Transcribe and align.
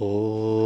Oh. 0.00 0.63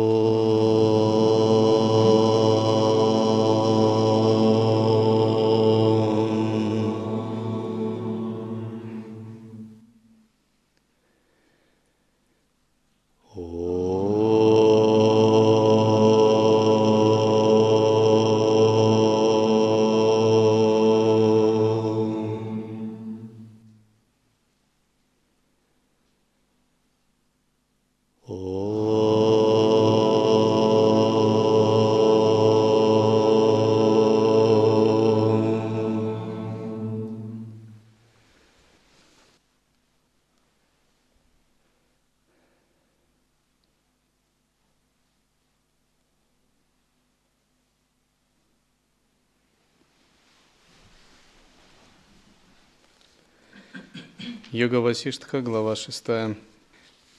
Йога 54.59 54.81
Васиштха, 54.81 55.41
глава 55.41 55.77
6. 55.77 56.07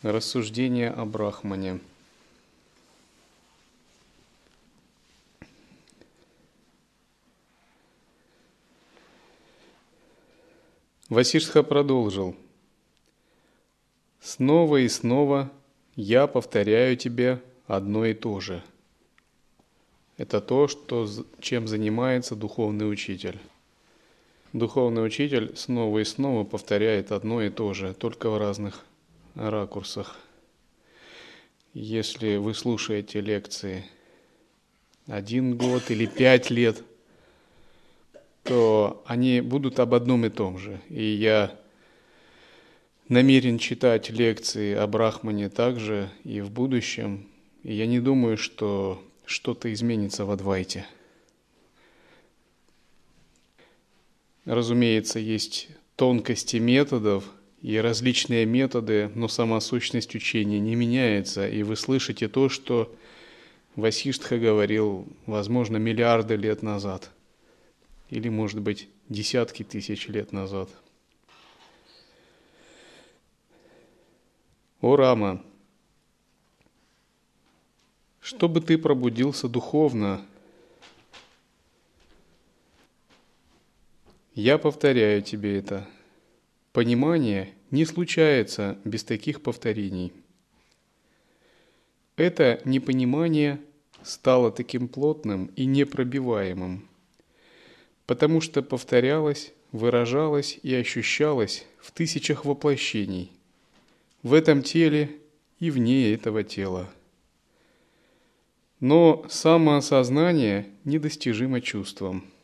Рассуждение 0.03 0.89
о 0.89 1.05
Брахмане. 1.05 1.79
Васиштха 11.07 11.63
продолжил. 11.63 12.35
Снова 14.19 14.75
и 14.81 14.89
снова 14.89 15.49
я 15.95 16.27
повторяю 16.27 16.97
тебе 16.97 17.41
одно 17.67 18.05
и 18.05 18.13
то 18.13 18.41
же. 18.41 18.61
Это 20.17 20.41
то, 20.41 20.67
что, 20.67 21.07
чем 21.39 21.69
занимается 21.69 22.35
духовный 22.35 22.91
учитель. 22.91 23.39
Духовный 24.53 25.05
учитель 25.05 25.55
снова 25.55 25.99
и 25.99 26.03
снова 26.03 26.43
повторяет 26.43 27.11
одно 27.11 27.43
и 27.43 27.51
то 27.51 27.73
же, 27.73 27.93
только 27.93 28.31
в 28.31 28.37
разных 28.39 28.83
ракурсах. 29.35 30.17
Если 31.73 32.37
вы 32.37 32.55
слушаете 32.55 33.21
лекции 33.21 33.85
один 35.05 35.55
год 35.55 35.91
или 35.91 36.07
пять 36.07 36.49
лет, 36.49 36.81
то 38.43 39.03
они 39.05 39.41
будут 39.41 39.79
об 39.79 39.93
одном 39.93 40.25
и 40.25 40.29
том 40.29 40.57
же. 40.57 40.81
И 40.89 41.03
я 41.03 41.55
намерен 43.07 43.59
читать 43.59 44.09
лекции 44.09 44.73
о 44.73 44.87
Брахмане 44.87 45.49
также 45.49 46.09
и 46.23 46.41
в 46.41 46.49
будущем. 46.49 47.27
И 47.61 47.73
я 47.73 47.85
не 47.85 47.99
думаю, 47.99 48.35
что 48.35 49.03
что-то 49.25 49.71
изменится 49.71 50.25
в 50.25 50.31
Адвайте. 50.31 50.87
Разумеется, 54.49 55.19
есть 55.19 55.67
тонкости 55.95 56.57
методов 56.57 57.23
и 57.61 57.77
различные 57.77 58.47
методы, 58.47 59.11
но 59.13 59.27
сама 59.27 59.59
сущность 59.61 60.15
учения 60.15 60.59
не 60.59 60.73
меняется, 60.73 61.47
и 61.47 61.61
вы 61.61 61.75
слышите 61.75 62.27
то, 62.27 62.49
что 62.49 62.91
Васиштха 63.75 64.39
говорил, 64.39 65.05
возможно, 65.27 65.77
миллиарды 65.77 66.35
лет 66.35 66.63
назад, 66.63 67.11
или, 68.09 68.27
может 68.29 68.59
быть, 68.59 68.89
десятки 69.07 69.61
тысяч 69.61 70.07
лет 70.07 70.31
назад. 70.31 70.67
О 74.81 74.95
Рама, 74.95 75.43
чтобы 78.19 78.61
ты 78.61 78.79
пробудился 78.79 79.47
духовно– 79.47 80.25
Я 84.41 84.57
повторяю 84.57 85.21
тебе 85.21 85.57
это. 85.57 85.85
Понимание 86.71 87.49
не 87.71 87.83
случается 87.83 88.79
без 88.85 89.03
таких 89.03 89.41
повторений. 89.41 90.13
Это 92.15 92.61
непонимание 92.63 93.59
стало 94.01 94.49
таким 94.49 94.87
плотным 94.87 95.47
и 95.57 95.65
непробиваемым, 95.65 96.87
потому 98.05 98.39
что 98.39 98.61
повторялось, 98.61 99.51
выражалось 99.73 100.57
и 100.63 100.73
ощущалось 100.73 101.65
в 101.77 101.91
тысячах 101.91 102.45
воплощений, 102.45 103.33
в 104.23 104.33
этом 104.33 104.63
теле 104.63 105.17
и 105.59 105.69
вне 105.69 106.13
этого 106.13 106.45
тела. 106.45 106.89
Но 108.79 109.25
самоосознание 109.27 110.69
недостижимо 110.85 111.59
чувством– 111.59 112.23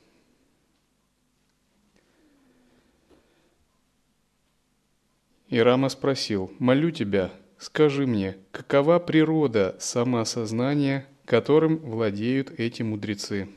И 5.56 5.60
Рама 5.60 5.88
спросил, 5.88 6.52
«Молю 6.60 6.92
тебя, 6.92 7.32
скажи 7.58 8.06
мне, 8.06 8.36
какова 8.52 9.00
природа 9.00 9.78
самоосознания, 9.80 11.08
которым 11.24 11.78
владеют 11.78 12.52
эти 12.60 12.82
мудрецы?» 12.82 13.48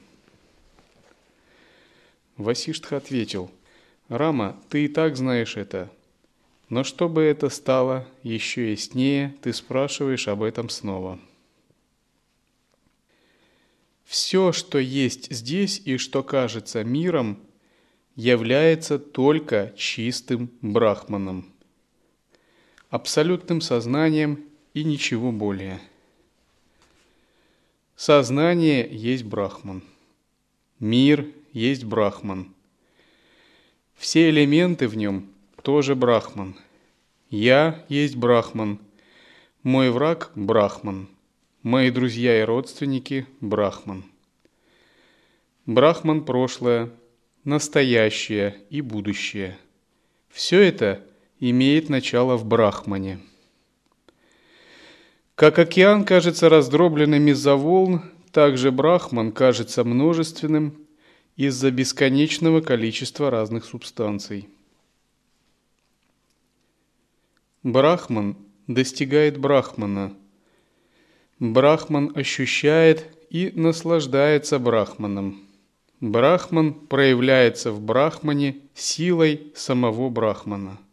Васиштха 2.37 2.99
ответил, 2.99 3.51
«Рама, 4.09 4.63
ты 4.69 4.85
и 4.85 4.89
так 4.89 5.17
знаешь 5.17 5.57
это, 5.57 5.91
но 6.69 6.85
чтобы 6.85 7.23
это 7.23 7.49
стало 7.49 8.07
еще 8.23 8.71
яснее, 8.71 9.35
ты 9.43 9.53
спрашиваешь 9.53 10.29
об 10.29 10.45
этом 10.45 10.69
снова». 10.69 11.19
Все, 14.05 14.53
что 14.53 14.79
есть 14.79 15.33
здесь 15.33 15.83
и 15.85 15.97
что 15.97 16.23
кажется 16.23 16.85
миром, 16.85 17.41
является 18.15 19.01
только 19.01 19.73
чистым 19.77 20.53
брахманом– 20.63 21.53
абсолютным 22.91 23.61
сознанием 23.61 24.45
и 24.75 24.85
ничего 24.85 25.33
более. 25.33 25.81
Сознание 27.97 28.89
есть 28.91 29.25
Брахман. 29.25 29.83
Мир 30.79 31.27
есть 31.53 31.85
Брахман. 31.85 32.55
Все 33.97 34.31
элементы 34.31 34.87
в 34.87 34.97
нем 34.97 35.29
тоже 35.63 35.97
Брахман. 35.97 36.55
Я 37.31 37.85
есть 37.89 38.17
Брахман. 38.17 38.79
Мой 39.65 39.91
враг– 39.91 40.31
Брахман. 40.35 41.09
Мои 41.63 41.91
друзья 41.91 42.41
и 42.41 42.45
родственники– 42.45 43.27
Брахман. 43.41 44.05
Брахман– 45.67 46.25
прошлое, 46.25 46.91
настоящее 47.45 48.57
и 48.71 48.81
будущее. 48.81 49.59
Все 50.31 50.61
это 50.61 51.05
имеет 51.41 51.89
начало 51.89 52.37
в 52.37 52.45
Брахмане. 52.45 53.21
Как 55.35 55.59
океан 55.59 56.05
кажется 56.05 56.49
раздробленным 56.49 57.29
из-за 57.29 57.55
волн, 57.55 58.03
так 58.33 58.59
же 58.59 58.73
Брахман 58.73 59.33
кажется 59.33 59.85
множественным 59.85 60.87
из-за 61.37 61.71
бесконечного 61.71 62.61
количества 62.61 63.31
разных 63.31 63.65
субстанций. 63.65 64.49
Брахман 67.63 68.37
достигает 68.67 69.39
Брахмана. 69.39 70.13
Брахман 71.39 72.13
ощущает 72.17 73.07
и 73.31 73.53
наслаждается 73.55 74.59
Брахманом. 74.59 75.43
Брахман 76.01 76.75
проявляется 76.75 77.71
в 77.71 77.81
Брахмане 77.81 78.57
силой 78.75 79.53
самого 79.55 80.09
Брахмана– 80.11 80.79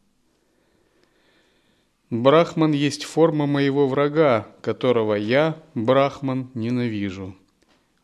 Брахман 2.23 2.71
есть 2.71 3.03
форма 3.03 3.45
моего 3.45 3.87
врага, 3.87 4.47
которого 4.61 5.15
я, 5.15 5.61
Брахман, 5.73 6.49
ненавижу. 6.53 7.35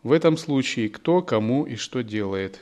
В 0.04 0.12
этом 0.12 0.38
случае 0.38 0.90
кто, 0.90 1.22
кому 1.22 1.66
и 1.66 1.76
что 1.76 2.02
делает. 2.02 2.60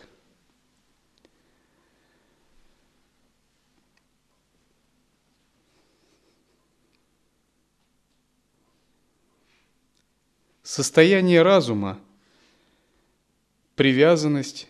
Состояние 10.61 11.41
разума, 11.41 11.99
привязанность 13.75 14.67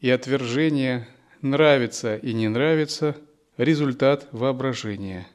и 0.00 0.10
отвержение, 0.10 1.08
нравится 1.40 2.16
и 2.16 2.34
не 2.34 2.48
нравится– 2.48 3.16
результат 3.56 4.28
воображения– 4.32 5.26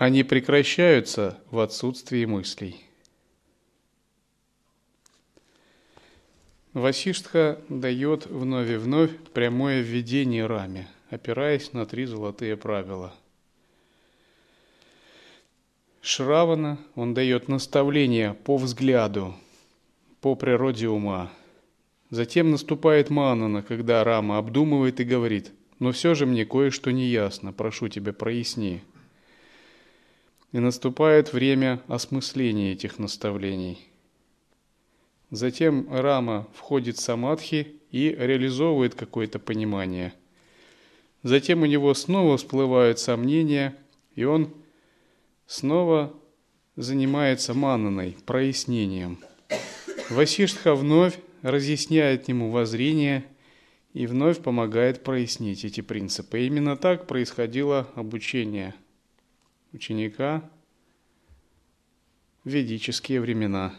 они 0.00 0.22
прекращаются 0.22 1.38
в 1.50 1.58
отсутствии 1.58 2.24
мыслей. 2.24 2.82
Васиштха 6.72 7.60
дает 7.68 8.24
вновь 8.24 8.70
и 8.70 8.76
вновь 8.76 9.14
прямое 9.34 9.82
введение 9.82 10.46
раме, 10.46 10.88
опираясь 11.10 11.74
на 11.74 11.84
три 11.84 12.06
золотые 12.06 12.56
правила. 12.56 13.12
Шравана 16.00 16.78
он 16.94 17.12
дает 17.12 17.48
наставление 17.48 18.32
по 18.32 18.56
взгляду, 18.56 19.34
по 20.22 20.34
природе 20.34 20.88
ума. 20.88 21.30
Затем 22.08 22.50
наступает 22.50 23.10
Манана, 23.10 23.60
когда 23.60 24.02
Рама 24.02 24.38
обдумывает 24.38 24.98
и 25.00 25.04
говорит, 25.04 25.52
«Но 25.78 25.92
все 25.92 26.14
же 26.14 26.24
мне 26.24 26.46
кое-что 26.46 26.90
не 26.90 27.04
ясно, 27.08 27.52
прошу 27.52 27.88
тебя, 27.88 28.14
проясни». 28.14 28.80
И 30.52 30.58
наступает 30.58 31.32
время 31.32 31.80
осмысления 31.86 32.72
этих 32.72 32.98
наставлений. 32.98 33.78
Затем 35.30 35.86
Рама 35.92 36.48
входит 36.54 36.96
в 36.96 37.00
самадхи 37.00 37.80
и 37.92 38.10
реализовывает 38.10 38.96
какое-то 38.96 39.38
понимание. 39.38 40.12
Затем 41.22 41.62
у 41.62 41.66
него 41.66 41.94
снова 41.94 42.36
всплывают 42.36 42.98
сомнения, 42.98 43.76
и 44.16 44.24
он 44.24 44.52
снова 45.46 46.12
занимается 46.74 47.54
мананой, 47.54 48.16
прояснением. 48.26 49.18
Васиштха 50.08 50.74
вновь 50.74 51.18
разъясняет 51.42 52.28
ему 52.28 52.50
воззрение 52.50 53.24
и 53.92 54.06
вновь 54.06 54.40
помогает 54.40 55.04
прояснить 55.04 55.64
эти 55.64 55.80
принципы. 55.80 56.40
И 56.40 56.46
именно 56.46 56.76
так 56.76 57.06
происходило 57.06 57.88
обучение 57.94 58.74
ученика 59.72 60.48
в 62.44 62.48
ведические 62.48 63.20
времена. 63.20 63.74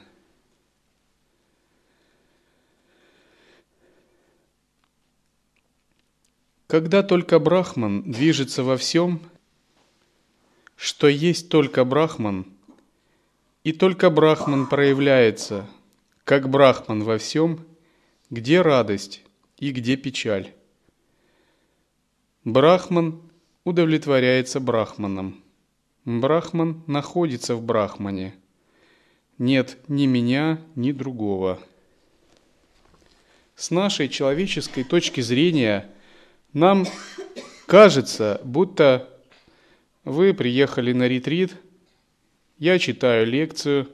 Когда 6.67 7.03
только 7.03 7.37
Брахман 7.39 8.09
движется 8.09 8.63
во 8.63 8.77
всем, 8.77 9.21
что 10.77 11.07
есть 11.07 11.49
только 11.49 11.83
Брахман, 11.83 12.45
и 13.63 13.73
только 13.73 14.09
Брахман 14.09 14.67
проявляется, 14.67 15.69
как 16.23 16.49
Брахман 16.49 17.03
во 17.03 17.17
всем, 17.17 17.65
где 18.29 18.61
радость 18.61 19.21
и 19.57 19.71
где 19.71 19.97
печаль. 19.97 20.53
Брахман 22.45 23.21
удовлетворяется 23.65 24.59
Брахманом. 24.59 25.40
Брахман 26.05 26.83
находится 26.87 27.55
в 27.55 27.63
Брахмане. 27.63 28.33
Нет 29.37 29.77
ни 29.87 30.05
меня, 30.07 30.59
ни 30.75 30.91
другого. 30.91 31.59
С 33.55 33.69
нашей 33.69 34.09
человеческой 34.09 34.83
точки 34.83 35.21
зрения 35.21 35.87
нам 36.53 36.87
кажется, 37.67 38.41
будто 38.43 39.07
вы 40.03 40.33
приехали 40.33 40.93
на 40.93 41.07
ретрит, 41.07 41.55
я 42.57 42.79
читаю 42.79 43.27
лекцию, 43.27 43.87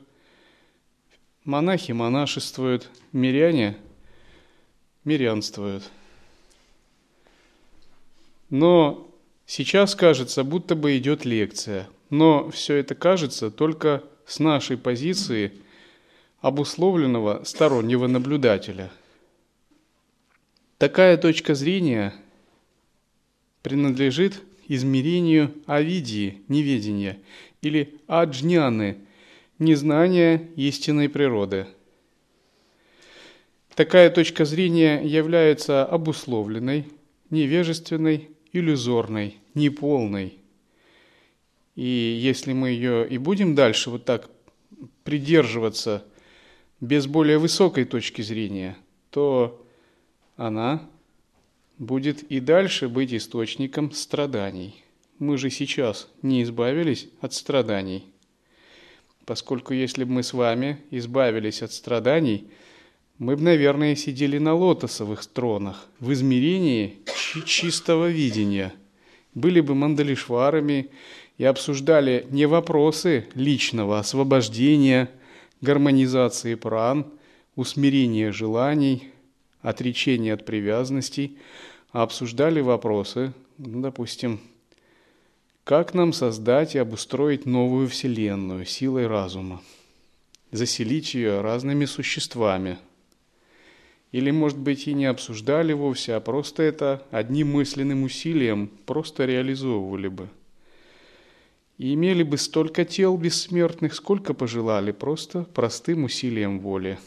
монахи 1.43 1.91
монашествуют, 1.91 2.89
миряне 3.11 3.77
мирянствуют. 5.03 5.89
Но 8.49 9.09
сейчас 9.45 9.95
кажется, 9.95 10.43
будто 10.43 10.75
бы 10.75 10.97
идет 10.97 11.25
лекция, 11.25 11.89
но 12.09 12.49
все 12.49 12.75
это 12.75 12.95
кажется 12.95 13.51
только 13.51 14.03
с 14.25 14.39
нашей 14.39 14.77
позиции 14.77 15.53
обусловленного 16.41 17.43
стороннего 17.43 18.07
наблюдателя. 18.07 18.91
Такая 20.77 21.17
точка 21.17 21.55
зрения 21.55 22.13
принадлежит 23.63 24.41
измерению 24.67 25.53
авидии, 25.65 26.41
неведения, 26.47 27.19
или 27.61 27.99
аджняны, 28.07 28.97
незнания 29.59 30.49
истинной 30.55 31.09
природы. 31.09 31.67
Такая 33.75 34.09
точка 34.09 34.45
зрения 34.45 35.01
является 35.03 35.85
обусловленной, 35.85 36.87
невежественной, 37.29 38.29
иллюзорной, 38.53 39.37
неполной. 39.53 40.37
И 41.77 41.85
если 42.19 42.53
мы 42.53 42.71
ее 42.71 43.07
и 43.07 43.19
будем 43.19 43.53
дальше 43.53 43.91
вот 43.91 44.03
так 44.03 44.31
придерживаться 45.03 46.03
без 46.81 47.05
более 47.05 47.37
высокой 47.37 47.85
точки 47.85 48.23
зрения, 48.23 48.75
то 49.11 49.63
она 50.37 50.81
будет 51.77 52.23
и 52.23 52.39
дальше 52.39 52.89
быть 52.89 53.13
источником 53.13 53.91
страданий. 53.91 54.83
Мы 55.19 55.37
же 55.37 55.51
сейчас 55.51 56.09
не 56.23 56.41
избавились 56.41 57.09
от 57.21 57.35
страданий. 57.35 58.05
Поскольку 59.25 59.75
если 59.75 60.03
бы 60.03 60.13
мы 60.13 60.23
с 60.23 60.33
вами 60.33 60.79
избавились 60.89 61.61
от 61.61 61.71
страданий, 61.71 62.47
мы 63.19 63.35
бы, 63.35 63.43
наверное, 63.43 63.95
сидели 63.95 64.39
на 64.39 64.55
лотосовых 64.55 65.23
тронах 65.27 65.85
в 65.99 66.11
измерении 66.11 66.97
чистого 67.45 68.09
видения. 68.09 68.73
Были 69.35 69.61
бы 69.61 69.75
мандалишварами 69.75 70.89
и 71.37 71.43
обсуждали 71.45 72.25
не 72.31 72.45
вопросы 72.45 73.27
личного 73.35 73.99
освобождения, 73.99 75.09
гармонизации 75.61 76.55
пран, 76.55 77.05
усмирения 77.55 78.31
желаний, 78.31 79.09
отречения 79.61 80.33
от 80.33 80.45
привязанностей, 80.45 81.37
а 81.91 82.03
обсуждали 82.03 82.61
вопросы, 82.61 83.33
ну, 83.57 83.81
допустим, 83.81 84.39
как 85.63 85.93
нам 85.93 86.13
создать 86.13 86.75
и 86.75 86.79
обустроить 86.79 87.45
новую 87.45 87.87
Вселенную 87.87 88.65
силой 88.65 89.07
разума, 89.07 89.61
заселить 90.51 91.13
ее 91.13 91.41
разными 91.41 91.85
существами. 91.85 92.77
Или, 94.13 94.31
может 94.31 94.57
быть, 94.57 94.87
и 94.87 94.93
не 94.93 95.05
обсуждали 95.05 95.73
вовсе, 95.73 96.13
а 96.13 96.21
просто 96.21 96.63
это 96.63 97.03
одним 97.11 97.51
мысленным 97.51 98.03
усилием 98.03 98.71
просто 98.85 99.25
реализовывали 99.25 100.07
бы. 100.07 100.29
И 101.77 101.93
имели 101.93 102.23
бы 102.23 102.37
столько 102.37 102.85
тел 102.85 103.15
бессмертных, 103.17 103.93
сколько 103.93 104.33
пожелали, 104.33 104.91
просто 104.91 105.43
простым 105.43 106.05
усилием 106.05 106.59
воли. 106.59 106.97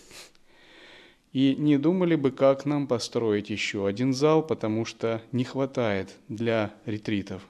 И 1.32 1.54
не 1.56 1.76
думали 1.76 2.16
бы, 2.16 2.30
как 2.30 2.66
нам 2.66 2.86
построить 2.86 3.50
еще 3.50 3.86
один 3.86 4.12
зал, 4.12 4.42
потому 4.42 4.84
что 4.84 5.22
не 5.32 5.44
хватает 5.44 6.10
для 6.28 6.72
ретритов, 6.86 7.42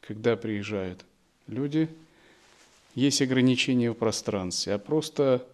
когда 0.00 0.36
приезжают 0.36 1.04
люди. 1.46 1.88
Есть 2.94 3.22
ограничения 3.22 3.90
в 3.90 3.94
пространстве, 3.94 4.74
а 4.74 4.78
просто 4.78 5.46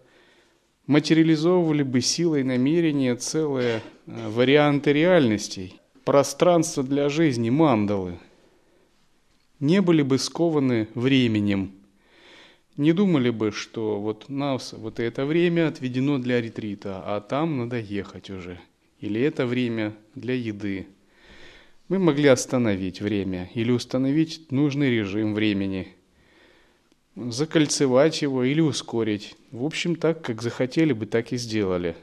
материализовывали 0.87 1.83
бы 1.83 2.01
силой 2.01 2.43
намерения 2.43 3.15
целые 3.15 3.81
э, 4.07 4.29
варианты 4.29 4.93
реальностей, 4.93 5.79
пространство 6.03 6.83
для 6.83 7.09
жизни, 7.09 7.49
мандалы. 7.49 8.17
Не 9.59 9.81
были 9.81 10.01
бы 10.01 10.17
скованы 10.17 10.87
временем– 10.93 11.71
не 12.77 12.91
думали 12.91 13.29
бы, 13.29 13.51
что 13.51 14.01
вот 14.01 14.27
нас 14.27 14.73
вот 14.73 14.99
это 14.99 15.25
время 15.25 15.69
отведено 15.69 16.17
для 16.17 16.41
ретрита, 16.41 17.01
а 17.05 17.21
там 17.21 17.57
надо 17.57 17.79
ехать 17.79 18.29
уже. 18.29 18.59
Или 18.99 19.21
это 19.21 19.45
время 19.45 19.95
для 20.13 20.33
еды. 20.33 20.87
Мы 21.87 21.99
могли 21.99 22.27
остановить 22.27 22.99
время 22.99 23.49
или 23.53 23.71
установить 23.71 24.51
нужный 24.51 24.89
режим 24.89 25.33
времени, 25.35 25.87
закольцевать 27.15 28.21
его 28.21 28.43
или 28.43 28.59
ускорить. 28.59 29.37
В 29.51 29.63
общем, 29.63 29.95
так, 29.95 30.21
как 30.21 30.41
захотели 30.41 30.91
бы, 30.91 31.05
так 31.05 31.31
и 31.31 31.37
сделали. 31.37 31.95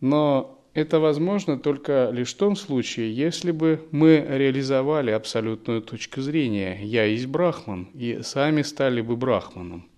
Но 0.00 0.63
это 0.74 0.98
возможно 0.98 1.56
только 1.56 2.10
лишь 2.12 2.34
в 2.34 2.36
том 2.36 2.56
случае, 2.56 3.14
если 3.14 3.52
бы 3.52 3.86
мы 3.92 4.24
реализовали 4.28 5.12
абсолютную 5.12 5.80
точку 5.80 6.20
зрения 6.20 6.80
«я 6.82 7.04
есть 7.04 7.26
брахман» 7.26 7.84
и 7.94 8.20
сами 8.22 8.62
стали 8.62 9.00
бы 9.00 9.16
брахманом 9.16 9.88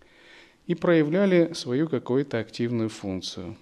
и 0.66 0.74
проявляли 0.74 1.54
свою 1.54 1.88
какую-то 1.88 2.38
активную 2.38 2.90
функцию. 2.90 3.56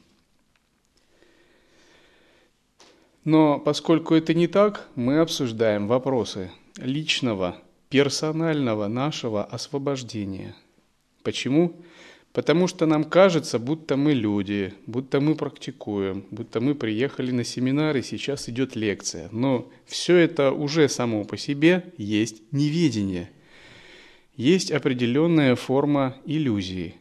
Но 3.25 3.59
поскольку 3.61 4.14
это 4.14 4.35
не 4.35 4.49
так, 4.49 4.88
мы 4.97 5.18
обсуждаем 5.18 5.87
вопросы 5.87 6.50
личного, 6.76 7.56
персонального 7.90 8.88
нашего 8.88 9.44
освобождения. 9.44 10.54
Почему? 11.23 11.68
Почему? 11.68 11.85
Потому 12.35 12.67
что 12.67 12.85
нам 12.85 13.05
кажется, 13.05 13.61
будто 13.61 13.97
мы 13.97 14.12
люди, 14.12 14.75
будто 14.87 15.21
мы 15.21 15.37
практикуем, 15.37 16.25
будто 16.33 16.61
мы 16.61 16.75
приехали 16.75 17.31
на 17.31 17.45
семинар 17.45 17.97
и 17.97 18.03
сейчас 18.03 18.49
идет 18.49 18.75
лекция. 18.75 19.29
Но 19.31 19.71
все 19.87 20.17
это 20.17 20.50
уже 20.50 20.88
само 20.88 21.23
по 21.25 21.37
себе 21.37 21.93
есть 21.97 22.43
неведение. 22.50 23.31
есть 24.35 24.73
определенная 24.73 25.55
форма 25.55 26.17
иллюзии. 26.26 26.97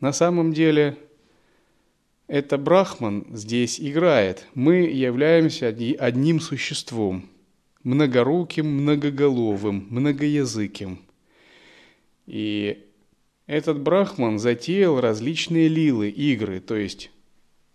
На 0.00 0.12
самом 0.12 0.52
деле 0.52 0.98
это 2.26 2.58
Брахман 2.58 3.24
здесь 3.30 3.80
играет. 3.80 4.46
Мы 4.52 4.82
являемся 4.82 5.68
одним 5.68 6.40
существом, 6.40 7.30
многоруким, 7.84 8.66
многоголовым, 8.66 9.86
многоязыким. 9.88 10.98
И 12.26 12.84
этот 13.46 13.80
Брахман 13.80 14.38
затеял 14.38 15.00
различные 15.00 15.68
лилы, 15.68 16.08
игры, 16.10 16.60
то 16.60 16.76
есть 16.76 17.10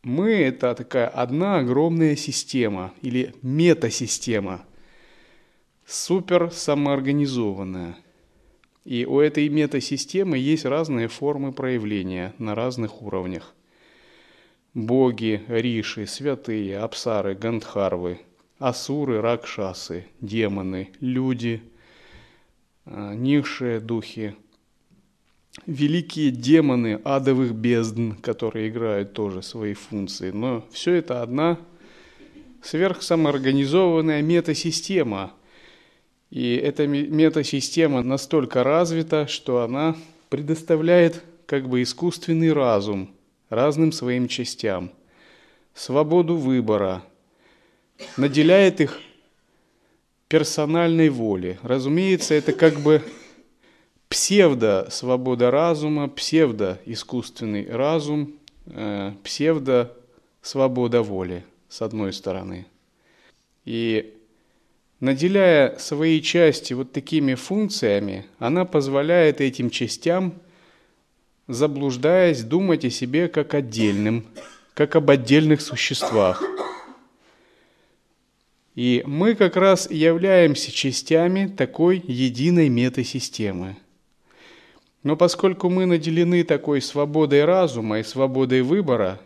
мы– 0.04 0.32
это 0.36 0.74
такая 0.74 1.08
одна 1.08 1.58
огромная 1.60 2.16
система 2.16 2.94
или 3.02 3.34
метасистема, 3.42 4.66
супер 5.86 6.52
самоорганизованная. 6.52 7.98
И 8.86 9.06
у 9.06 9.20
этой 9.20 9.50
метасистемы 9.50 10.38
есть 10.38 10.64
разные 10.64 11.10
формы 11.10 11.52
проявления 11.52 12.34
на 12.38 12.56
разных 12.56 13.02
уровнях. 13.02 13.54
Боги, 14.74 15.44
риши, 15.50 16.08
святые, 16.08 16.80
апсары, 16.80 17.36
гандхарвы, 17.36 18.22
асуры, 18.60 19.20
ракшасы, 19.20 20.06
демоны, 20.22 20.92
люди, 21.02 21.62
а, 22.86 23.14
низшие 23.14 23.82
духи– 23.82 24.36
великие 25.66 26.32
демоны 26.32 27.00
адовых 27.04 27.54
бездн, 27.54 28.12
которые 28.22 28.70
играют 28.70 29.14
тоже 29.14 29.42
свои 29.42 29.74
функции. 29.74 30.32
Но 30.32 30.66
все 30.72 30.94
это 30.94 31.22
одна 31.22 31.58
сверхсамоорганизованная 32.62 34.22
метасистема. 34.22 35.34
И 36.30 36.56
эта 36.56 36.88
метасистема 36.88 38.04
настолько 38.04 38.64
развита, 38.64 39.28
что 39.28 39.62
она 39.62 39.96
предоставляет 40.30 41.24
как 41.46 41.70
бы 41.70 41.82
искусственный 41.82 42.52
разум 42.52 43.10
разным 43.50 43.94
своим 43.94 44.28
частям, 44.28 44.92
свободу 45.74 46.36
выбора, 46.36 47.02
наделяет 48.18 48.82
их 48.82 49.00
персональной 50.28 51.08
волей. 51.08 51.58
Разумеется, 51.64 52.34
это 52.34 52.52
как 52.52 52.82
бы 52.82 53.02
псевдо-свобода 54.10 55.52
разума, 55.52 56.08
псевдо-искусственный 56.08 57.70
разум, 57.70 58.36
э, 58.68 59.14
псевдо-свобода 59.24 61.02
воли, 61.02 61.44
с 61.68 61.82
одной 61.82 62.14
стороны. 62.14 62.66
И 63.66 64.14
наделяя 65.00 65.78
свои 65.78 66.22
части 66.22 66.74
вот 66.74 66.94
такими 66.94 67.36
функциями, 67.36 68.26
она 68.40 68.66
позволяет 68.66 69.42
этим 69.42 69.70
частям, 69.70 70.36
заблуждаясь, 71.48 72.44
думать 72.44 72.86
о 72.86 72.90
себе 72.90 73.28
как 73.28 73.54
отдельным, 73.54 74.26
как 74.74 74.96
об 74.96 75.10
отдельных 75.10 75.62
существах. 75.62 76.44
И 78.76 79.04
мы 79.08 79.34
как 79.34 79.56
раз 79.56 79.90
являемся 79.90 80.72
частями 80.72 81.48
такой 81.48 82.02
единой 82.06 82.70
метасистемы– 82.70 83.76
но 85.04 85.16
поскольку 85.16 85.70
мы 85.70 85.86
наделены 85.86 86.44
такой 86.44 86.82
свободой 86.82 87.46
разума 87.46 88.00
и 88.00 88.04
свободой 88.04 88.62
выбора, 88.62 89.20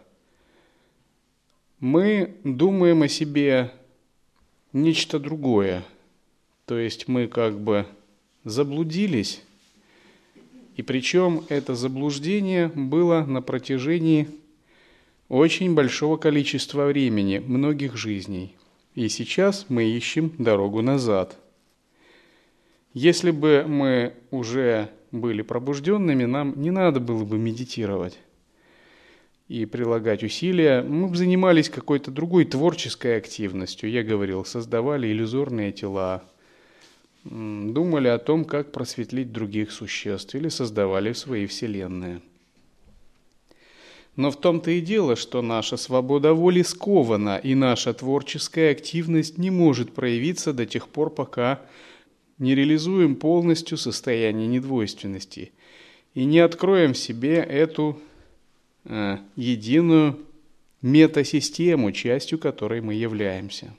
мы 1.80 2.36
думаем 2.44 3.02
о 3.02 3.08
себе 3.08 3.72
нечто 4.74 5.20
другое. 5.20 5.84
То 6.66 6.78
есть 6.78 7.08
мы 7.08 7.28
как 7.28 7.60
бы 7.60 7.86
заблудились, 8.44 9.42
и 10.76 10.84
причем 10.84 11.44
это 11.50 11.76
заблуждение 11.76 12.68
было 12.68 13.26
на 13.26 13.42
протяжении 13.42 14.28
очень 15.28 15.74
большого 15.74 16.18
количества 16.18 16.86
времени, 16.86 17.40
многих 17.40 17.96
жизней. 17.96 18.56
И 18.96 19.08
сейчас 19.10 19.66
мы 19.70 19.86
ищем 19.86 20.34
дорогу 20.38 20.82
назад. 20.82 21.38
Если 22.94 23.32
бы 23.32 23.66
мы 23.68 24.14
уже 24.32 24.90
были 25.12 25.42
пробужденными, 25.42 26.26
нам 26.26 26.54
не 26.62 26.72
надо 26.72 27.00
было 27.00 27.24
бы 27.24 27.38
медитировать 27.38 28.18
и 29.48 29.66
прилагать 29.66 30.24
усилия. 30.24 30.82
Мы 30.82 31.10
бы 31.10 31.16
занимались 31.18 31.70
какой-то 31.70 32.10
другой 32.10 32.46
творческой 32.46 33.18
активностью. 33.18 33.90
Я 33.90 34.04
говорил, 34.04 34.46
создавали 34.46 35.08
иллюзорные 35.08 35.74
тела, 35.74 36.24
думали 37.26 38.08
о 38.08 38.18
том, 38.18 38.46
как 38.46 38.72
просветлить 38.72 39.34
других 39.34 39.72
существ 39.72 40.36
или 40.36 40.48
создавали 40.48 41.12
свои 41.14 41.46
вселенные. 41.48 42.22
Но 44.16 44.30
в 44.30 44.40
том-то 44.40 44.72
и 44.72 44.82
дело, 44.82 45.16
что 45.16 45.42
наша 45.42 45.78
свобода 45.78 46.34
воли 46.34 46.64
скована, 46.64 47.38
и 47.38 47.56
наша 47.56 47.94
творческая 47.94 48.72
активность 48.72 49.38
не 49.38 49.52
может 49.52 49.94
проявиться 49.94 50.52
до 50.54 50.66
тех 50.66 50.88
пор, 50.90 51.10
пока 51.10 51.62
не 52.42 52.56
реализуем 52.56 53.16
полностью 53.16 53.78
состояние 53.78 54.48
недвойственности 54.48 55.52
и 56.16 56.26
не 56.26 56.40
откроем 56.40 56.94
в 56.94 56.98
себе 56.98 57.36
эту 57.36 58.02
э, 58.84 59.20
единую 59.36 60.20
метасистему, 60.82 61.92
частью 61.92 62.40
которой 62.40 62.82
мы 62.82 62.96
являемся. 62.96 63.72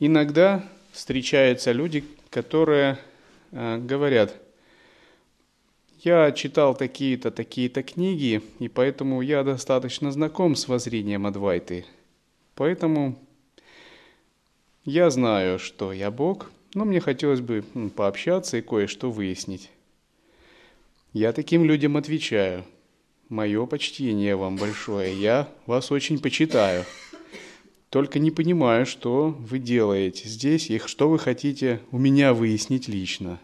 Иногда 0.00 0.68
встречаются 0.92 1.72
люди, 1.72 2.04
которые 2.28 2.98
э, 3.50 3.78
говорят, 3.78 4.34
я 6.00 6.30
читал 6.32 6.74
такие-то, 6.74 7.30
такие-то 7.30 7.82
книги, 7.82 8.42
и 8.58 8.68
поэтому 8.68 9.22
я 9.22 9.42
достаточно 9.44 10.12
знаком 10.12 10.56
с 10.56 10.68
воззрением 10.68 11.26
Адвайты. 11.26 11.86
Поэтому 12.54 13.18
я 14.84 15.10
знаю, 15.10 15.58
что 15.58 15.92
я 15.92 16.10
Бог, 16.10 16.50
но 16.74 16.84
мне 16.84 17.00
хотелось 17.00 17.40
бы 17.40 17.64
пообщаться 17.94 18.56
и 18.56 18.62
кое-что 18.62 19.10
выяснить. 19.10 19.70
Я 21.12 21.32
таким 21.32 21.64
людям 21.64 21.96
отвечаю. 21.96 22.64
Мое 23.28 23.66
почтение 23.66 24.36
вам 24.36 24.56
большое, 24.56 25.18
я 25.18 25.48
вас 25.66 25.90
очень 25.92 26.18
почитаю. 26.18 26.84
Только 27.90 28.18
не 28.18 28.30
понимаю, 28.30 28.86
что 28.86 29.36
вы 29.38 29.58
делаете 29.58 30.28
здесь 30.28 30.70
и 30.70 30.78
что 30.78 31.08
вы 31.08 31.18
хотите 31.18 31.80
у 31.90 31.98
меня 31.98 32.32
выяснить 32.32 32.88
лично. 32.88 33.38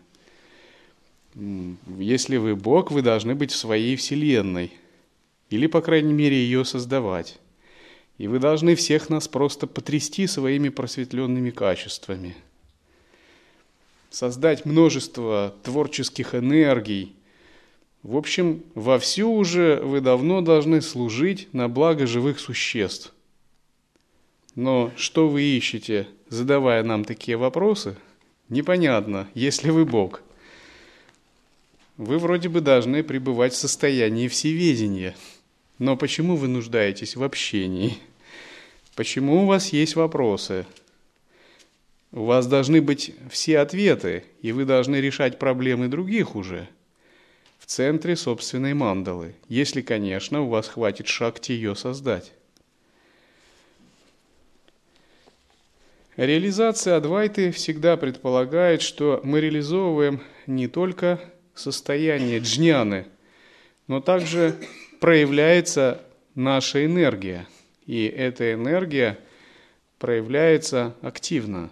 Если 1.34 2.38
вы 2.38 2.56
Бог, 2.56 2.90
вы 2.90 3.02
должны 3.02 3.34
быть 3.34 3.52
в 3.52 3.56
своей 3.56 3.96
вселенной. 3.96 4.72
Или, 5.50 5.66
по 5.66 5.80
крайней 5.82 6.12
мере, 6.12 6.36
ее 6.36 6.64
создавать. 6.64 7.38
И 8.18 8.26
вы 8.26 8.40
должны 8.40 8.74
всех 8.74 9.08
нас 9.10 9.28
просто 9.28 9.66
потрясти 9.66 10.26
своими 10.26 10.68
просветленными 10.68 11.50
качествами. 11.50 12.36
Создать 14.10 14.64
множество 14.64 15.54
творческих 15.62 16.34
энергий. 16.34 17.14
В 18.02 18.16
общем, 18.16 18.64
вовсю 18.74 19.32
уже 19.32 19.80
вы 19.82 20.00
давно 20.00 20.40
должны 20.40 20.80
служить 20.80 21.48
на 21.52 21.68
благо 21.68 22.06
живых 22.06 22.40
существ. 22.40 23.12
Но 24.54 24.90
что 24.96 25.28
вы 25.28 25.42
ищете, 25.42 26.08
задавая 26.28 26.82
нам 26.82 27.04
такие 27.04 27.36
вопросы, 27.36 27.96
непонятно, 28.48 29.28
если 29.34 29.70
вы 29.70 29.84
Бог. 29.84 30.22
Вы 31.96 32.18
вроде 32.18 32.48
бы 32.48 32.60
должны 32.60 33.04
пребывать 33.04 33.52
в 33.52 33.56
состоянии 33.56 34.26
всеведения– 34.26 35.14
но 35.78 35.96
почему 35.96 36.36
вы 36.36 36.48
нуждаетесь 36.48 37.14
в 37.14 37.22
общении? 37.22 37.98
Почему 38.98 39.44
у 39.44 39.46
вас 39.46 39.72
есть 39.72 39.94
вопросы? 39.94 40.66
У 42.10 42.24
вас 42.24 42.48
должны 42.48 42.82
быть 42.82 43.14
все 43.30 43.60
ответы, 43.60 44.24
и 44.42 44.50
вы 44.50 44.64
должны 44.64 44.96
решать 44.96 45.38
проблемы 45.38 45.86
других 45.86 46.34
уже 46.34 46.68
в 47.60 47.66
центре 47.66 48.16
собственной 48.16 48.74
мандалы, 48.74 49.36
если, 49.48 49.82
конечно, 49.82 50.42
у 50.42 50.48
вас 50.48 50.66
хватит 50.66 51.06
шахти 51.06 51.52
ее 51.52 51.76
создать. 51.76 52.32
Реализация 56.16 56.96
Адвайты 56.96 57.52
всегда 57.52 57.96
предполагает, 57.96 58.82
что 58.82 59.20
мы 59.22 59.40
реализовываем 59.40 60.22
не 60.48 60.66
только 60.66 61.20
состояние 61.54 62.40
джняны, 62.40 63.06
но 63.86 64.00
также 64.00 64.56
проявляется 64.98 66.02
наша 66.34 66.84
энергия, 66.84 67.46
и 67.88 68.04
эта 68.04 68.52
энергия 68.52 69.18
проявляется 69.98 70.94
активно. 71.00 71.70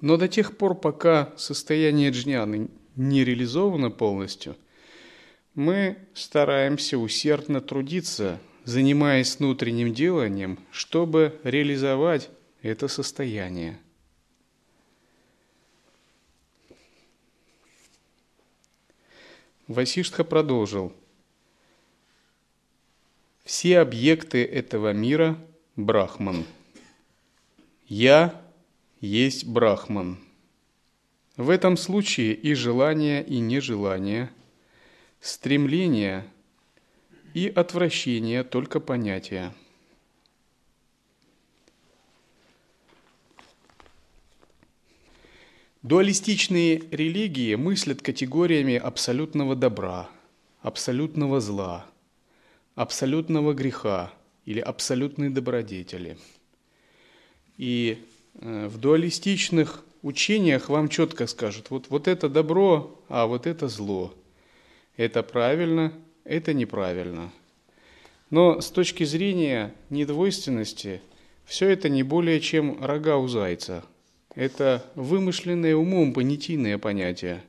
Но 0.00 0.16
до 0.16 0.26
тех 0.26 0.58
пор, 0.58 0.74
пока 0.74 1.32
состояние 1.36 2.10
джняны 2.10 2.68
не 2.96 3.24
реализовано 3.24 3.92
полностью, 3.92 4.56
мы 5.54 5.96
стараемся 6.12 6.98
усердно 6.98 7.60
трудиться, 7.60 8.40
занимаясь 8.64 9.38
внутренним 9.38 9.94
деланием, 9.94 10.58
чтобы 10.72 11.38
реализовать 11.44 12.28
это 12.60 12.88
состояние. 12.88 13.78
Васиштха 19.68 20.24
продолжил. 20.24 20.92
Все 23.48 23.78
объекты 23.78 24.44
этого 24.44 24.92
мира– 24.92 25.38
Брахман. 25.76 26.44
Я 27.86 28.38
есть 29.00 29.46
Брахман. 29.46 30.18
В 31.38 31.48
этом 31.48 31.78
случае 31.78 32.34
и 32.34 32.52
желание, 32.52 33.24
и 33.24 33.38
нежелание, 33.38 34.28
стремление 35.22 36.26
и 37.32 37.48
отвращение– 37.48 38.44
только 38.44 38.80
понятия. 38.80 39.54
Дуалистичные 45.80 46.82
религии 46.90 47.54
мыслят 47.54 48.02
категориями 48.02 48.76
абсолютного 48.76 49.56
добра, 49.56 50.10
абсолютного 50.60 51.40
зла, 51.40 51.86
абсолютного 52.78 53.54
греха 53.54 54.12
или 54.44 54.60
абсолютной 54.60 55.30
добродетели. 55.30 56.16
И 57.56 57.98
э, 58.34 58.68
в 58.68 58.78
дуалистичных 58.78 59.84
учениях 60.02 60.68
вам 60.68 60.88
четко 60.88 61.26
скажут, 61.26 61.70
вот, 61.70 61.86
вот 61.88 62.06
это 62.06 62.28
добро, 62.28 63.02
а 63.08 63.26
вот 63.26 63.48
это 63.48 63.66
зло. 63.66 64.14
Это 64.96 65.24
правильно, 65.24 65.92
это 66.22 66.54
неправильно. 66.54 67.32
Но 68.30 68.60
с 68.60 68.70
точки 68.70 69.02
зрения 69.02 69.74
недвойственности, 69.90 71.00
все 71.44 71.68
это 71.68 71.88
не 71.88 72.04
более 72.04 72.40
чем 72.40 72.84
рога 72.84 73.16
у 73.16 73.26
зайца– 73.26 73.84
это 74.36 74.84
вымышленные 74.94 75.74
умом 75.74 76.12
понятийные 76.12 76.78
понятия. 76.78 77.42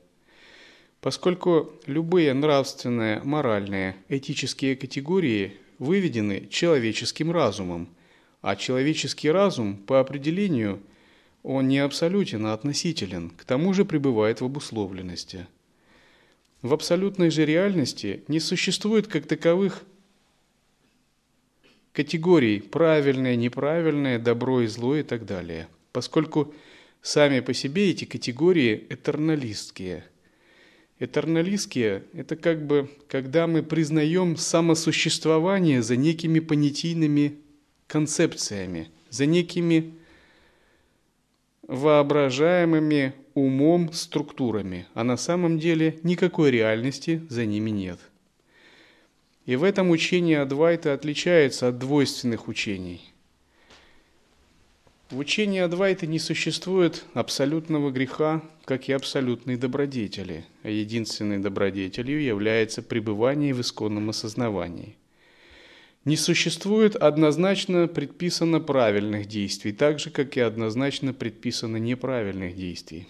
Поскольку 1.02 1.72
любые 1.86 2.34
нравственные, 2.34 3.22
моральные, 3.24 3.96
этические 4.10 4.76
категории 4.76 5.54
выведены 5.78 6.48
человеческим 6.50 7.32
разумом, 7.32 7.90
а 8.42 8.56
человеческий 8.56 9.32
разум 9.32 9.78
по 9.78 10.00
определению 10.00 10.82
он 11.42 11.68
не 11.68 11.80
абсолютен, 11.80 12.46
а 12.46 12.54
относителен, 12.54 13.30
к 13.30 13.46
тому 13.46 13.74
же 13.74 13.86
пребывает 13.86 14.42
в 14.42 14.46
обусловленности. 14.46 15.48
В 16.62 16.74
абсолютной 16.74 17.30
же 17.30 17.46
реальности 17.46 18.24
не 18.28 18.42
существует 18.42 19.08
как 19.08 19.26
таковых 19.26 19.84
категорий 21.94 22.60
правильное, 22.60 23.38
неправильное, 23.38 24.20
добро 24.20 24.62
и 24.62 24.68
зло 24.68 24.98
и 24.98 25.04
так 25.04 25.26
далее, 25.26 25.70
поскольку 25.94 26.54
Сами 27.02 27.40
по 27.40 27.54
себе 27.54 27.92
эти 27.92 28.06
категории 28.06 28.86
этерналистские. 28.90 30.04
Этерналистские– 31.00 32.04
это 32.14 32.36
как 32.36 32.66
бы, 32.68 32.90
когда 33.08 33.48
мы 33.48 33.64
признаем 33.64 34.36
самосуществование 34.36 35.82
за 35.82 35.96
некими 35.96 36.40
понятийными 36.40 37.38
концепциями, 37.88 38.90
за 39.10 39.26
некими 39.26 39.94
воображаемыми 41.68 43.14
умом 43.34 43.94
структурами, 43.94 44.88
а 44.94 45.06
на 45.06 45.16
самом 45.16 45.58
деле 45.58 46.00
никакой 46.04 46.52
реальности 46.52 47.22
за 47.30 47.46
ними 47.46 47.70
нет. 47.70 48.00
И 49.46 49.56
в 49.56 49.64
этом 49.64 49.92
учение 49.92 50.42
Адвайта 50.42 50.94
отличается 50.94 51.70
от 51.70 51.80
двойственных 51.80 52.50
учений. 52.50 53.09
В 55.10 55.18
учении 55.18 55.60
Адвайты 55.60 56.06
не 56.06 56.20
существует 56.20 57.04
абсолютного 57.16 57.90
греха, 57.90 58.44
как 58.64 58.90
и 58.90 58.92
абсолютной 58.92 59.58
добродетели, 59.58 60.46
а 60.62 60.70
единственной 60.70 61.40
добродетелью 61.40 62.22
является 62.22 62.84
пребывание 62.84 63.56
в 63.56 63.62
исконном 63.62 64.12
осознавании. 64.12 64.98
Не 66.06 66.16
существует 66.16 66.96
однозначно 66.96 67.88
предписано 67.88 68.60
правильных 68.60 69.26
действий, 69.26 69.72
так 69.72 70.00
же, 70.00 70.12
как 70.12 70.38
и 70.38 70.42
однозначно 70.42 71.12
предписано 71.12 71.78
неправильных 71.78 72.56
действий. 72.56 73.08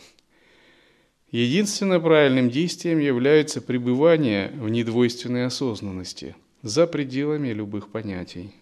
Единственно 1.31 1.99
правильным 1.99 2.49
действием 2.49 2.99
является 2.99 3.61
пребывание 3.61 4.53
в 4.55 4.69
недвойственной 4.69 5.45
осознанности, 5.45 6.37
за 6.61 6.87
пределами 6.87 7.49
любых 7.49 7.89
понятий. 7.91 8.53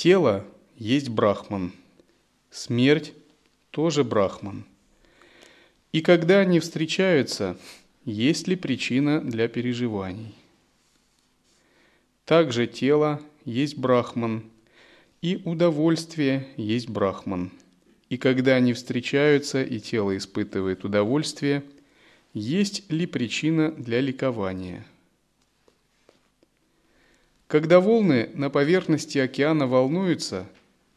Тело 0.00 0.46
есть 0.78 1.10
брахман, 1.10 1.74
смерть 2.50 3.12
тоже 3.70 4.02
брахман. 4.02 4.64
И 5.92 6.00
когда 6.00 6.38
они 6.38 6.58
встречаются, 6.58 7.58
есть 8.06 8.48
ли 8.48 8.56
причина 8.56 9.20
для 9.20 9.46
переживаний? 9.46 10.34
Также 12.24 12.66
тело 12.66 13.20
есть 13.44 13.76
брахман, 13.76 14.44
и 15.20 15.42
удовольствие 15.44 16.48
есть 16.56 16.88
брахман. 16.88 17.50
И 18.08 18.16
когда 18.16 18.54
они 18.54 18.72
встречаются, 18.72 19.62
и 19.62 19.80
тело 19.80 20.16
испытывает 20.16 20.82
удовольствие, 20.82 21.62
есть 22.32 22.90
ли 22.90 23.04
причина 23.04 23.70
для 23.70 24.00
ликования– 24.00 24.86
когда 27.50 27.80
волны 27.80 28.30
на 28.34 28.48
поверхности 28.48 29.18
океана 29.18 29.66
волнуются, 29.66 30.48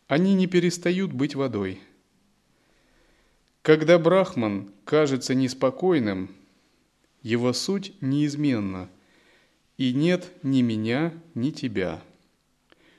они 0.07 0.35
не 0.35 0.45
перестают 0.45 1.11
быть 1.11 1.33
водой. 1.33 1.79
Когда 3.63 3.97
Брахман 3.97 4.69
кажется 4.85 5.33
неспокойным, 5.33 6.29
его 7.23 7.53
суть 7.53 7.99
неизменна, 8.01 8.87
и 9.79 9.93
нет 9.93 10.31
ни 10.43 10.61
меня, 10.61 11.11
ни 11.33 11.49
тебя. 11.49 11.99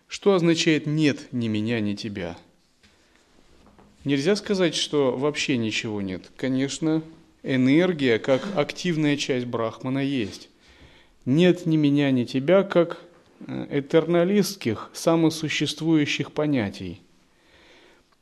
Что 0.09 0.35
означает 0.35 0.87
«нет 0.87 1.33
ни 1.33 1.47
меня, 1.47 1.79
ни 1.79 1.95
тебя»? 1.95 2.37
Нельзя 4.03 4.35
сказать, 4.35 4.75
что 4.75 5.17
вообще 5.17 5.57
ничего 5.59 6.01
нет. 6.01 6.29
Конечно, 6.37 7.05
энергия, 7.45 8.19
как 8.19 8.45
активная 8.57 9.17
часть 9.17 9.47
Брахмана, 9.47 10.01
есть. 10.01 10.49
Нет 11.25 11.67
ни 11.67 11.77
меня, 11.77 12.11
ни 12.11 12.25
тебя, 12.25 12.64
как 12.64 13.04
этерналистских, 13.46 14.90
самосуществующих 14.92 16.33
понятий. 16.33 17.00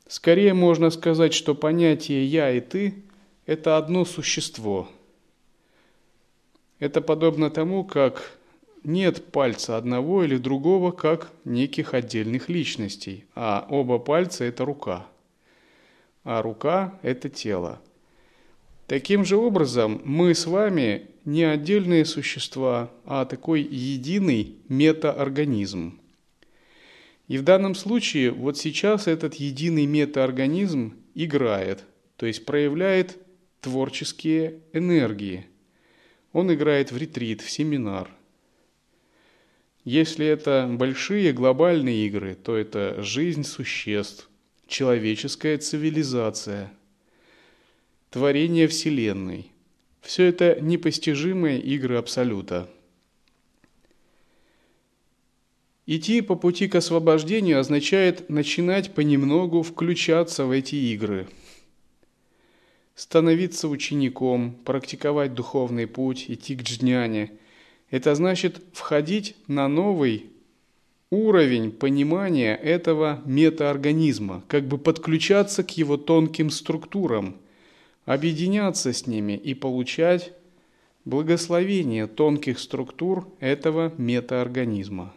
Скорее 0.07 0.53
можно 0.53 0.89
сказать, 0.89 1.33
что 1.33 1.55
понятие 1.55 2.25
«я» 2.25 2.51
и 2.51 2.59
«ты»– 2.59 3.03
это 3.45 3.77
одно 3.77 4.05
существо. 4.05 4.89
Это 6.79 7.01
подобно 7.01 7.49
тому, 7.49 7.83
как 7.83 8.37
нет 8.83 9.31
пальца 9.31 9.77
одного 9.77 10.23
или 10.23 10.37
другого, 10.37 10.91
как 10.91 11.31
неких 11.45 11.93
отдельных 11.93 12.49
личностей, 12.49 13.25
а 13.33 13.65
оба 13.69 13.99
пальца– 13.99 14.43
это 14.45 14.65
рука, 14.65 15.07
а 16.23 16.41
рука– 16.41 16.99
это 17.01 17.29
тело. 17.29 17.81
Таким 18.87 19.23
же 19.23 19.37
образом, 19.37 20.01
мы 20.03 20.35
с 20.35 20.45
вами 20.45 21.07
не 21.25 21.43
отдельные 21.43 22.05
существа, 22.05 22.91
а 23.05 23.25
такой 23.25 23.61
единый 23.61 24.57
метаорганизм. 24.67 25.99
И 27.29 27.37
в 27.37 27.43
данном 27.43 27.75
случае 27.75 28.31
вот 28.31 28.57
сейчас 28.57 29.07
этот 29.07 29.35
единый 29.35 29.85
метаорганизм 29.85 30.95
играет, 31.15 31.85
то 32.17 32.25
есть 32.25 32.45
проявляет 32.45 33.17
творческие 33.61 34.59
энергии. 34.73 35.47
Он 36.33 36.53
играет 36.53 36.91
в 36.91 36.97
ретрит, 36.97 37.41
в 37.41 37.49
семинар. 37.49 38.09
Если 39.85 40.25
это 40.25 40.69
большие 40.69 41.31
глобальные 41.31 42.07
игры, 42.07 42.35
то 42.35 42.57
это 42.57 43.01
жизнь 43.01 43.43
существ, 43.43 44.29
человеческая 44.67 45.57
цивилизация, 45.57 46.71
творение 48.13 48.67
Вселенной. 48.67 49.51
Все 50.01 50.25
это 50.25 50.61
непостижимые 50.61 51.59
игры 51.59 51.97
Абсолюта. 51.97 52.69
Идти 55.87 56.21
по 56.21 56.35
пути 56.35 56.67
к 56.67 56.75
освобождению 56.75 57.59
означает 57.59 58.29
начинать 58.29 58.93
понемногу 58.93 59.63
включаться 59.63 60.45
в 60.45 60.51
эти 60.51 60.75
игры. 60.75 61.27
Становиться 62.93 63.67
учеником, 63.67 64.57
практиковать 64.63 65.33
духовный 65.33 65.87
путь, 65.87 66.25
идти 66.27 66.55
к 66.55 66.61
джняне– 66.61 67.31
это 67.89 68.13
значит 68.13 68.61
входить 68.73 69.35
на 69.47 69.67
новый 69.67 70.27
уровень 71.09 71.71
понимания 71.71 72.55
этого 72.55 73.23
метаорганизма, 73.25 74.43
как 74.47 74.67
бы 74.67 74.77
подключаться 74.77 75.63
к 75.63 75.71
его 75.71 75.97
тонким 75.97 76.51
структурам– 76.51 77.37
объединяться 78.05 78.93
с 78.93 79.07
ними 79.07 79.33
и 79.33 79.53
получать 79.53 80.33
благословение 81.05 82.07
тонких 82.07 82.59
структур 82.59 83.27
этого 83.39 83.93
метаорганизма. 83.97 85.13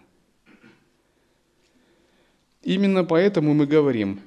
Именно 2.62 3.04
поэтому 3.04 3.54
мы 3.54 3.66
говорим, 3.66 4.20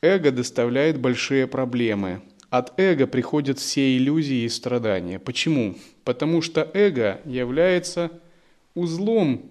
эго 0.00 0.30
доставляет 0.30 0.98
большие 0.98 1.46
проблемы. 1.46 2.22
От 2.48 2.78
эго 2.78 3.06
приходят 3.06 3.58
все 3.58 3.96
иллюзии 3.96 4.44
и 4.44 4.48
страдания. 4.48 5.18
Почему? 5.18 5.76
Потому 6.04 6.40
что 6.40 6.70
эго 6.72 7.20
является 7.24 8.10
узлом, 8.74 9.50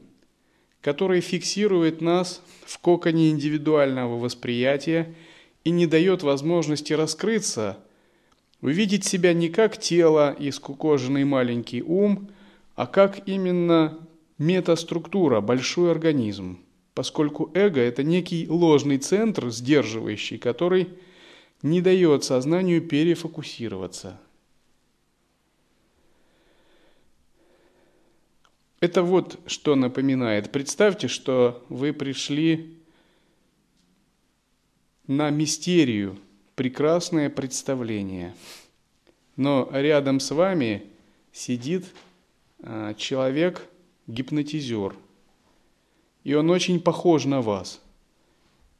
который 0.82 1.22
фиксирует 1.22 2.02
нас 2.02 2.42
в 2.66 2.80
коконе 2.80 3.30
индивидуального 3.30 4.18
восприятия 4.18 5.13
и 5.63 5.70
не 5.70 5.86
дает 5.86 6.24
возможности 6.24 6.94
раскрыться, 6.94 7.78
увидеть 8.63 9.04
себя 9.04 9.34
не 9.34 9.49
как 9.49 9.78
тело 9.78 10.32
и 10.32 10.49
скукоженный 10.49 11.26
маленький 11.26 11.84
ум, 11.84 12.30
а 12.76 12.88
как 12.88 13.28
именно 13.28 13.99
метаструктура, 14.38 15.41
большой 15.41 15.91
организм, 15.91 16.60
поскольку 16.93 17.52
эго– 17.54 17.82
это 17.82 18.04
некий 18.04 18.47
ложный 18.47 18.99
центр, 18.99 19.52
сдерживающий, 19.52 20.38
который 20.38 20.88
не 21.62 21.82
дает 21.82 22.23
сознанию 22.23 22.82
перефокусироваться. 22.82 24.17
Это 28.80 29.04
вот 29.04 29.39
что 29.45 29.76
напоминает. 29.76 30.54
Представьте, 30.54 31.10
что 31.10 31.65
вы 31.67 31.91
пришли 31.91 32.78
на 35.06 35.30
мистерию, 35.32 36.17
прекрасное 36.56 37.30
представление. 37.30 38.36
Но 39.36 39.70
рядом 39.72 40.20
с 40.20 40.32
вами 40.32 40.84
сидит 41.32 41.86
а, 42.62 42.94
человек, 42.94 43.68
гипнотизер. 44.08 44.96
И 46.24 46.34
он 46.34 46.50
очень 46.50 46.80
похож 46.80 47.26
на 47.26 47.42
вас. 47.42 47.82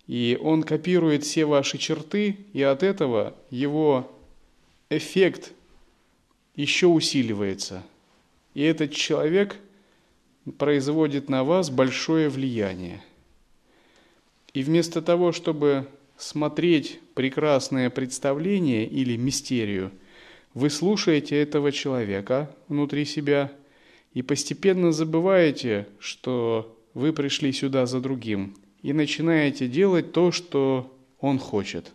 И 0.08 0.38
он 0.42 0.64
копирует 0.64 1.24
все 1.24 1.46
ваши 1.46 1.78
черты, 1.78 2.38
и 2.54 2.62
от 2.62 2.84
этого 2.84 3.36
его 3.50 4.12
эффект 4.90 5.54
еще 6.56 6.88
усиливается. 6.88 7.84
И 8.54 8.62
этот 8.62 8.92
человек 8.92 9.58
производит 10.58 11.30
на 11.30 11.44
вас 11.44 11.70
большое 11.70 12.30
влияние. 12.30 13.02
И 14.54 14.62
вместо 14.62 15.02
того, 15.02 15.32
чтобы 15.32 15.88
смотреть 16.18 17.00
прекрасное 17.16 17.90
представление 17.90 18.88
или 18.88 19.16
мистерию, 19.18 19.92
вы 20.54 20.70
слушаете 20.70 21.42
этого 21.42 21.72
человека 21.72 22.56
внутри 22.68 23.06
себя 23.06 23.52
и 24.14 24.22
постепенно 24.22 24.92
забываете, 24.92 25.88
что 26.00 26.78
вы 26.94 27.12
пришли 27.12 27.52
сюда 27.52 27.86
за 27.86 28.00
другим, 28.00 28.56
и 28.84 28.94
начинаете 28.94 29.68
делать 29.68 30.12
то, 30.12 30.32
что 30.32 30.96
он 31.20 31.40
хочет. 31.40 31.92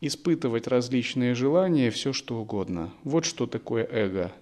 Испытывать 0.00 0.66
различные 0.66 1.34
желания, 1.34 1.90
все 1.90 2.12
что 2.12 2.38
угодно. 2.38 2.92
Вот 3.02 3.24
что 3.24 3.46
такое 3.46 3.86
эго. 3.90 4.32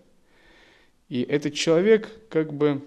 И 1.09 1.22
этот 1.22 1.55
человек 1.55 2.11
как 2.29 2.53
бы 2.53 2.83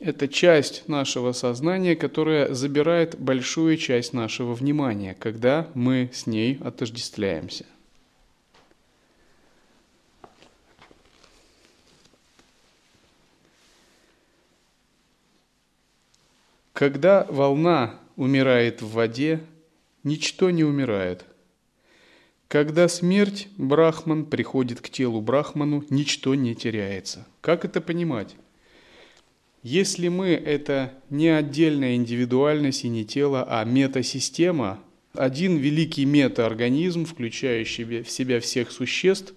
это 0.00 0.28
часть 0.28 0.88
нашего 0.88 1.32
сознания, 1.32 1.94
которая 1.94 2.52
забирает 2.52 3.18
большую 3.18 3.76
часть 3.76 4.12
нашего 4.12 4.54
внимания, 4.54 5.14
когда 5.18 5.68
мы 5.74 6.10
с 6.12 6.26
ней 6.26 6.58
отождествляемся. 6.62 7.64
Когда 16.72 17.24
волна 17.30 18.00
умирает 18.16 18.82
в 18.82 18.90
воде, 18.90 19.40
ничто 20.02 20.50
не 20.50 20.64
умирает. 20.64 21.24
Когда 22.48 22.88
смерть, 22.88 23.48
брахман 23.56 24.26
приходит 24.26 24.80
к 24.80 24.90
телу 24.90 25.20
брахману, 25.20 25.84
ничто 25.88 26.34
не 26.34 26.54
теряется. 26.54 27.26
Как 27.40 27.64
это 27.64 27.80
понимать? 27.80 28.34
Если 29.64 30.08
мы– 30.08 30.26
это 30.46 30.92
не 31.08 31.28
отдельная 31.28 31.94
индивидуальность 31.94 32.84
и 32.84 32.88
не 32.90 33.06
тело, 33.06 33.46
а 33.48 33.64
метасистема, 33.64 34.78
один 35.14 35.56
великий 35.56 36.04
метаорганизм, 36.04 37.06
включающий 37.06 38.02
в 38.02 38.10
себя 38.10 38.40
всех 38.40 38.70
существ, 38.70 39.32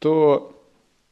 то 0.00 0.62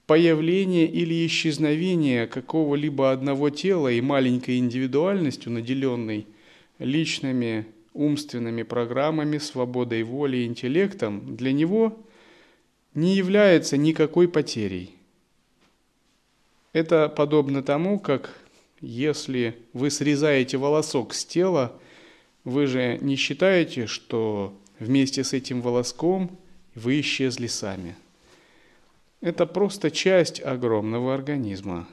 появление 0.06 0.86
или 0.86 1.26
исчезновение 1.26 2.26
какого-либо 2.26 3.10
одного 3.10 3.48
тела 3.48 3.88
и 3.88 4.02
маленькой 4.02 4.58
индивидуальностью, 4.58 5.50
наделенной 5.50 6.26
личными 6.78 7.64
умственными 7.94 8.64
программами, 8.64 9.38
свободой 9.38 10.02
воли 10.02 10.36
и 10.36 10.44
интеллектом, 10.44 11.36
для 11.36 11.52
него 11.52 11.98
не 12.92 13.16
является 13.16 13.78
никакой 13.78 14.28
потерей. 14.28 14.97
Это 16.72 17.08
подобно 17.08 17.62
тому, 17.62 17.98
как 17.98 18.38
если 18.80 19.56
вы 19.72 19.90
срезаете 19.90 20.58
волосок 20.58 21.14
с 21.14 21.24
тела, 21.24 21.72
вы 22.44 22.66
же 22.66 22.98
не 23.00 23.16
считаете, 23.16 23.86
что 23.86 24.54
вместе 24.78 25.24
с 25.24 25.32
этим 25.32 25.60
волоском 25.60 26.38
вы 26.74 27.00
исчезли 27.00 27.46
сами. 27.46 27.96
Это 29.20 29.46
просто 29.46 29.90
часть 29.90 30.40
огромного 30.40 31.14
организма. 31.14 31.88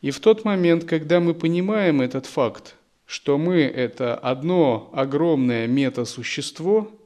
И 0.00 0.10
в 0.10 0.20
тот 0.20 0.44
момент, 0.44 0.84
когда 0.84 1.20
мы 1.20 1.34
понимаем 1.34 2.00
этот 2.00 2.26
факт, 2.26 2.76
что 3.06 3.38
мы– 3.38 3.60
это 3.62 4.14
одно 4.14 4.90
огромное 4.92 5.66
метасущество– 5.66 6.90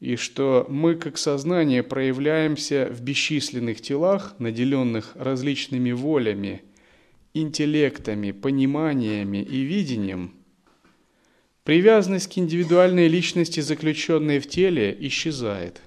и 0.00 0.16
что 0.16 0.66
мы 0.68 0.94
как 0.96 1.18
сознание 1.18 1.82
проявляемся 1.82 2.88
в 2.90 3.02
бесчисленных 3.02 3.82
телах, 3.82 4.34
наделенных 4.38 5.14
различными 5.14 5.92
волями, 5.92 6.62
интеллектами, 7.34 8.32
пониманиями 8.32 9.42
и 9.42 9.60
видением, 9.60 10.34
привязанность 11.64 12.32
к 12.32 12.38
индивидуальной 12.38 13.08
личности, 13.08 13.60
заключенной 13.60 14.40
в 14.40 14.48
теле, 14.48 14.96
исчезает, 15.00 15.82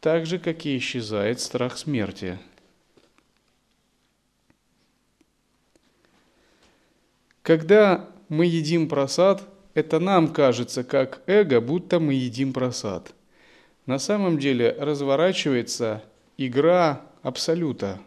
так 0.00 0.24
же, 0.24 0.38
как 0.38 0.64
и 0.64 0.78
исчезает 0.78 1.40
страх 1.40 1.76
смерти. 1.76 2.38
Когда 7.42 8.08
мы 8.28 8.46
едим 8.46 8.88
просад– 8.88 9.48
это 9.74 9.98
нам 10.00 10.32
кажется, 10.32 10.84
как 10.84 11.22
эго, 11.26 11.60
будто 11.60 11.98
мы 11.98 12.14
едим 12.14 12.52
просад. 12.52 13.14
На 13.86 13.98
самом 13.98 14.38
деле 14.38 14.76
разворачивается 14.78 16.04
игра 16.36 17.02
абсолюта. 17.22 18.00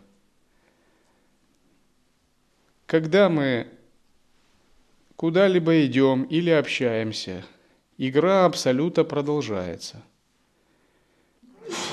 Когда 2.85 3.29
мы 3.29 3.67
куда-либо 5.15 5.85
идем 5.85 6.23
или 6.23 6.51
общаемся, 6.51 7.43
игра 7.97 8.45
абсолюта 8.45 9.03
продолжается. 9.03 10.03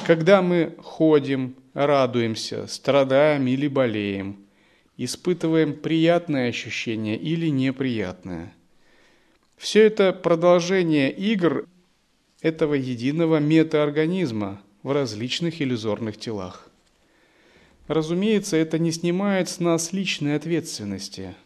Когда 0.06 0.42
мы 0.42 0.76
ходим, 0.78 1.56
радуемся, 1.72 2.66
страдаем 2.66 3.46
или 3.46 3.68
болеем, 3.68 4.44
испытываем 4.98 5.74
приятное 5.74 6.50
ощущение 6.50 7.16
или 7.16 7.46
неприятное– 7.46 8.52
все 9.62 9.84
это 9.84 10.12
продолжение 10.12 11.12
игр 11.12 11.68
этого 12.40 12.74
единого 12.74 13.36
метаорганизма 13.36 14.60
в 14.82 14.90
различных 14.90 15.62
иллюзорных 15.62 16.18
телах. 16.18 16.68
Разумеется, 17.86 18.56
это 18.56 18.80
не 18.80 18.90
снимает 18.90 19.48
с 19.48 19.60
нас 19.60 19.92
личной 19.92 20.34
ответственности. 20.34 21.36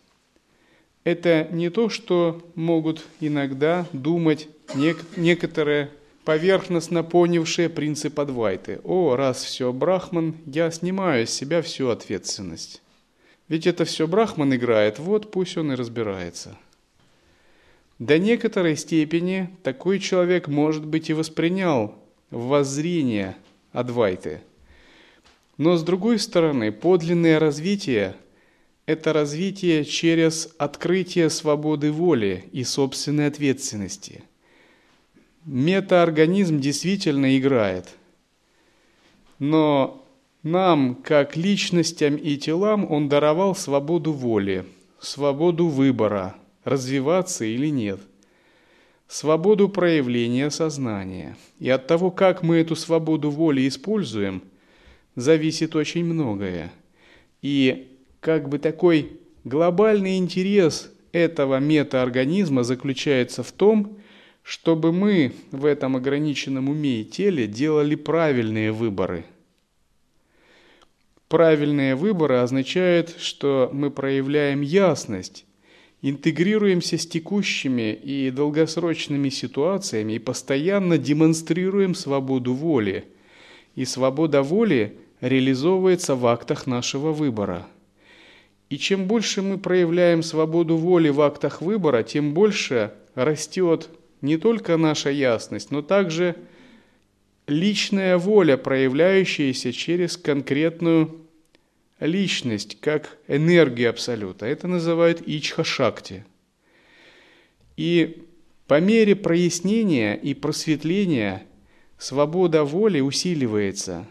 Это 1.04 1.46
не 1.52 1.68
то, 1.68 1.90
что 1.90 2.42
могут 2.54 3.04
иногда 3.20 3.86
думать 3.92 4.48
нек- 4.68 5.04
некоторые 5.18 5.90
поверхностно 6.24 7.04
понявшие 7.04 7.68
принцип 7.68 8.18
Адвайты. 8.18 8.80
О, 8.82 9.14
раз 9.14 9.44
все 9.44 9.74
Брахман, 9.74 10.36
я 10.46 10.70
снимаю 10.70 11.26
с 11.26 11.30
себя 11.30 11.60
всю 11.60 11.90
ответственность. 11.90 12.80
Ведь 13.48 13.66
это 13.66 13.84
все 13.84 14.06
Брахман 14.06 14.54
играет, 14.54 14.98
вот 14.98 15.30
пусть 15.30 15.58
он 15.58 15.72
и 15.72 15.76
разбирается– 15.76 16.56
до 17.98 18.18
некоторой 18.18 18.76
степени 18.76 19.50
такой 19.62 19.98
человек, 19.98 20.48
может 20.48 20.84
быть, 20.84 21.10
и 21.10 21.14
воспринял 21.14 21.94
воззрение 22.30 23.36
Адвайты. 23.72 24.40
Но 25.56 25.76
с 25.76 25.82
другой 25.82 26.18
стороны, 26.18 26.72
подлинное 26.72 27.38
развитие– 27.38 28.14
это 28.86 29.12
развитие 29.12 29.84
через 29.84 30.54
открытие 30.58 31.30
свободы 31.30 31.90
воли 31.90 32.44
и 32.52 32.64
собственной 32.64 33.26
ответственности. 33.26 34.22
Метаорганизм 35.44 36.60
действительно 36.60 37.36
играет. 37.38 37.88
Но 39.38 40.04
нам, 40.42 40.94
как 40.94 41.36
личностям 41.36 42.16
и 42.16 42.36
телам, 42.36 42.90
он 42.90 43.08
даровал 43.08 43.54
свободу 43.54 44.12
воли, 44.12 44.66
свободу 45.00 45.68
выбора– 45.68 46.36
развиваться 46.66 47.44
или 47.44 47.68
нет. 47.68 48.00
свободу 49.08 49.68
проявления 49.68 50.50
сознания. 50.50 51.36
И 51.60 51.70
от 51.70 51.86
того, 51.86 52.10
как 52.10 52.42
мы 52.42 52.56
эту 52.56 52.74
свободу 52.74 53.30
воли 53.30 53.68
используем, 53.68 54.42
зависит 55.14 55.76
очень 55.76 56.04
многое. 56.04 56.72
И 57.40 57.96
как 58.18 58.48
бы 58.48 58.58
такой 58.58 59.12
глобальный 59.44 60.18
интерес 60.18 60.92
этого 61.12 61.60
метаорганизма 61.60 62.64
заключается 62.64 63.44
в 63.44 63.52
том, 63.52 63.96
чтобы 64.42 64.92
мы 64.92 65.32
в 65.52 65.64
этом 65.64 65.94
ограниченном 65.94 66.68
уме 66.68 67.02
и 67.02 67.04
теле 67.04 67.46
делали 67.46 67.94
правильные 67.94 68.72
выборы. 68.72 69.24
Правильные 71.28 71.94
выборы 71.94 72.38
означают, 72.38 73.14
что 73.20 73.70
мы 73.72 73.92
проявляем 73.92 74.62
ясность, 74.62 75.45
интегрируемся 76.08 76.98
с 76.98 77.06
текущими 77.06 77.92
и 77.92 78.30
долгосрочными 78.30 79.28
ситуациями 79.28 80.12
и 80.12 80.18
постоянно 80.20 80.98
демонстрируем 80.98 81.96
свободу 81.96 82.54
воли. 82.54 83.06
И 83.74 83.84
свобода 83.84 84.42
воли 84.42 84.98
реализовывается 85.20 86.14
в 86.14 86.24
актах 86.26 86.68
нашего 86.68 87.10
выбора. 87.10 87.66
И 88.70 88.78
чем 88.78 89.06
больше 89.06 89.42
мы 89.42 89.58
проявляем 89.58 90.22
свободу 90.22 90.76
воли 90.76 91.08
в 91.08 91.20
актах 91.20 91.60
выбора, 91.60 92.04
тем 92.04 92.34
больше 92.34 92.92
растет 93.16 93.88
не 94.20 94.36
только 94.36 94.76
наша 94.76 95.10
ясность, 95.10 95.72
но 95.72 95.82
также 95.82 96.36
личная 97.48 98.16
воля, 98.16 98.56
проявляющаяся 98.56 99.72
через 99.72 100.16
конкретную 100.16 101.25
личность, 102.00 102.78
как 102.80 103.18
энергию 103.28 103.90
Абсолюта. 103.90 104.46
Это 104.46 104.68
называют 104.68 105.22
Ичха-шакти. 105.26 106.24
И 107.76 108.26
по 108.66 108.80
мере 108.80 109.14
прояснения 109.14 110.14
и 110.14 110.34
просветления 110.34 111.46
свобода 111.98 112.64
воли 112.64 113.00
усиливается. 113.00 114.06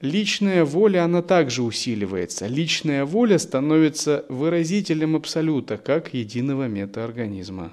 Личная 0.00 0.64
воля, 0.64 1.04
она 1.04 1.22
также 1.22 1.62
усиливается. 1.62 2.46
Личная 2.46 3.04
воля 3.04 3.38
становится 3.38 4.26
выразителем 4.28 5.16
Абсолюта, 5.16 5.78
как 5.78 6.12
единого 6.12 6.68
метаорганизма. 6.68 7.72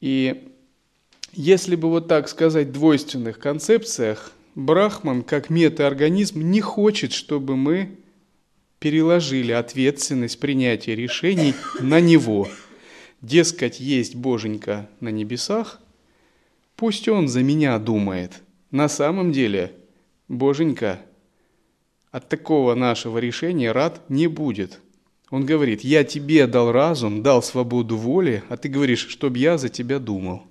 И 0.00 0.52
если 1.32 1.74
бы 1.74 1.88
вот 1.88 2.08
так 2.08 2.28
сказать 2.28 2.68
в 2.68 2.72
двойственных 2.72 3.38
концепциях, 3.38 4.32
Брахман, 4.58 5.22
как 5.22 5.50
метаорганизм, 5.50 6.40
не 6.40 6.60
хочет, 6.60 7.12
чтобы 7.12 7.56
мы 7.56 7.96
переложили 8.80 9.52
ответственность 9.52 10.40
принятия 10.40 10.96
решений 10.96 11.54
на 11.78 12.00
него. 12.00 12.48
Дескать, 13.22 13.78
есть 13.78 14.16
Боженька 14.16 14.90
на 14.98 15.10
небесах, 15.10 15.80
пусть 16.74 17.08
он 17.08 17.28
за 17.28 17.44
меня 17.44 17.78
думает. 17.78 18.42
На 18.72 18.88
самом 18.88 19.30
деле, 19.30 19.74
Боженька 20.26 21.00
от 22.10 22.28
такого 22.28 22.74
нашего 22.74 23.18
решения 23.18 23.70
рад 23.70 24.02
не 24.10 24.26
будет– 24.26 24.80
он 25.30 25.44
говорит, 25.44 25.82
я 25.82 26.04
тебе 26.04 26.46
дал 26.46 26.72
разум, 26.72 27.22
дал 27.22 27.42
свободу 27.42 27.98
воли, 27.98 28.42
а 28.48 28.56
ты 28.56 28.70
говоришь, 28.70 29.06
чтобы 29.08 29.36
я 29.36 29.58
за 29.58 29.68
тебя 29.68 29.98
думал. 29.98 30.44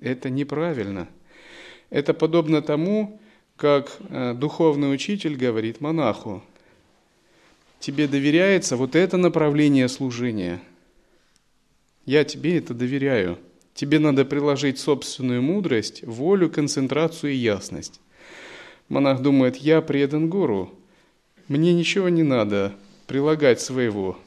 Это 0.00 0.30
неправильно. 0.30 1.08
Это 1.90 2.14
подобно 2.14 2.62
тому, 2.62 3.20
как 3.56 3.96
э, 4.08 4.32
духовный 4.34 4.92
учитель 4.92 5.36
говорит 5.36 5.80
монаху, 5.80 6.42
тебе 7.80 8.08
доверяется 8.08 8.76
вот 8.76 8.96
это 8.96 9.16
направление 9.16 9.88
служения. 9.88 10.62
Я 12.06 12.24
тебе 12.24 12.58
это 12.58 12.72
доверяю. 12.72 13.38
Тебе 13.74 13.98
надо 13.98 14.24
приложить 14.24 14.78
собственную 14.78 15.42
мудрость, 15.42 16.02
волю, 16.04 16.50
концентрацию 16.50 17.32
и 17.32 17.36
ясность. 17.36 18.00
Монах 18.88 19.22
думает, 19.22 19.56
я 19.56 19.80
предан 19.80 20.28
гуру, 20.28 20.74
мне 21.48 21.72
ничего 21.72 22.08
не 22.08 22.22
надо, 22.22 22.74
прилагать 23.06 23.60
своего. 23.60 24.18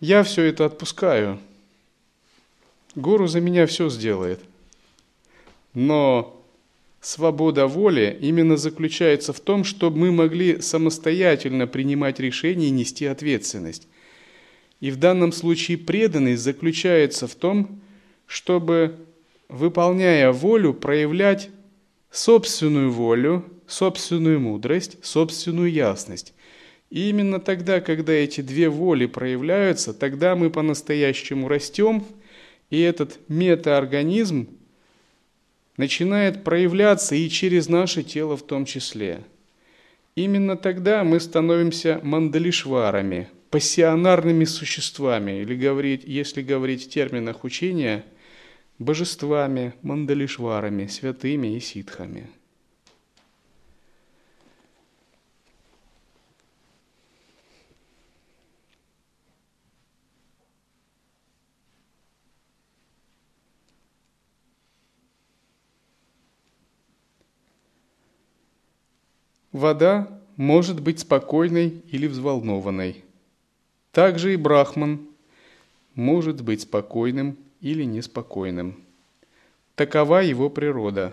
Я 0.00 0.22
все 0.22 0.44
это 0.44 0.64
отпускаю. 0.64 1.38
Гуру 2.94 3.26
за 3.26 3.40
меня 3.40 3.66
все 3.66 3.88
сделает. 3.88 4.40
Но 5.74 6.44
свобода 7.00 7.66
воли 7.66 8.16
именно 8.20 8.56
заключается 8.56 9.32
в 9.32 9.40
том, 9.40 9.64
чтобы 9.64 9.98
мы 9.98 10.12
могли 10.12 10.60
самостоятельно 10.60 11.66
принимать 11.66 12.20
решения 12.20 12.68
и 12.68 12.72
нести 12.72 13.06
ответственность. 13.06 13.88
И 14.80 14.90
в 14.90 14.96
данном 14.96 15.32
случае 15.32 15.78
преданность 15.78 16.42
заключается 16.42 17.26
в 17.26 17.34
том, 17.34 17.80
чтобы, 18.26 18.96
выполняя 19.48 20.30
волю, 20.32 20.74
проявлять 20.74 21.50
собственную 22.10 22.90
волю, 22.90 23.44
собственную 23.66 24.40
мудрость, 24.40 25.04
собственную 25.04 25.70
ясность. 25.70 26.32
И 26.90 27.10
именно 27.10 27.38
тогда, 27.38 27.80
когда 27.80 28.12
эти 28.12 28.40
две 28.40 28.68
воли 28.68 29.06
проявляются, 29.06 29.92
тогда 29.92 30.36
мы 30.36 30.50
по-настоящему 30.50 31.48
растем, 31.48 32.04
и 32.70 32.80
этот 32.80 33.18
метаорганизм 33.28 34.48
начинает 35.78 36.44
проявляться 36.44 37.14
и 37.14 37.30
через 37.30 37.70
наше 37.70 38.02
тело 38.02 38.36
в 38.36 38.42
том 38.42 38.66
числе. 38.66 39.24
Именно 40.14 40.58
тогда 40.58 41.04
мы 41.04 41.20
становимся 41.20 42.00
мандалишварами, 42.02 43.28
пассионарными 43.48 44.44
существами, 44.44 45.40
или 45.40 45.56
говорить, 45.56 46.02
если 46.04 46.42
говорить 46.42 46.84
в 46.84 46.90
терминах 46.90 47.44
учения, 47.44 48.04
божествами, 48.78 49.72
мандалишварами, 49.80 50.86
святыми 50.88 51.56
и 51.56 51.60
ситхами– 51.60 52.26
Вода 69.58 70.06
может 70.36 70.80
быть 70.80 71.00
спокойной 71.00 71.82
или 71.90 72.06
взволнованной. 72.06 73.02
Также 73.90 74.34
и 74.34 74.36
брахман 74.36 75.00
может 75.96 76.42
быть 76.42 76.60
спокойным 76.60 77.36
или 77.60 77.82
неспокойным. 77.82 78.80
Такова 79.74 80.20
его 80.20 80.48
природа. 80.48 81.12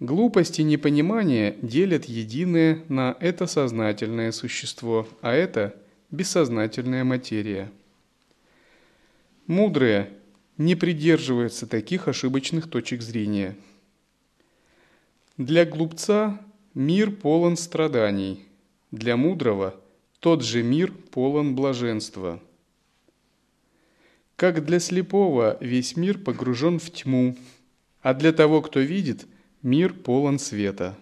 Глупость 0.00 0.58
и 0.58 0.64
непонимание 0.64 1.56
делят 1.62 2.06
единое 2.06 2.82
на 2.88 3.16
это 3.20 3.46
сознательное 3.46 4.32
существо, 4.32 5.06
а 5.20 5.32
это 5.34 5.76
бессознательная 6.10 7.04
материя. 7.04 7.70
Мудрые 9.46 10.10
не 10.58 10.74
придерживаются 10.74 11.68
таких 11.68 12.08
ошибочных 12.08 12.68
точек 12.68 13.02
зрения. 13.02 13.54
Для 15.36 15.64
глупца 15.64 16.40
Мир 16.74 17.10
полон 17.10 17.58
страданий. 17.58 18.46
Для 18.92 19.18
мудрого 19.18 19.78
тот 20.20 20.42
же 20.42 20.62
мир 20.62 20.90
полон 21.10 21.54
блаженства. 21.54 22.42
Как 24.36 24.64
для 24.64 24.80
слепого 24.80 25.58
весь 25.60 25.96
мир 25.96 26.16
погружен 26.16 26.78
в 26.78 26.90
тьму, 26.90 27.36
а 28.00 28.14
для 28.14 28.32
того, 28.32 28.62
кто 28.62 28.80
видит, 28.80 29.26
мир 29.60 29.92
полон 29.92 30.38
света. 30.38 30.96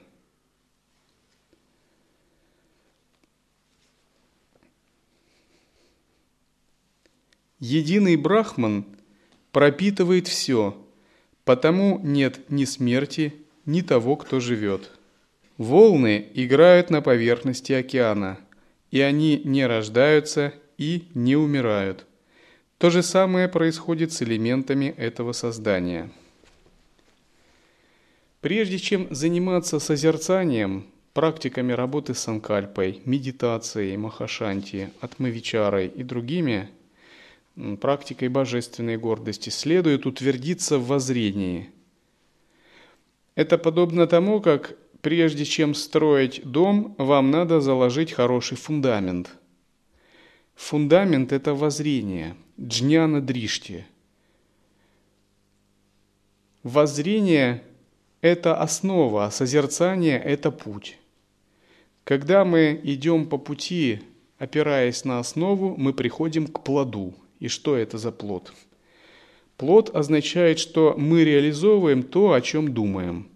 Единый 7.60 8.16
Брахман 8.16 8.84
пропитывает 9.52 10.26
все, 10.26 10.76
потому 11.44 12.00
нет 12.02 12.50
ни 12.50 12.64
смерти, 12.64 13.34
ни 13.66 13.82
того, 13.82 14.16
кто 14.16 14.40
живет. 14.40 14.90
Волны 15.60 16.26
играют 16.32 16.88
на 16.88 17.02
поверхности 17.02 17.74
океана, 17.74 18.38
и 18.90 19.02
они 19.02 19.42
не 19.44 19.66
рождаются 19.66 20.54
и 20.78 21.04
не 21.12 21.36
умирают. 21.36 22.06
То 22.78 22.88
же 22.88 23.02
самое 23.02 23.46
происходит 23.46 24.10
с 24.10 24.22
элементами 24.22 24.86
этого 24.86 25.32
создания. 25.32 26.10
Прежде 28.40 28.78
чем 28.78 29.06
заниматься 29.10 29.80
созерцанием, 29.80 30.86
практиками 31.12 31.72
работы 31.72 32.14
с 32.14 32.20
санкальпой, 32.20 33.02
медитацией, 33.04 33.98
махашанти, 33.98 34.88
атмавичарой 35.02 35.88
и 35.88 36.02
другими, 36.02 36.70
практикой 37.82 38.28
божественной 38.28 38.96
гордости, 38.96 39.50
следует 39.50 40.06
утвердиться 40.06 40.78
в 40.78 40.86
воззрении. 40.86 41.68
Это 43.34 43.58
подобно 43.58 44.06
тому, 44.06 44.40
как 44.40 44.74
прежде 45.02 45.44
чем 45.44 45.74
строить 45.74 46.42
дом, 46.44 46.94
вам 46.98 47.30
надо 47.30 47.60
заложить 47.60 48.12
хороший 48.12 48.56
фундамент. 48.56 49.30
Фундамент– 50.54 51.32
это 51.32 51.54
воззрение, 51.54 52.36
джняна 52.60 53.20
дришти. 53.20 53.84
Воззрение– 56.62 57.62
это 58.20 58.54
основа, 58.54 59.24
а 59.24 59.30
созерцание– 59.30 60.18
это 60.24 60.50
путь. 60.50 60.98
Когда 62.04 62.44
мы 62.44 62.78
идем 62.82 63.26
по 63.26 63.38
пути, 63.38 64.00
опираясь 64.38 65.04
на 65.04 65.18
основу, 65.18 65.76
мы 65.78 65.94
приходим 65.94 66.46
к 66.46 66.62
плоду. 66.62 67.14
И 67.38 67.48
что 67.48 67.76
это 67.76 67.96
за 67.96 68.12
плод? 68.12 68.52
Плод 69.56 69.94
означает, 69.94 70.58
что 70.58 70.94
мы 70.98 71.24
реализовываем 71.24 72.02
то, 72.02 72.32
о 72.32 72.40
чем 72.42 72.74
думаем. 72.74 73.29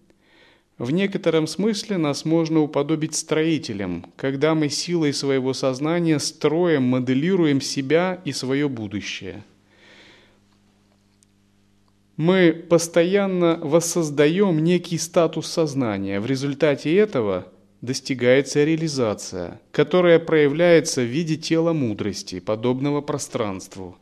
В 0.77 0.91
некотором 0.91 1.47
смысле 1.47 1.97
нас 1.97 2.25
можно 2.25 2.59
уподобить 2.59 3.15
строителям, 3.15 4.05
когда 4.17 4.55
мы 4.55 4.67
силой 4.67 5.13
своего 5.13 5.53
сознания 5.53 6.19
строим, 6.19 6.83
моделируем 6.83 7.61
себя 7.61 8.21
и 8.25 8.33
свое 8.33 8.67
будущее. 8.67 9.45
Мы 12.17 12.51
постоянно 12.51 13.57
воссоздаем 13.61 14.59
некий 14.59 14.97
статус 14.97 15.47
сознания. 15.47 16.19
В 16.19 16.25
результате 16.25 16.93
этого 16.95 17.47
достигается 17.79 18.65
реализация, 18.65 19.61
которая 19.71 20.19
проявляется 20.19 21.01
в 21.01 21.05
виде 21.05 21.37
тела 21.37 21.71
мудрости, 21.71 22.41
подобного 22.41 22.99
пространству, 22.99 23.97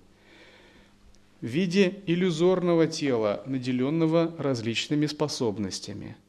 в 1.39 1.45
виде 1.45 1.95
иллюзорного 2.07 2.87
тела, 2.87 3.43
наделенного 3.45 4.33
различными 4.39 5.05
способностями– 5.05 6.15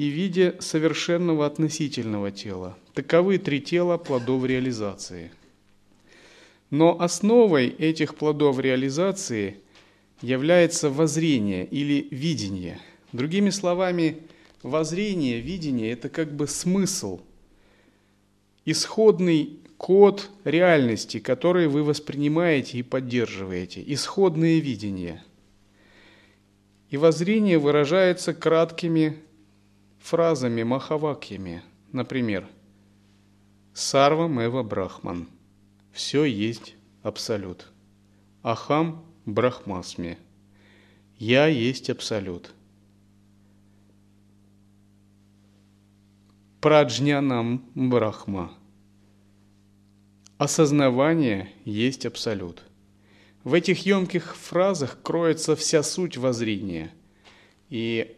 и 0.00 0.08
виде 0.08 0.54
совершенного 0.60 1.44
относительного 1.44 2.30
тела. 2.30 2.74
Таковы 2.94 3.36
три 3.36 3.60
тела 3.60 3.98
плодов 3.98 4.46
реализации. 4.46 5.30
Но 6.70 6.98
основой 6.98 7.66
этих 7.66 8.14
плодов 8.14 8.58
реализации 8.58 9.58
является 10.22 10.88
воззрение 10.88 11.66
или 11.66 12.08
видение. 12.10 12.80
Другими 13.12 13.50
словами, 13.50 14.22
воззрение, 14.62 15.38
видение– 15.38 15.92
это 15.92 16.08
как 16.08 16.32
бы 16.32 16.46
смысл, 16.46 17.20
исходный 18.64 19.58
код 19.76 20.30
реальности, 20.44 21.18
который 21.18 21.68
вы 21.68 21.84
воспринимаете 21.84 22.78
и 22.78 22.82
поддерживаете, 22.82 23.84
исходное 23.86 24.60
видение. 24.60 25.22
И 26.88 26.96
воззрение 26.96 27.58
выражается 27.58 28.32
краткими 28.32 29.18
фразами 30.00 30.62
махавакьями, 30.62 31.62
например, 31.92 32.48
«Сарва 33.72 34.26
Мева 34.26 34.62
Брахман»– 34.62 35.28
«Все 35.92 36.24
есть 36.24 36.74
Абсолют». 37.02 37.70
«Ахам 38.42 39.04
Брахмасми»– 39.26 40.18
«Я 41.18 41.46
есть 41.46 41.90
Абсолют». 41.90 42.52
Праджнянам 46.60 47.64
Брахма– 47.74 48.52
«Осознавание 50.38 51.52
есть 51.64 52.06
Абсолют». 52.06 52.62
В 53.44 53.54
этих 53.54 53.86
емких 53.86 54.36
фразах 54.36 54.98
кроется 55.02 55.56
вся 55.56 55.82
суть 55.82 56.16
воззрения. 56.16 56.92
И 57.70 58.16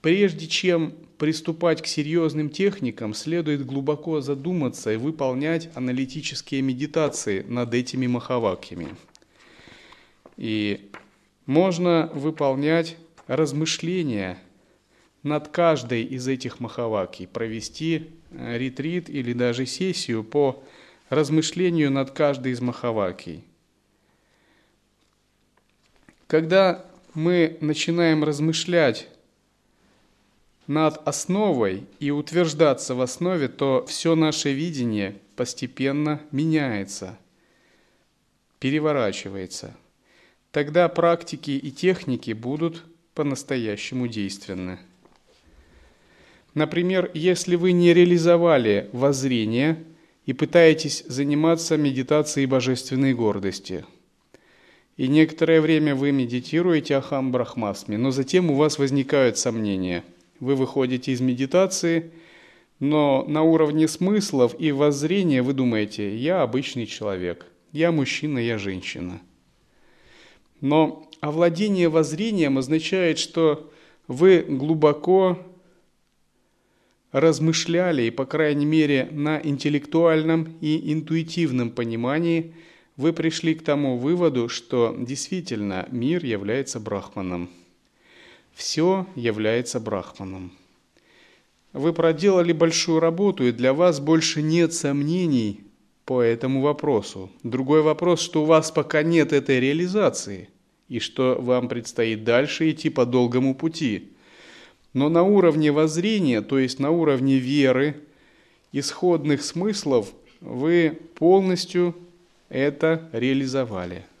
прежде 0.00 0.46
чем 0.46 0.94
приступать 1.22 1.82
к 1.82 1.86
серьезным 1.86 2.50
техникам, 2.50 3.14
следует 3.14 3.64
глубоко 3.64 4.20
задуматься 4.20 4.92
и 4.92 4.96
выполнять 4.96 5.70
аналитические 5.76 6.62
медитации 6.62 7.42
над 7.42 7.72
этими 7.74 8.08
махавакьями. 8.08 8.96
И 10.36 10.90
можно 11.46 12.10
выполнять 12.12 12.96
размышления 13.28 14.36
над 15.22 15.46
каждой 15.46 16.02
из 16.02 16.26
этих 16.26 16.58
махавакий, 16.58 17.28
провести 17.28 18.10
э, 18.32 18.58
ретрит 18.58 19.08
или 19.08 19.32
даже 19.32 19.64
сессию 19.64 20.24
по 20.24 20.64
размышлению 21.08 21.92
над 21.92 22.10
каждой 22.10 22.50
из 22.50 22.60
махавакий. 22.60 23.44
Когда 26.26 26.84
мы 27.14 27.58
начинаем 27.60 28.24
размышлять 28.24 29.06
над 30.66 31.06
основой 31.06 31.84
и 31.98 32.10
утверждаться 32.10 32.94
в 32.94 33.00
основе, 33.00 33.48
то 33.48 33.84
все 33.88 34.14
наше 34.14 34.52
видение 34.52 35.16
постепенно 35.36 36.20
меняется, 36.30 37.18
переворачивается. 38.58 39.74
Тогда 40.50 40.88
практики 40.88 41.52
и 41.52 41.70
техники 41.70 42.32
будут 42.32 42.84
по-настоящему 43.14 44.06
действенны. 44.06 44.78
Например, 46.54 47.10
если 47.14 47.56
вы 47.56 47.72
не 47.72 47.94
реализовали 47.94 48.90
воззрение 48.92 49.82
и 50.26 50.34
пытаетесь 50.34 51.02
заниматься 51.08 51.78
медитацией 51.78 52.46
божественной 52.46 53.14
гордости, 53.14 53.86
и 54.98 55.08
некоторое 55.08 55.62
время 55.62 55.94
вы 55.94 56.12
медитируете 56.12 56.96
Ахам 56.96 57.32
Брахмасми, 57.32 57.96
но 57.96 58.10
затем 58.10 58.50
у 58.50 58.54
вас 58.54 58.78
возникают 58.78 59.38
сомнения– 59.38 60.04
вы 60.42 60.56
выходите 60.56 61.12
из 61.12 61.20
медитации, 61.20 62.10
но 62.80 63.24
на 63.28 63.42
уровне 63.44 63.86
смыслов 63.86 64.56
и 64.58 64.72
воззрения 64.72 65.40
вы 65.40 65.52
думаете, 65.52 66.16
я 66.16 66.42
обычный 66.42 66.86
человек, 66.86 67.46
я 67.70 67.92
мужчина, 67.92 68.40
я 68.40 68.58
женщина. 68.58 69.22
Но 70.60 71.08
овладение 71.20 71.88
воззрением 71.88 72.58
означает, 72.58 73.20
что 73.20 73.70
вы 74.08 74.40
глубоко 74.40 75.38
размышляли, 77.12 78.02
и, 78.02 78.10
по 78.10 78.26
крайней 78.26 78.66
мере, 78.66 79.08
на 79.12 79.40
интеллектуальном 79.40 80.56
и 80.60 80.92
интуитивном 80.92 81.70
понимании 81.70 82.52
вы 82.96 83.12
пришли 83.12 83.54
к 83.54 83.62
тому 83.62 83.96
выводу, 83.96 84.48
что 84.48 84.92
действительно 84.98 85.86
мир 85.92 86.24
является 86.24 86.80
брахманом– 86.80 87.48
все 88.54 89.06
является 89.14 89.80
брахманом. 89.80 90.52
Вы 91.72 91.92
проделали 91.92 92.52
большую 92.52 93.00
работу, 93.00 93.46
и 93.46 93.52
для 93.52 93.72
вас 93.72 94.00
больше 94.00 94.42
нет 94.42 94.74
сомнений 94.74 95.60
по 96.04 96.20
этому 96.20 96.60
вопросу. 96.60 97.30
Другой 97.42 97.82
вопрос, 97.82 98.20
что 98.20 98.42
у 98.42 98.44
вас 98.44 98.70
пока 98.70 99.02
нет 99.02 99.32
этой 99.32 99.58
реализации, 99.58 100.50
и 100.88 100.98
что 100.98 101.36
вам 101.40 101.68
предстоит 101.68 102.24
дальше 102.24 102.70
идти 102.70 102.90
по 102.90 103.06
долгому 103.06 103.54
пути. 103.54 104.10
Но 104.92 105.08
на 105.08 105.22
уровне 105.22 105.72
воззрения, 105.72 106.42
то 106.42 106.58
есть 106.58 106.78
на 106.78 106.90
уровне 106.90 107.38
веры, 107.38 107.96
исходных 108.72 109.42
смыслов, 109.42 110.12
вы 110.40 110.98
полностью 111.14 111.94
это 112.50 113.08
реализовали– 113.12 114.04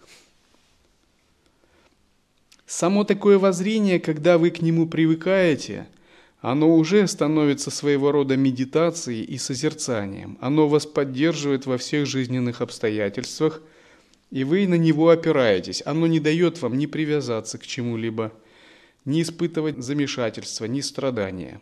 Само 2.74 3.04
такое 3.04 3.38
воззрение, 3.38 4.00
когда 4.00 4.38
вы 4.38 4.48
к 4.50 4.62
нему 4.62 4.88
привыкаете, 4.88 5.86
оно 6.40 6.74
уже 6.74 7.06
становится 7.06 7.70
своего 7.70 8.12
рода 8.12 8.38
медитацией 8.38 9.24
и 9.24 9.36
созерцанием. 9.36 10.38
Оно 10.40 10.66
вас 10.66 10.86
поддерживает 10.86 11.66
во 11.66 11.76
всех 11.76 12.06
жизненных 12.06 12.62
обстоятельствах, 12.62 13.60
и 14.30 14.42
вы 14.42 14.66
на 14.66 14.76
него 14.76 15.10
опираетесь. 15.10 15.82
Оно 15.84 16.06
не 16.06 16.18
дает 16.18 16.62
вам 16.62 16.78
ни 16.78 16.86
привязаться 16.86 17.58
к 17.58 17.66
чему-либо, 17.66 18.32
ни 19.04 19.20
испытывать 19.20 19.76
замешательства, 19.84 20.64
ни 20.64 20.80
страдания. 20.80 21.60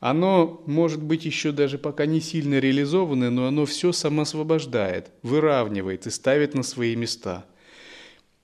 Оно 0.00 0.62
может 0.66 1.02
быть 1.02 1.24
еще 1.24 1.52
даже 1.52 1.78
пока 1.78 2.04
не 2.04 2.20
сильно 2.20 2.58
реализованное, 2.58 3.30
но 3.30 3.46
оно 3.46 3.64
все 3.64 3.90
самосвобождает, 3.90 5.12
выравнивает 5.22 6.06
и 6.06 6.10
ставит 6.10 6.52
на 6.52 6.62
свои 6.62 6.94
места– 6.94 7.46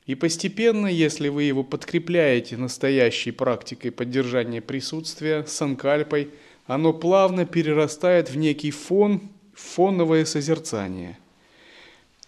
и 0.09 0.14
постепенно, 0.14 0.86
если 0.86 1.28
вы 1.28 1.42
его 1.42 1.62
подкрепляете 1.62 2.56
настоящей 2.56 3.30
практикой 3.30 3.90
поддержания 3.90 4.62
присутствия, 4.62 5.44
санкальпой, 5.46 6.30
оно 6.66 6.94
плавно 6.94 7.44
перерастает 7.44 8.30
в 8.30 8.36
некий 8.38 8.70
фон, 8.70 9.20
фоновое 9.52 10.24
созерцание. 10.24 11.18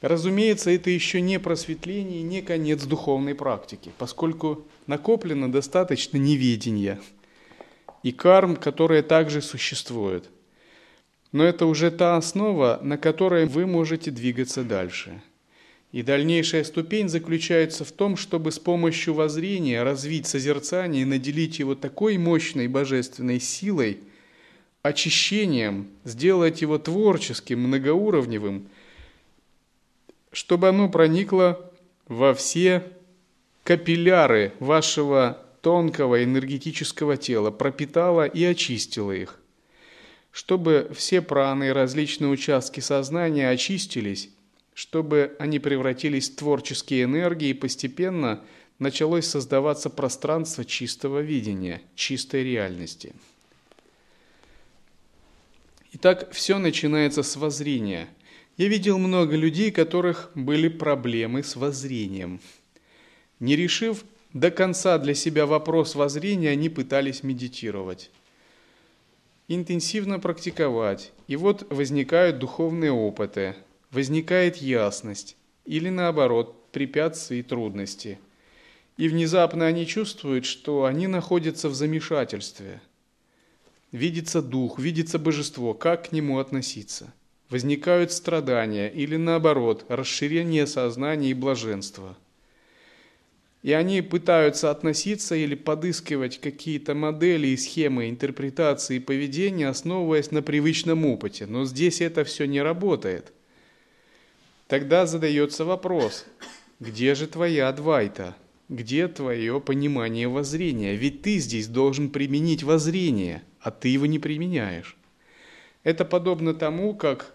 Разумеется, 0.02 0.70
это 0.70 0.90
еще 0.90 1.22
не 1.22 1.40
просветление, 1.40 2.22
не 2.22 2.42
конец 2.42 2.84
духовной 2.84 3.34
практики, 3.34 3.90
поскольку 3.96 4.66
накоплено 4.86 5.50
достаточно 5.50 6.18
неведения 6.18 7.00
и 8.02 8.12
карм, 8.12 8.56
которые 8.56 9.02
также 9.02 9.40
существуют. 9.40 10.28
Но 11.32 11.44
это 11.44 11.64
уже 11.64 11.90
та 11.90 12.18
основа, 12.18 12.78
на 12.82 12.98
которой 12.98 13.46
вы 13.46 13.64
можете 13.64 14.10
двигаться 14.10 14.64
дальше– 14.64 15.22
и 15.92 16.02
дальнейшая 16.02 16.62
ступень 16.62 17.08
заключается 17.08 17.84
в 17.84 17.90
том, 17.90 18.16
чтобы 18.16 18.52
с 18.52 18.58
помощью 18.58 19.14
воззрения 19.14 19.82
развить 19.82 20.26
созерцание 20.26 21.02
и 21.02 21.06
наделить 21.06 21.58
его 21.58 21.74
такой 21.74 22.16
мощной 22.16 22.68
божественной 22.68 23.40
силой, 23.40 23.98
очищением, 24.82 25.88
сделать 26.04 26.62
его 26.62 26.78
творческим, 26.78 27.60
многоуровневым, 27.62 28.68
чтобы 30.32 30.68
оно 30.68 30.88
проникло 30.88 31.70
во 32.06 32.34
все 32.34 32.84
капилляры 33.64 34.52
вашего 34.60 35.44
тонкого 35.60 36.22
энергетического 36.22 37.16
тела, 37.16 37.50
пропитало 37.50 38.26
и 38.26 38.44
очистило 38.44 39.10
их, 39.10 39.40
чтобы 40.30 40.90
все 40.94 41.20
праны 41.20 41.68
и 41.68 41.72
различные 41.72 42.30
участки 42.30 42.78
сознания 42.78 43.50
очистились, 43.50 44.30
чтобы 44.80 45.36
они 45.38 45.58
превратились 45.58 46.30
в 46.30 46.36
творческие 46.36 47.04
энергии 47.04 47.50
и 47.50 47.54
постепенно 47.54 48.42
началось 48.78 49.26
создаваться 49.26 49.90
пространство 49.90 50.64
чистого 50.64 51.18
видения, 51.18 51.82
чистой 51.94 52.44
реальности. 52.44 53.12
Итак, 55.92 56.32
все 56.32 56.56
начинается 56.56 57.22
с 57.22 57.36
воззрения. 57.36 58.08
Я 58.56 58.68
видел 58.68 58.96
много 58.96 59.36
людей, 59.36 59.70
у 59.70 59.74
которых 59.74 60.30
были 60.34 60.68
проблемы 60.68 61.42
с 61.42 61.56
воззрением. 61.56 62.40
Не 63.38 63.56
решив 63.56 64.02
до 64.32 64.50
конца 64.50 64.96
для 64.96 65.12
себя 65.12 65.44
вопрос 65.44 65.94
воззрения, 65.94 66.48
они 66.48 66.70
пытались 66.70 67.22
медитировать, 67.22 68.10
интенсивно 69.46 70.18
практиковать. 70.18 71.12
И 71.28 71.36
вот 71.36 71.70
возникают 71.70 72.38
духовные 72.38 72.92
опыты, 72.92 73.56
возникает 73.90 74.56
ясность 74.56 75.36
или 75.64 75.88
наоборот 75.88 76.70
препятствия 76.72 77.40
и 77.40 77.42
трудности. 77.42 78.18
И 78.96 79.08
внезапно 79.08 79.66
они 79.66 79.86
чувствуют, 79.86 80.44
что 80.44 80.84
они 80.84 81.06
находятся 81.06 81.68
в 81.68 81.74
замешательстве– 81.74 82.80
видится 83.92 84.42
дух, 84.42 84.78
видится 84.78 85.18
божество, 85.18 85.74
как 85.74 86.08
к 86.08 86.12
нему 86.12 86.38
относиться. 86.38 87.12
Возникают 87.48 88.12
страдания 88.12 88.88
или 88.88 89.16
наоборот, 89.16 89.84
расширение 89.88 90.66
сознания 90.66 91.30
и 91.30 91.34
блаженства. 91.34 92.16
И 93.62 93.72
они 93.72 94.00
пытаются 94.00 94.70
относиться 94.70 95.34
или 95.34 95.54
подыскивать 95.54 96.40
какие-то 96.40 96.94
модели 96.94 97.48
и 97.48 97.56
схемы 97.56 98.08
интерпретации 98.08 99.00
поведения, 99.00 99.68
основываясь 99.68 100.30
на 100.30 100.42
привычном 100.42 101.04
опыте. 101.04 101.46
Но 101.46 101.66
здесь 101.66 102.00
это 102.00 102.24
все 102.24 102.46
не 102.46 102.62
работает. 102.62 103.32
Тогда 104.70 105.04
задается 105.04 105.66
вопрос, 105.66 106.24
где 106.78 107.14
же 107.14 107.26
твоя 107.26 107.68
Адвайта? 107.68 108.34
Где 108.70 109.08
твое 109.08 109.60
понимание 109.60 110.28
воззрения? 110.28 110.94
Ведь 110.94 111.20
ты 111.20 111.38
здесь 111.38 111.66
должен 111.66 112.08
применить 112.08 112.62
воззрение– 112.62 113.42
а 113.60 113.70
ты 113.70 113.88
его 113.88 114.06
не 114.06 114.18
применяешь. 114.18 114.96
Это 115.82 116.04
подобно 116.04 116.54
тому, 116.54 116.94
как 116.94 117.32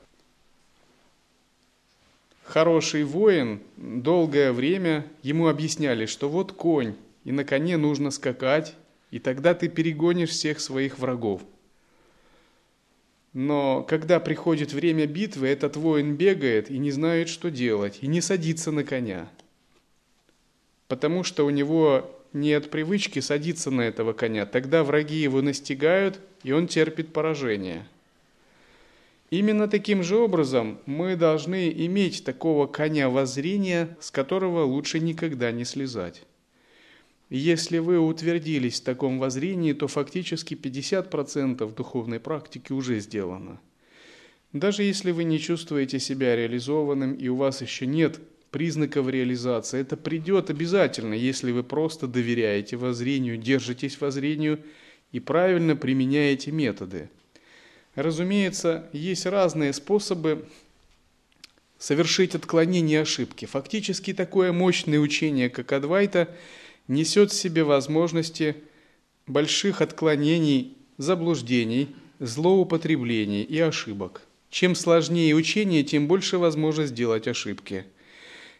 хороший 2.43 3.03
воин 3.03 3.61
долгое 3.77 4.51
время 4.51 5.05
ему 5.23 5.47
объясняли, 5.47 6.05
что 6.05 6.29
вот 6.29 6.51
конь, 6.51 6.95
и 7.23 7.31
на 7.31 7.43
коне 7.43 7.77
нужно 7.77 8.11
скакать, 8.11 8.75
и 9.11 9.19
тогда 9.19 9.53
ты 9.53 9.67
перегонишь 9.67 10.29
всех 10.29 10.59
своих 10.59 10.99
врагов. 10.99 11.41
Но 13.35 13.83
когда 13.83 14.21
приходит 14.21 14.71
время 14.71 15.07
битвы, 15.07 15.49
этот 15.49 15.75
воин 15.75 16.15
бегает 16.15 16.71
и 16.71 16.77
не 16.77 16.89
знает, 16.89 17.27
что 17.27 17.51
делать, 17.51 17.97
и 17.99 18.07
не 18.07 18.21
садится 18.21 18.71
на 18.71 18.85
коня, 18.85 19.27
потому 20.87 21.25
что 21.25 21.45
у 21.45 21.49
него 21.49 22.09
нет 22.31 22.71
привычки 22.71 23.19
садиться 23.19 23.71
на 23.71 23.81
этого 23.81 24.13
коня, 24.13 24.45
тогда 24.45 24.85
враги 24.85 25.17
его 25.17 25.41
настигают, 25.41 26.21
и 26.43 26.53
он 26.53 26.67
терпит 26.67 27.11
поражение. 27.11 27.85
Именно 29.31 29.67
таким 29.67 30.01
же 30.01 30.15
образом 30.15 30.79
мы 30.85 31.17
должны 31.17 31.69
иметь 31.69 32.23
такого 32.23 32.67
коня 32.67 33.09
воззрения, 33.09 33.97
с 33.99 34.11
которого 34.11 34.63
лучше 34.63 35.01
никогда 35.01 35.51
не 35.51 35.65
слезать. 35.65 36.23
Если 37.29 37.79
вы 37.79 37.99
утвердились 37.99 38.79
в 38.79 38.83
таком 38.83 39.19
воззрении, 39.19 39.73
то 39.73 39.87
фактически 39.87 40.53
50% 40.53 41.73
духовной 41.75 42.19
практики 42.19 42.71
уже 42.71 42.99
сделано. 42.99 43.59
Даже 44.53 44.83
если 44.83 45.11
вы 45.11 45.23
не 45.23 45.39
чувствуете 45.39 45.99
себя 45.99 46.35
реализованным 46.35 47.13
и 47.13 47.27
у 47.27 47.35
вас 47.35 47.61
еще 47.61 47.85
нет 47.87 48.19
признаков 48.55 49.09
реализации. 49.09 49.81
Это 49.81 49.97
придет 49.97 50.49
обязательно, 50.49 51.13
если 51.13 51.51
вы 51.51 51.61
просто 51.61 52.07
доверяете 52.07 52.77
воззрению, 52.77 53.35
держитесь 53.35 53.99
воззрению 53.99 54.61
и 55.11 55.19
правильно 55.19 55.75
применяете 55.75 56.51
методы. 56.51 57.09
Разумеется, 57.95 58.87
есть 58.93 59.25
разные 59.25 59.73
способы 59.73 60.47
совершить 61.77 62.33
отклонение 62.33 63.01
ошибки. 63.01 63.43
Фактически 63.43 64.13
такое 64.13 64.53
мощное 64.53 64.99
учение, 64.99 65.49
как 65.49 65.73
Адвайта, 65.73 66.33
несет 66.87 67.31
в 67.31 67.35
себе 67.35 67.63
возможности 67.63 68.55
больших 69.27 69.81
отклонений, 69.81 70.77
заблуждений, 70.97 71.95
злоупотреблений 72.19 73.43
и 73.43 73.59
ошибок. 73.59 74.21
Чем 74.49 74.75
сложнее 74.75 75.35
учение, 75.35 75.83
тем 75.83 76.07
больше 76.07 76.37
возможность 76.37 76.91
сделать 76.91 77.27
ошибки– 77.27 77.85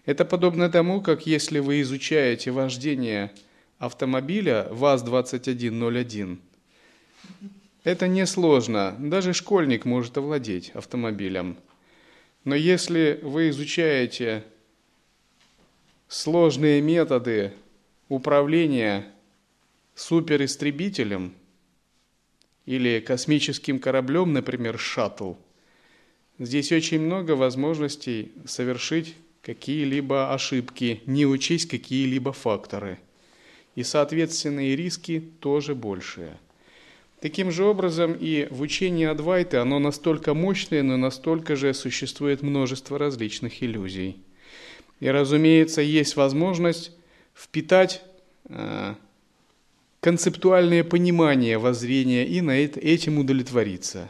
это 0.05 0.23
подобно 0.23 0.69
тому, 0.69 1.01
как 1.01 1.26
если 1.26 1.59
вы 1.59 1.82
изучаете 1.82 2.51
вождение 2.51 3.32
автомобиля 3.80 4.67
ВАЗ-2101, 4.71 6.38
это 7.84 8.07
несложно, 8.07 8.95
даже 8.99 9.34
школьник 9.34 9.86
может 9.86 10.17
овладеть 10.17 10.69
автомобилем. 10.71 11.57
Но 12.43 12.55
если 12.55 13.19
вы 13.23 13.49
изучаете 13.49 14.43
сложные 16.07 16.82
методы 16.82 17.53
управления 18.10 19.06
суперистребителем 19.95 21.34
или 22.66 22.99
космическим 22.99 23.80
кораблем, 23.80 24.34
например, 24.34 24.78
шаттл, 24.78 25.34
здесь 26.39 26.72
очень 26.72 26.99
много 26.99 27.32
возможностей 27.32 28.32
совершить 28.45 29.16
какие-либо 29.41 30.34
ошибки, 30.34 31.01
не 31.06 31.26
учесть 31.26 31.70
какие-либо 31.70 32.34
факторы. 32.34 32.99
И, 33.76 33.84
соответственно, 33.84 34.68
и 34.70 34.76
риски 34.76 35.24
тоже 35.39 35.76
большие. 35.76 36.38
Таким 37.22 37.51
же 37.51 37.64
образом 37.64 38.14
и 38.14 38.47
в 38.49 38.62
учении 38.62 39.06
Адвайты 39.06 39.58
оно 39.58 39.80
настолько 39.80 40.34
мощное, 40.34 40.84
но 40.84 40.97
настолько 40.97 41.56
же 41.56 41.74
существует 41.74 42.41
множество 42.41 42.97
различных 42.97 43.64
иллюзий. 43.64 44.18
И, 44.99 45.10
разумеется, 45.10 45.82
есть 45.82 46.16
возможность 46.16 46.91
впитать 47.36 48.01
э, 48.49 48.95
концептуальное 49.99 50.83
понимание 50.83 51.57
воззрения 51.57 52.25
и 52.25 52.41
на 52.41 52.57
это, 52.57 52.79
этим 52.79 53.19
удовлетвориться. 53.19 54.09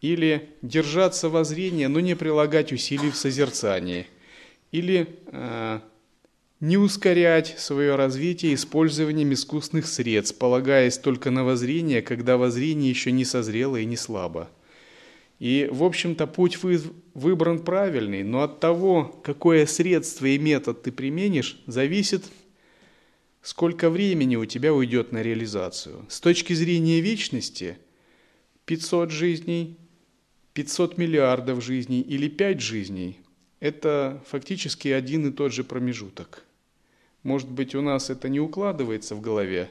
Или 0.00 0.50
держаться 0.60 1.28
воззрения, 1.28 1.88
но 1.88 2.00
не 2.00 2.16
прилагать 2.16 2.72
усилий 2.72 3.10
в 3.10 3.16
созерцании– 3.16 4.06
или 4.72 5.08
э, 5.26 5.80
не 6.60 6.76
ускорять 6.76 7.54
свое 7.58 7.96
развитие 7.96 8.54
использованием 8.54 9.32
искусственных 9.32 9.86
средств, 9.86 10.38
полагаясь 10.38 10.98
только 10.98 11.30
на 11.30 11.44
воззрение, 11.44 12.02
когда 12.02 12.36
воззрение 12.36 12.90
еще 12.90 13.12
не 13.12 13.24
созрело 13.24 13.76
и 13.76 13.84
не 13.84 13.96
слабо. 13.96 14.48
И, 15.38 15.68
в 15.72 15.82
общем-то, 15.82 16.26
путь 16.26 16.62
вы, 16.62 16.80
выбран 17.14 17.60
правильный, 17.60 18.22
но 18.22 18.42
от 18.42 18.60
того, 18.60 19.20
какое 19.24 19.64
средство 19.66 20.26
и 20.26 20.38
метод 20.38 20.82
ты 20.82 20.92
применишь, 20.92 21.60
зависит, 21.66 22.24
сколько 23.42 23.90
времени 23.90 24.36
у 24.36 24.44
тебя 24.44 24.72
уйдет 24.74 25.12
на 25.12 25.22
реализацию. 25.22 26.04
С 26.08 26.20
точки 26.20 26.52
зрения 26.52 27.00
вечности, 27.00 27.78
500 28.66 29.10
жизней, 29.10 29.76
500 30.52 30.98
миллиардов 30.98 31.62
жизней 31.62 32.00
или 32.00 32.28
5 32.28 32.60
жизней– 32.60 33.18
это 33.60 34.22
фактически 34.26 34.88
один 34.88 35.28
и 35.28 35.32
тот 35.32 35.52
же 35.52 35.64
промежуток. 35.64 36.44
Может 37.22 37.50
быть, 37.50 37.74
у 37.74 37.82
нас 37.82 38.10
это 38.10 38.28
не 38.28 38.40
укладывается 38.40 39.14
в 39.14 39.20
голове, 39.20 39.70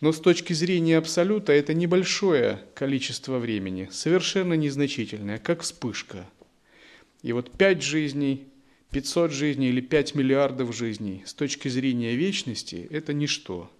но 0.00 0.12
с 0.12 0.20
точки 0.20 0.52
зрения 0.52 0.98
абсолюта 0.98 1.52
это 1.52 1.72
небольшое 1.72 2.60
количество 2.74 3.38
времени, 3.38 3.88
совершенно 3.90 4.54
незначительное, 4.54 5.38
как 5.38 5.62
вспышка. 5.62 6.26
И 7.22 7.32
вот 7.32 7.50
пять 7.52 7.82
жизней, 7.82 8.48
500 8.94 9.32
жизней 9.32 9.68
или 9.68 9.82
5 9.82 10.14
миллиардов 10.14 10.74
жизней 10.74 11.22
с 11.26 11.34
точки 11.34 11.68
зрения 11.68 12.14
вечности– 12.14 12.88
это 12.90 13.12
ничто. 13.12 13.70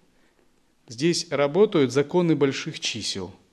Здесь 0.87 1.27
работают 1.31 1.91
законы 1.91 2.35
больших 2.35 2.79
чисел– 2.79 3.33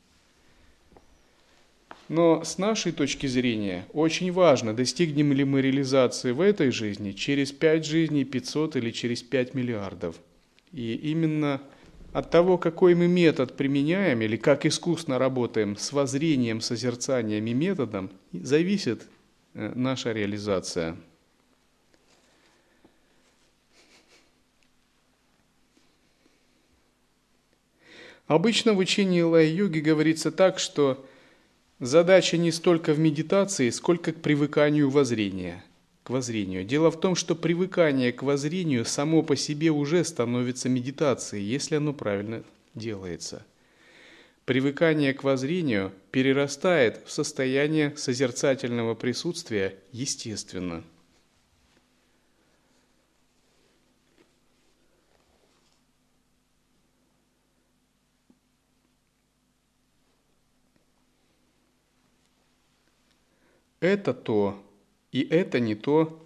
но 2.12 2.44
с 2.44 2.58
нашей 2.58 2.92
точки 2.92 3.26
зрения 3.26 3.86
очень 3.94 4.32
важно, 4.32 4.76
достигнем 4.76 5.32
ли 5.32 5.44
мы 5.44 5.62
реализации 5.62 6.32
в 6.32 6.42
этой 6.42 6.70
жизни 6.70 7.12
через 7.12 7.52
5 7.52 7.86
жизней, 7.86 8.24
500 8.24 8.76
или 8.76 8.90
через 8.90 9.22
5 9.22 9.54
миллиардов. 9.54 10.16
И 10.72 10.92
именно 10.94 11.62
от 12.12 12.30
того, 12.30 12.58
какой 12.58 12.94
мы 12.94 13.08
метод 13.08 13.56
применяем 13.56 14.20
или 14.20 14.36
как 14.36 14.66
искусно 14.66 15.18
работаем 15.18 15.78
с 15.78 15.90
воззрением, 15.90 16.60
созерцанием 16.60 17.46
и 17.46 17.54
методом, 17.54 18.10
зависит 18.32 19.08
э, 19.54 19.72
наша 19.74 20.12
реализация. 20.12 20.96
Обычно 28.32 28.72
в 28.72 28.78
учении 28.78 29.20
лай-йоги 29.20 29.80
говорится 29.80 30.32
так, 30.32 30.58
что 30.58 31.04
задача 31.80 32.38
не 32.38 32.50
столько 32.50 32.94
в 32.94 32.98
медитации, 32.98 33.68
сколько 33.68 34.10
к 34.12 34.22
привыканию 34.22 34.88
воззрения, 34.88 35.62
к 36.02 36.08
воззрению. 36.08 36.64
Дело 36.64 36.90
в 36.90 36.98
том, 36.98 37.14
что 37.14 37.34
привыкание 37.34 38.10
к 38.10 38.22
воззрению 38.22 38.86
само 38.86 39.22
по 39.22 39.36
себе 39.36 39.70
уже 39.70 40.02
становится 40.02 40.70
медитацией, 40.70 41.44
если 41.44 41.74
оно 41.74 41.92
правильно 41.92 42.42
делается. 42.74 43.44
Привыкание 44.46 45.12
к 45.12 45.24
воззрению 45.24 45.92
перерастает 46.10 47.02
в 47.04 47.12
состояние 47.12 47.94
созерцательного 47.98 48.94
присутствия 48.94 49.74
естественно– 49.92 50.82
это 63.82 64.14
то 64.14 64.64
и 65.10 65.20
это 65.20 65.60
не 65.60 65.74
то, 65.74 66.24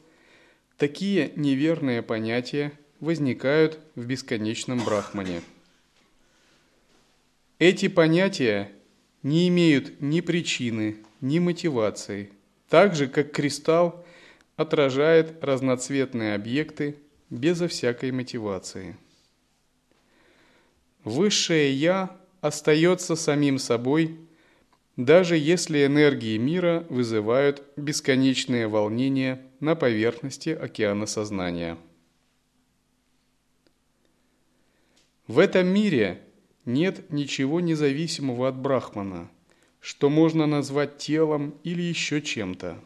такие 0.77 1.33
неверные 1.37 2.03
понятия 2.03 2.73
возникают 3.01 3.81
в 3.95 4.07
бесконечном 4.07 4.85
брахмане. 4.85 5.41
Эти 7.59 7.89
понятия 7.89 8.71
не 9.23 9.49
имеют 9.49 10.01
ни 10.01 10.21
причины, 10.21 10.99
ни 11.21 11.39
мотивации, 11.39 12.31
так 12.69 12.95
же 12.95 13.09
как 13.09 13.33
кристалл 13.33 14.05
отражает 14.57 15.43
разноцветные 15.43 16.35
объекты 16.35 16.97
безо 17.31 17.69
всякой 17.69 18.13
мотивации. 18.13 18.97
Высшее 21.05 21.73
Я 21.73 22.17
остается 22.41 23.17
самим 23.17 23.59
собой 23.59 24.19
даже 24.97 25.37
если 25.37 25.85
энергии 25.85 26.39
мира 26.39 26.87
вызывают 26.89 27.63
бесконечные 27.77 28.67
волнения 28.67 29.43
на 29.61 29.77
поверхности 29.77 30.51
океана 30.51 31.07
сознания. 31.07 31.77
В 35.27 35.39
этом 35.39 35.67
мире 35.67 36.23
нет 36.65 37.11
ничего 37.11 37.61
независимого 37.61 38.49
от 38.49 38.57
Брахмана, 38.57 39.29
что 39.81 40.09
можно 40.09 40.47
назвать 40.47 40.99
телом 40.99 41.55
или 41.63 41.83
еще 41.83 42.23
чем-то. 42.23 42.79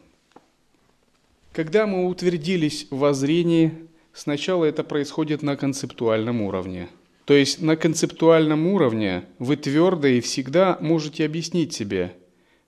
Когда 1.53 1.85
мы 1.85 2.07
утвердились 2.07 2.87
в 2.89 2.97
воззрении, 2.97 3.87
сначала 4.13 4.65
это 4.65 4.83
происходит 4.83 5.43
на 5.43 5.55
концептуальном 5.55 6.41
уровне– 6.41 6.89
то 7.31 7.35
есть 7.37 7.61
на 7.61 7.77
концептуальном 7.77 8.67
уровне 8.67 9.23
вы 9.39 9.55
твердо 9.55 10.05
и 10.05 10.19
всегда 10.19 10.77
можете 10.81 11.23
объяснить 11.23 11.71
себе, 11.71 12.13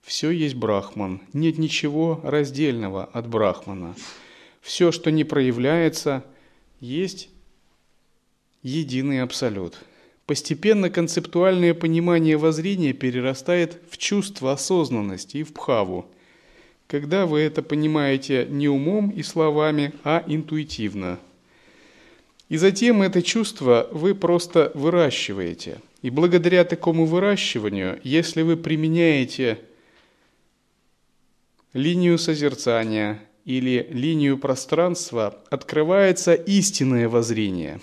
все 0.01 0.29
есть 0.29 0.55
Брахман, 0.55 1.19
нет 1.33 1.57
ничего 1.57 2.21
раздельного 2.23 3.03
от 3.03 3.27
Брахмана. 3.27 3.93
Все, 4.61 4.93
что 4.93 5.11
не 5.11 5.25
проявляется, 5.25 6.23
есть 6.79 7.27
единый 8.61 9.21
абсолют. 9.21 9.83
Постепенно 10.27 10.89
концептуальное 10.89 11.73
понимание 11.73 12.37
воззрения 12.37 12.93
перерастает 12.93 13.81
в 13.89 13.97
чувство 13.97 14.53
осознанности 14.53 15.35
и 15.35 15.43
в 15.43 15.51
пхаву, 15.51 16.09
когда 16.87 17.25
вы 17.25 17.41
это 17.41 17.63
понимаете 17.63 18.47
не 18.49 18.69
умом 18.69 19.09
и 19.09 19.23
словами, 19.23 19.91
а 20.05 20.23
интуитивно– 20.25 21.19
и 22.53 22.57
затем 22.57 23.01
это 23.01 23.23
чувство 23.23 23.89
вы 23.91 24.13
просто 24.13 24.71
выращиваете. 24.75 25.81
И 26.03 26.11
благодаря 26.11 26.63
такому 26.63 27.07
выращиванию, 27.07 27.99
если 28.03 28.43
вы 28.43 28.57
применяете 28.57 29.57
линию 31.73 32.19
созерцания 32.19 33.19
или 33.43 33.87
линию 33.89 34.37
пространства, 34.37 35.41
открывается 35.49 36.35
истинное 36.35 37.09
воззрение. 37.09 37.81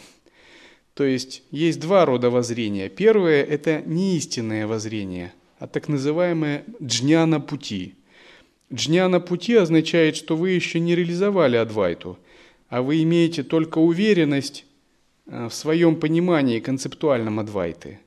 То 0.94 1.02
есть 1.02 1.42
есть 1.50 1.80
два 1.80 2.06
рода 2.06 2.30
воззрения. 2.30 2.88
Первое– 2.88 3.42
это 3.56 3.82
не 3.84 4.16
истинное 4.18 4.68
воззрение, 4.68 5.32
а 5.58 5.66
так 5.66 5.88
называемое 5.88 6.62
джняна 6.80 7.40
пути. 7.40 7.96
Джняна 8.72 9.18
пути 9.18 9.56
означает, 9.56 10.14
что 10.14 10.36
вы 10.36 10.50
еще 10.50 10.78
не 10.78 10.94
реализовали 10.94 11.56
адвайту– 11.56 12.20
а 12.70 12.82
вы 12.82 13.02
имеете 13.02 13.42
только 13.42 13.78
уверенность 13.78 14.64
э, 15.26 15.48
в 15.48 15.52
своем 15.52 15.96
понимании 15.96 16.60
концептуальном 16.60 17.40
Адвайты. 17.40 17.98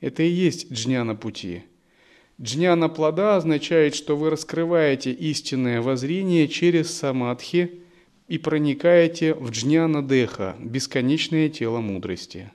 Это 0.00 0.24
и 0.24 0.28
есть 0.28 0.70
джняна 0.72 1.14
пути. 1.14 1.62
Джняна 2.40 2.88
плода 2.88 3.36
означает, 3.36 3.94
что 3.94 4.16
вы 4.16 4.30
раскрываете 4.30 5.12
истинное 5.12 5.80
воззрение 5.80 6.48
через 6.48 6.94
самадхи 6.94 7.80
и 8.26 8.38
проникаете 8.38 9.34
в 9.34 9.50
джняна 9.50 10.02
деха, 10.02 10.56
бесконечное 10.58 11.48
тело 11.48 11.78
мудрости. 11.78 12.50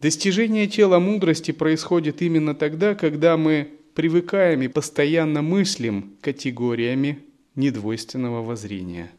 Достижение 0.00 0.66
тела 0.68 0.98
мудрости 0.98 1.50
происходит 1.50 2.22
именно 2.22 2.54
тогда, 2.54 2.94
когда 2.94 3.36
мы 3.36 3.70
привыкаем 3.94 4.62
и 4.62 4.68
постоянно 4.68 5.42
мыслим 5.42 6.16
категориями 6.20 7.24
недвойственного 7.54 8.42
воззрения. 8.42 9.10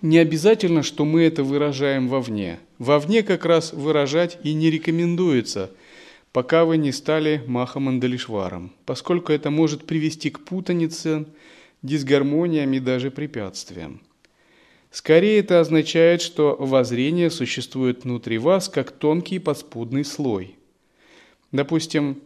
Не 0.00 0.18
обязательно, 0.18 0.82
что 0.82 1.04
мы 1.04 1.22
это 1.22 1.44
выражаем 1.44 2.08
вовне. 2.08 2.58
Вовне 2.78 3.22
как 3.22 3.44
раз 3.44 3.72
выражать 3.72 4.38
и 4.42 4.52
не 4.52 4.70
рекомендуется, 4.70 5.70
пока 6.32 6.64
вы 6.64 6.76
не 6.76 6.90
стали 6.90 7.44
Махамандалишваром, 7.46 8.72
поскольку 8.84 9.32
это 9.32 9.50
может 9.50 9.86
привести 9.86 10.30
к 10.30 10.40
путанице, 10.40 11.26
дисгармониям 11.82 12.72
и 12.72 12.80
даже 12.80 13.10
препятствиям. 13.10 14.00
Скорее 14.90 15.38
это 15.38 15.60
означает, 15.60 16.20
что 16.20 16.56
воззрение 16.58 17.30
существует 17.30 18.04
внутри 18.04 18.38
вас 18.38 18.68
как 18.68 18.90
тонкий 18.90 19.38
подспудный 19.38 20.04
слой. 20.04 20.56
Допустим, 21.50 22.20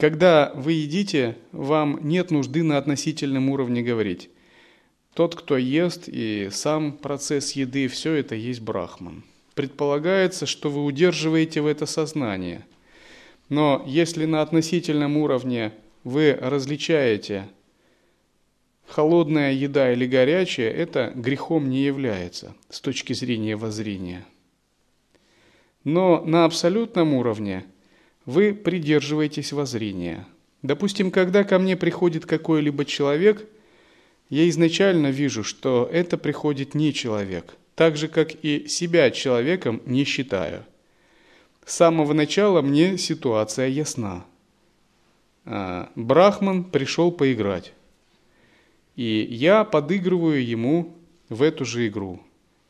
когда 0.00 0.50
вы 0.54 0.72
едите, 0.72 1.36
вам 1.52 2.00
нет 2.02 2.30
нужды 2.30 2.62
на 2.62 2.78
относительном 2.78 3.50
уровне 3.50 3.82
говорить. 3.82 4.30
Тот, 5.12 5.34
кто 5.34 5.58
ест, 5.58 6.04
и 6.08 6.48
сам 6.50 6.92
процесс 6.92 7.52
еды, 7.52 7.86
все 7.88 8.14
это 8.14 8.34
есть 8.34 8.62
брахман. 8.62 9.24
Предполагается, 9.54 10.46
что 10.46 10.70
вы 10.70 10.84
удерживаете 10.84 11.60
в 11.60 11.66
это 11.66 11.84
сознание. 11.84 12.64
Но 13.50 13.84
если 13.86 14.24
на 14.24 14.40
относительном 14.40 15.18
уровне 15.18 15.72
вы 16.02 16.32
различаете 16.32 17.48
холодная 18.86 19.52
еда 19.52 19.92
или 19.92 20.06
горячая, 20.06 20.70
это 20.70 21.12
грехом 21.14 21.68
не 21.68 21.82
является 21.82 22.54
с 22.70 22.80
точки 22.80 23.12
зрения 23.12 23.54
воззрения. 23.54 24.24
Но 25.84 26.24
на 26.24 26.46
абсолютном 26.46 27.12
уровне– 27.12 27.66
вы 28.26 28.54
придерживаетесь 28.54 29.52
воззрения. 29.52 30.26
Допустим, 30.62 31.10
когда 31.10 31.44
ко 31.44 31.58
мне 31.58 31.76
приходит 31.76 32.26
какой-либо 32.26 32.84
человек, 32.84 33.46
я 34.28 34.48
изначально 34.48 35.10
вижу, 35.10 35.42
что 35.42 35.88
это 35.90 36.18
приходит 36.18 36.74
не 36.74 36.92
человек, 36.92 37.56
так 37.74 37.96
же, 37.96 38.08
как 38.08 38.32
и 38.42 38.68
себя 38.68 39.10
человеком 39.10 39.82
не 39.86 40.04
считаю. 40.04 40.64
С 41.64 41.74
самого 41.74 42.12
начала 42.12 42.62
мне 42.62 42.98
ситуация 42.98 43.68
ясна. 43.68 44.24
А, 45.44 45.90
Брахман 45.94 46.64
пришел 46.64 47.10
поиграть. 47.10 47.72
И 48.96 49.26
я 49.30 49.64
подыгрываю 49.64 50.44
ему 50.44 50.94
в 51.28 51.42
эту 51.42 51.64
же 51.64 51.86
игру. 51.86 52.20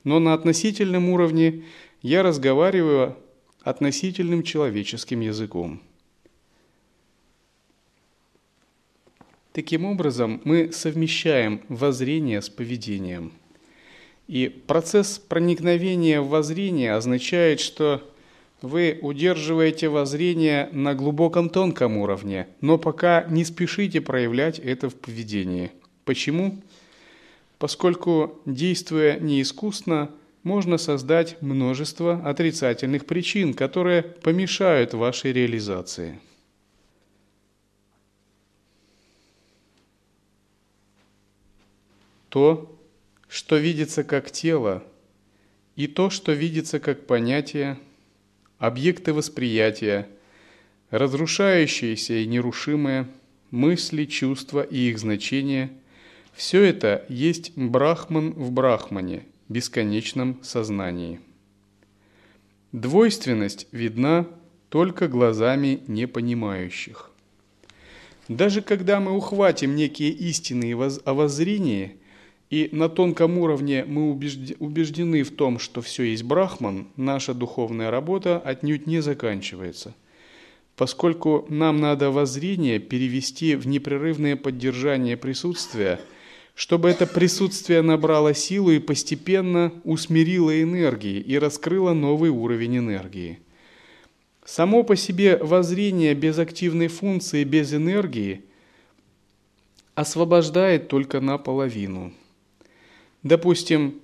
Но 0.05 0.19
на 0.19 0.33
относительном 0.33 1.09
уровне 1.09 1.65
я 2.03 2.23
разговариваю 2.23 3.17
относительным 3.63 4.43
человеческим 4.43 5.21
языком. 5.21 5.81
Таким 9.53 9.85
образом, 9.85 10.41
мы 10.45 10.73
совмещаем 10.73 11.63
воззрение 11.69 12.41
с 12.41 12.49
поведением. 12.49 13.33
И 14.29 14.49
процесс 14.49 15.19
проникновения 15.19 16.21
в 16.21 16.29
воззрение 16.29 16.95
означает, 16.95 17.59
что 17.59 18.09
вы 18.63 18.99
удерживаете 19.03 19.89
воззрение 19.89 20.69
на 20.73 20.95
глубоком 20.95 21.49
тонком 21.51 21.97
уровне, 21.97 22.47
но 22.61 22.79
пока 22.79 23.25
не 23.25 23.45
спешите 23.45 24.01
проявлять 24.01 24.59
это 24.61 24.89
в 24.89 24.95
поведении. 24.95 25.73
Почему? 26.05 26.63
Поскольку, 27.59 28.39
действуя 28.47 29.19
неискусно, 29.19 30.11
можно 30.43 30.79
создать 30.79 31.41
множество 31.43 32.21
отрицательных 32.25 33.07
причин, 33.07 33.55
которые 33.55 34.03
помешают 34.03 34.95
вашей 34.95 35.33
реализации. 35.33 36.19
То, 42.29 42.79
что 43.29 43.57
видится 43.57 44.05
как 44.05 44.31
тело, 44.31 44.85
и 45.77 45.87
то, 45.87 46.11
что 46.11 46.33
видится 46.33 46.79
как 46.79 47.07
понятие, 47.07 47.79
объекты 48.59 49.13
восприятия, 49.13 50.09
разрушающиеся 50.91 52.15
и 52.15 52.27
нерушимые, 52.27 53.09
мысли, 53.51 54.05
чувства 54.05 54.63
и 54.63 54.91
их 54.91 54.99
значения– 54.99 55.71
все 56.33 56.63
это 56.63 57.05
есть 57.09 57.53
брахман 57.57 58.33
в 58.33 58.51
брахмане, 58.51 59.25
бесконечном 59.51 60.39
сознании. 60.43 61.21
Двойственность 62.73 63.67
видна 63.73 64.27
только 64.69 65.09
глазами 65.09 65.83
непонимающих. 65.89 67.11
Даже 68.29 68.63
когда 68.63 69.01
мы 69.01 69.11
ухватим 69.11 69.75
некие 69.75 70.11
истины 70.11 70.73
о 70.73 71.15
воззрении, 71.15 71.97
и 72.49 72.69
на 72.71 72.89
тонком 72.89 73.39
уровне 73.39 73.85
мы 73.85 74.11
убеждены 74.13 75.25
в 75.25 75.35
том, 75.35 75.59
что 75.59 75.83
все 75.83 76.05
есть 76.05 76.23
брахман, 76.23 76.89
наша 76.97 77.35
духовная 77.35 77.91
работа 77.91 78.39
отнюдь 78.39 78.87
не 78.87 79.01
заканчивается, 79.01 79.97
поскольку 80.77 81.45
нам 81.49 81.81
надо 81.81 82.13
воззрение 82.13 82.79
перевести 82.79 83.57
в 83.57 83.67
непрерывное 83.67 84.37
поддержание 84.37 85.17
присутствия– 85.17 86.01
чтобы 86.55 86.91
это 86.91 87.07
присутствие 87.07 87.83
набрало 87.83 88.35
силу 88.35 88.71
и 88.71 88.79
постепенно 88.79 89.73
усмирило 89.85 90.63
энергии 90.63 91.21
и 91.21 91.39
раскрыло 91.39 91.93
новый 91.93 92.31
уровень 92.31 92.79
энергии. 92.79 93.39
Само 94.45 94.83
по 94.83 94.97
себе 94.97 95.37
воззрение 95.37 96.15
без 96.15 96.39
активной 96.39 96.89
функции, 96.89 97.45
без 97.45 97.73
энергии 97.73 98.45
освобождает 99.95 100.89
только 100.89 101.21
наполовину. 101.21 102.13
Допустим, 103.23 104.01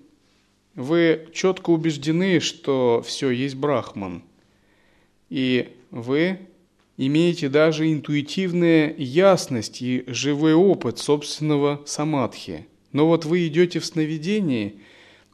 вы 0.75 1.29
четко 1.33 1.71
убеждены, 1.71 2.39
что 2.41 3.03
все 3.05 3.31
есть 3.31 3.55
брахман, 3.55 4.23
и 5.31 5.75
вы 5.91 6.39
имеете 6.97 7.49
даже 7.49 7.93
интуитивная 7.93 8.95
ясность 8.97 9.83
и 9.83 10.05
живой 10.07 10.55
опыт 10.55 10.99
собственного 10.99 11.83
самадхи. 11.87 12.67
Но 12.93 13.07
вот 13.07 13.25
вы 13.25 13.47
идете 13.47 13.81
в 13.81 13.85
сновидении 13.85 14.81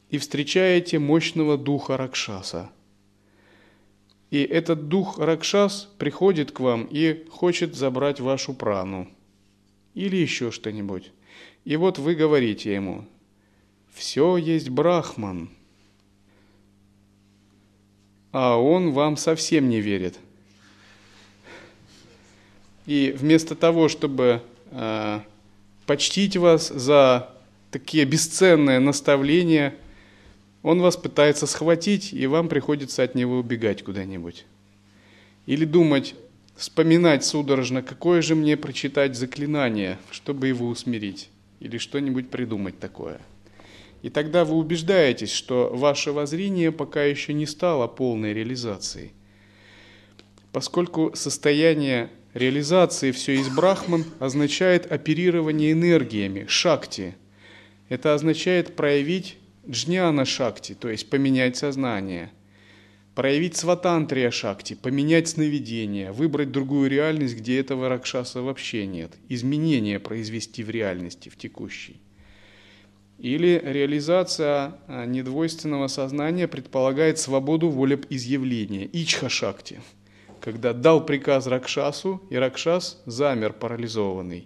и 0.09 0.17
встречаете 0.17 0.99
мощного 0.99 1.57
духа 1.57 1.97
Ракшаса. 1.97 2.71
И 4.29 4.41
этот 4.41 4.87
дух 4.87 5.19
Ракшас 5.19 5.89
приходит 5.97 6.51
к 6.51 6.59
вам 6.59 6.87
и 6.89 7.25
хочет 7.29 7.75
забрать 7.75 8.19
вашу 8.19 8.53
прану. 8.53 9.07
Или 9.93 10.17
еще 10.17 10.51
что-нибудь. 10.51 11.11
И 11.65 11.75
вот 11.77 11.99
вы 11.99 12.15
говорите 12.15 12.73
ему, 12.73 13.05
все 13.93 14.37
есть 14.37 14.69
Брахман. 14.69 15.49
А 18.31 18.57
он 18.57 18.91
вам 18.91 19.15
совсем 19.15 19.69
не 19.69 19.79
верит– 19.79 20.19
и 22.85 23.15
вместо 23.17 23.55
того, 23.55 23.87
чтобы 23.87 24.41
э, 24.71 25.19
почтить 25.85 26.37
вас 26.37 26.69
за 26.69 27.29
такие 27.71 28.05
бесценные 28.05 28.79
наставления, 28.79 29.75
он 30.61 30.81
вас 30.81 30.95
пытается 30.95 31.47
схватить, 31.47 32.13
и 32.13 32.27
вам 32.27 32.47
приходится 32.47 33.03
от 33.03 33.15
него 33.15 33.37
убегать 33.37 33.83
куда-нибудь. 33.83 34.45
Или 35.45 35.65
думать, 35.65 36.15
вспоминать 36.55 37.25
судорожно, 37.25 37.81
какое 37.81 38.21
же 38.21 38.35
мне 38.35 38.55
прочитать 38.55 39.15
заклинание, 39.15 39.97
чтобы 40.11 40.47
его 40.47 40.67
усмирить, 40.67 41.29
или 41.59 41.77
что-нибудь 41.77 42.29
придумать 42.29 42.79
такое. 42.79 43.19
И 44.01 44.09
тогда 44.09 44.43
вы 44.43 44.55
убеждаетесь, 44.55 45.31
что 45.31 45.69
ваше 45.73 46.11
воззрение 46.11 46.71
пока 46.71 47.03
еще 47.03 47.33
не 47.33 47.45
стало 47.45 47.87
полной 47.87 48.33
реализацией. 48.33 49.13
Поскольку 50.51 51.11
состояние 51.15 52.09
реализации 52.33 53.11
все 53.11 53.35
из 53.35 53.49
брахман 53.49 54.05
означает 54.19 54.91
оперирование 54.91 55.71
энергиями, 55.71 56.45
шакти. 56.47 57.15
Это 57.89 58.13
означает 58.13 58.75
проявить 58.75 59.37
джняна 59.69 60.25
шакти, 60.25 60.73
то 60.73 60.89
есть 60.89 61.09
поменять 61.09 61.57
сознание. 61.57 62.31
Проявить 63.15 63.55
сватантрия 63.55 64.31
шакти, 64.31 64.73
поменять 64.73 65.27
сновидение, 65.27 66.11
выбрать 66.11 66.51
другую 66.51 66.89
реальность, 66.89 67.35
где 67.35 67.59
этого 67.59 67.87
ракшаса 67.87 68.41
вообще 68.41 68.87
нет. 68.87 69.11
Изменения 69.29 69.99
произвести 69.99 70.63
в 70.63 70.71
реальности, 70.71 71.29
в 71.29 71.37
текущей. 71.37 72.01
Или 73.19 73.61
реализация 73.63 74.79
а, 74.87 75.05
недвойственного 75.05 75.87
сознания 75.87 76.47
предполагает 76.47 77.19
свободу 77.19 77.69
волеизъявления, 77.69 78.89
ичха 78.91 79.29
шакти– 79.29 79.79
когда 80.43 80.73
дал 80.73 81.05
приказ 81.05 81.47
Ракшасу, 81.47 82.21
и 82.29 82.35
Ракшас 82.35 83.01
замер 83.05 83.53
парализованный, 83.53 84.45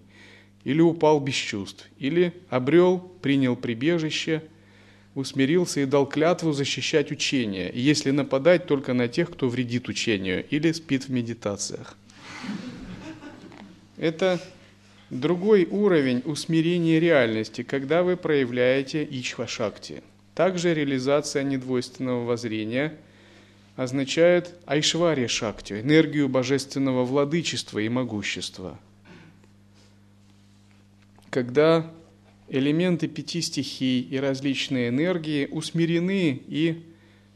или 0.63 0.79
упал 0.79 1.19
без 1.19 1.33
чувств, 1.33 1.89
или 1.97 2.33
обрел, 2.49 2.99
принял 2.99 3.55
прибежище, 3.55 4.43
усмирился 5.15 5.79
и 5.79 5.85
дал 5.85 6.05
клятву 6.05 6.53
защищать 6.53 7.11
учение, 7.11 7.71
если 7.73 8.11
нападать 8.11 8.67
только 8.67 8.93
на 8.93 9.07
тех, 9.07 9.31
кто 9.31 9.49
вредит 9.49 9.89
учению 9.89 10.45
или 10.47 10.71
спит 10.71 11.05
в 11.05 11.09
медитациях. 11.09 11.97
Это 13.97 14.39
другой 15.09 15.65
уровень 15.65 16.21
усмирения 16.25 16.99
реальности, 16.99 17.63
когда 17.63 18.03
вы 18.03 18.17
проявляете 18.17 19.03
ичва-шакти. 19.03 20.03
Также 20.35 20.75
реализация 20.75 21.41
недвойственного 21.41 22.23
воззрения– 22.23 22.97
означает 23.77 24.55
айшвария 24.65 25.27
шакти, 25.27 25.81
энергию 25.81 26.27
божественного 26.27 27.05
владычества 27.05 27.77
и 27.77 27.87
могущества. 27.87 28.79
Когда 31.29 31.89
элементы 32.49 33.07
пяти 33.07 33.39
стихий 33.39 34.01
и 34.01 34.17
различные 34.17 34.89
энергии 34.89 35.45
усмирены 35.45 36.41
и 36.47 36.83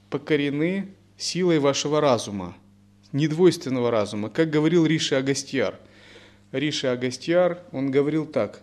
покорены 0.09 0.87
силой 1.15 1.59
вашего 1.59 2.01
разума, 2.01 2.57
недвойственного 3.11 3.91
разума, 3.91 4.29
как 4.29 4.49
говорил 4.49 4.87
Риши 4.87 5.13
Агастьяр. 5.13 5.79
Риши 6.51 6.87
Агастьяр, 6.87 7.59
он 7.71 7.91
говорил 7.91 8.25
так, 8.25 8.61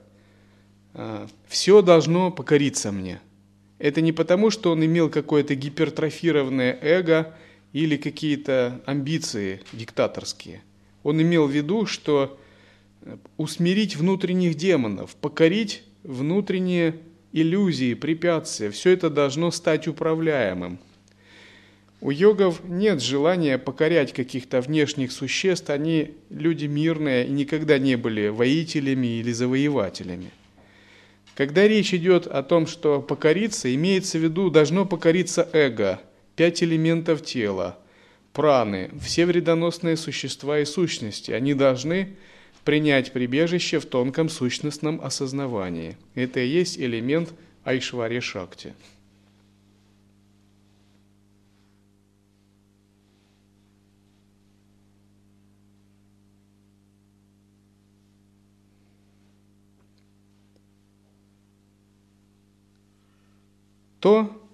«А, 0.95 1.29
«Все 1.47 1.81
должно 1.81 2.33
покориться 2.33 2.91
мне». 2.91 3.21
Это 3.79 4.01
не 4.01 4.11
потому, 4.11 4.51
что 4.51 4.73
он 4.73 4.85
имел 4.85 5.09
какое-то 5.09 5.55
гипертрофированное 5.55 6.77
эго– 6.83 7.37
или 7.73 7.97
какие-то 7.97 8.81
амбиции 8.87 9.61
диктаторские. 9.73 10.63
Он 11.03 11.21
имел 11.21 11.47
в 11.47 11.51
виду, 11.51 11.87
что 11.87 12.39
э, 13.03 13.17
усмирить 13.37 13.97
внутренних 13.97 14.55
демонов, 14.57 15.15
покорить 15.17 15.83
внутренние 16.03 16.97
иллюзии, 17.33 17.95
препятствия, 17.95 18.71
все 18.71 18.91
это 18.91 19.11
должно 19.11 19.51
стать 19.51 19.87
управляемым. 19.87 20.79
У 22.01 22.11
йогов 22.11 22.63
нет 22.65 23.03
желания 23.03 23.59
покорять 23.59 24.13
каких-то 24.13 24.61
внешних 24.61 25.11
существ, 25.11 25.69
они 25.69 26.13
люди 26.31 26.67
мирные 26.67 27.27
и 27.27 27.31
никогда 27.31 27.79
не 27.79 27.97
были 27.97 28.29
воителями 28.29 29.19
или 29.19 29.33
завоевателями. 29.33 30.31
Когда 31.35 31.67
речь 31.67 31.93
идет 31.93 32.27
о 32.27 32.43
том, 32.43 32.67
что 32.67 33.01
покориться, 33.01 33.73
имеется 33.75 34.19
в 34.19 34.23
виду, 34.23 34.51
должно 34.51 34.87
покориться 34.87 35.49
эго– 35.53 36.01
пять 36.39 36.63
элементов 36.63 37.25
тела, 37.25 37.77
праны, 38.33 38.93
все 39.03 39.27
вредоносные 39.27 39.97
существа 39.97 40.61
и 40.61 40.65
сущности, 40.65 41.33
они 41.33 41.53
должны 41.53 42.17
принять 42.65 43.13
прибежище 43.13 43.81
в 43.81 43.87
тонком 43.87 44.29
сущностном 44.29 45.01
осознавании. 45.03 45.97
Это 46.15 46.39
и 46.39 46.47
есть 46.47 46.79
элемент 46.79 47.35
Айшвари 47.65 48.21
Шакти. 48.21 48.73
То, 63.99 64.48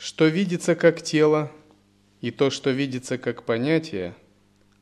что 0.00 0.28
видится 0.28 0.74
как 0.74 1.02
тело, 1.02 1.52
и 2.22 2.30
то, 2.30 2.48
что 2.48 2.70
видится 2.70 3.18
как 3.18 3.42
понятие, 3.42 4.14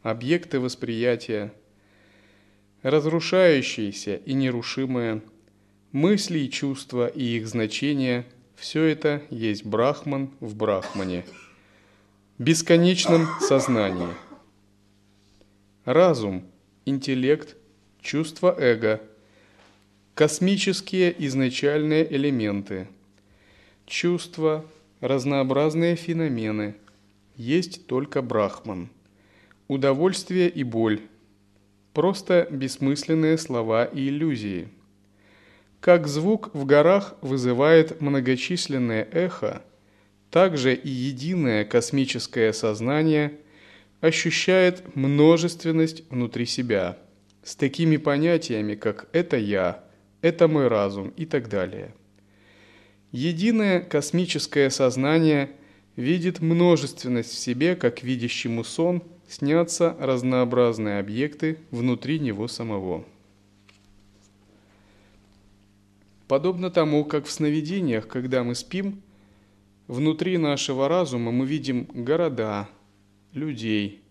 объекты 0.02 0.60
восприятия, 0.60 1.52
разрушающиеся 2.82 4.14
и 4.14 4.32
нерушимые, 4.34 5.22
мысли 5.90 6.38
и 6.38 6.48
чувства 6.48 7.08
и 7.08 7.36
их 7.36 7.48
значения– 7.48 8.26
все 8.54 8.84
это 8.84 9.22
есть 9.30 9.64
брахман 9.64 10.30
в 10.38 10.54
брахмане, 10.54 11.24
бесконечном 12.38 13.26
сознании. 13.40 14.14
Разум, 15.84 16.44
интеллект, 16.84 17.56
чувство 18.00 18.54
эго, 18.56 19.00
космические 20.14 21.12
изначальные 21.26 22.14
элементы, 22.14 22.86
чувства– 23.84 24.64
разнообразные 25.00 25.96
феномены. 25.96 26.74
Есть 27.36 27.86
только 27.86 28.22
Брахман. 28.22 28.90
Удовольствие 29.68 30.48
и 30.48 30.64
боль. 30.64 31.00
Просто 31.92 32.46
бессмысленные 32.50 33.38
слова 33.38 33.84
и 33.84 34.08
иллюзии. 34.08 34.68
Как 35.80 36.08
звук 36.08 36.54
в 36.54 36.64
горах 36.64 37.14
вызывает 37.20 38.00
многочисленное 38.00 39.06
эхо, 39.12 39.62
так 40.30 40.56
же 40.56 40.74
и 40.74 40.88
единое 40.88 41.64
космическое 41.64 42.52
сознание 42.52 43.38
ощущает 44.00 44.96
множественность 44.96 46.02
внутри 46.10 46.46
себя, 46.46 46.98
с 47.42 47.56
такими 47.56 47.96
понятиями, 47.96 48.74
как 48.74 49.08
«это 49.12 49.36
я», 49.36 49.84
«это 50.20 50.48
мой 50.48 50.68
разум» 50.68 51.12
и 51.16 51.24
так 51.24 51.48
далее. 51.48 51.94
Единое 53.10 53.80
космическое 53.80 54.68
сознание 54.68 55.50
видит 55.96 56.40
множественность 56.40 57.32
в 57.32 57.38
себе, 57.38 57.74
как 57.74 58.02
видящему 58.02 58.64
сон 58.64 59.02
снятся 59.28 59.96
разнообразные 59.98 60.98
объекты 61.00 61.58
внутри 61.70 62.18
него 62.18 62.48
самого. 62.48 63.04
Подобно 66.28 66.70
тому, 66.70 67.06
как 67.06 67.24
в 67.24 67.30
сновидениях, 67.30 68.06
когда 68.06 68.44
мы 68.44 68.54
спим, 68.54 69.00
внутри 69.86 70.36
нашего 70.36 70.86
разума 70.88 71.32
мы 71.32 71.46
видим 71.46 71.88
города, 71.92 72.68
людей, 73.32 74.02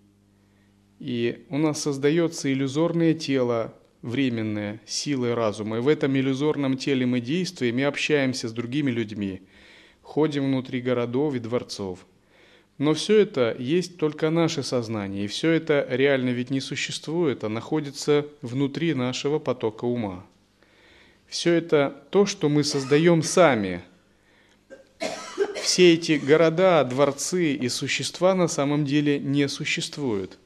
и 0.99 1.45
у 1.49 1.59
нас 1.59 1.81
создается 1.81 2.51
иллюзорное 2.51 3.13
тело, 3.13 3.73
временное, 4.01 4.81
силой 4.85 5.33
разума. 5.33 5.77
И 5.77 5.81
в 5.81 5.87
этом 5.87 6.15
иллюзорном 6.17 6.77
теле 6.77 7.05
мы 7.05 7.19
действуем 7.19 7.79
и 7.79 7.83
общаемся 7.83 8.47
с 8.47 8.53
другими 8.53 8.91
людьми, 8.91 9.41
ходим 10.01 10.45
внутри 10.45 10.81
городов 10.81 11.35
и 11.35 11.39
дворцов. 11.39 12.05
Но 12.77 12.93
все 12.93 13.17
это 13.17 13.55
есть 13.57 13.97
только 13.97 14.29
наше 14.29 14.61
сознание, 14.61 15.25
и 15.25 15.27
все 15.27 15.51
это 15.51 15.87
реально 15.89 16.29
ведь 16.29 16.51
не 16.51 16.61
существует, 16.61 17.43
а 17.43 17.49
находится 17.49 18.27
внутри 18.41 18.93
нашего 18.93 19.39
потока 19.39 19.85
ума. 19.85 20.25
Все 21.27 21.53
это 21.53 22.03
то, 22.11 22.25
что 22.25 22.49
мы 22.49 22.63
создаем 22.63 23.23
сами. 23.23 23.81
Все 25.55 25.93
эти 25.95 26.13
города, 26.13 26.83
дворцы 26.83 27.53
и 27.53 27.67
существа 27.67 28.35
на 28.35 28.47
самом 28.47 28.85
деле 28.85 29.19
не 29.19 29.49
существуют. 29.49 30.37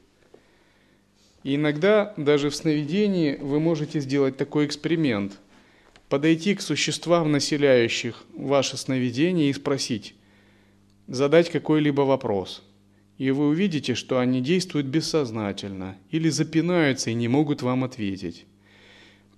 И 1.44 1.56
иногда 1.56 2.14
даже 2.16 2.50
в 2.50 2.54
сновидении 2.54 3.36
вы 3.40 3.58
можете 3.60 4.00
сделать 4.00 4.36
такой 4.36 4.66
эксперимент. 4.66 5.38
Подойти 6.08 6.54
к 6.54 6.60
существам, 6.60 7.32
населяющих 7.32 8.22
ваше 8.34 8.76
сновидение, 8.76 9.50
и 9.50 9.52
спросить, 9.52 10.14
задать 11.08 11.50
какой-либо 11.50 12.02
вопрос. 12.02 12.62
И 13.18 13.30
вы 13.30 13.48
увидите, 13.48 13.94
что 13.94 14.18
они 14.18 14.40
действуют 14.40 14.86
бессознательно 14.86 15.96
или 16.10 16.28
запинаются 16.28 17.10
и 17.10 17.14
не 17.14 17.28
могут 17.28 17.62
вам 17.62 17.84
ответить. 17.84 18.46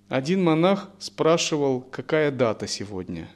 Один 0.09 0.43
монах 0.43 0.89
спрашивал, 0.99 1.81
какая 1.81 2.31
дата 2.31 2.67
сегодня. 2.67 3.27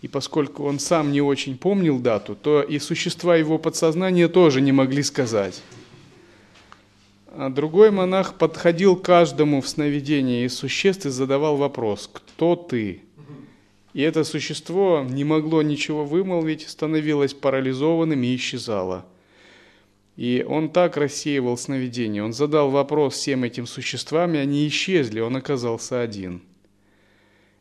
И 0.00 0.08
поскольку 0.08 0.64
он 0.64 0.78
сам 0.78 1.12
не 1.12 1.20
очень 1.20 1.58
помнил 1.58 1.98
дату, 1.98 2.36
то 2.36 2.62
и 2.62 2.78
существа 2.78 3.36
его 3.36 3.58
подсознания 3.58 4.28
тоже 4.28 4.60
не 4.60 4.72
могли 4.72 5.02
сказать. 5.02 5.60
А 7.40 7.50
другой 7.50 7.92
монах 7.92 8.34
подходил 8.34 8.96
к 8.96 9.04
каждому 9.04 9.60
в 9.60 9.68
сновидении 9.68 10.44
из 10.44 10.56
существ 10.56 11.06
и 11.06 11.10
задавал 11.10 11.56
вопрос 11.56 12.10
«Кто 12.12 12.56
ты?». 12.56 13.02
И 13.94 14.02
это 14.02 14.24
существо 14.24 15.06
не 15.08 15.22
могло 15.22 15.62
ничего 15.62 16.04
вымолвить, 16.04 16.68
становилось 16.68 17.34
парализованным 17.34 18.20
и 18.24 18.34
исчезало– 18.34 19.06
и 20.16 20.44
он 20.48 20.70
так 20.70 20.96
рассеивал 20.96 21.56
сновидение. 21.56 22.24
Он 22.24 22.32
задал 22.32 22.70
вопрос 22.70 23.14
всем 23.14 23.44
этим 23.44 23.68
существам, 23.68 24.34
и 24.34 24.38
они 24.38 24.66
исчезли, 24.66 25.20
он 25.20 25.36
оказался 25.36 26.00
один. 26.00 26.42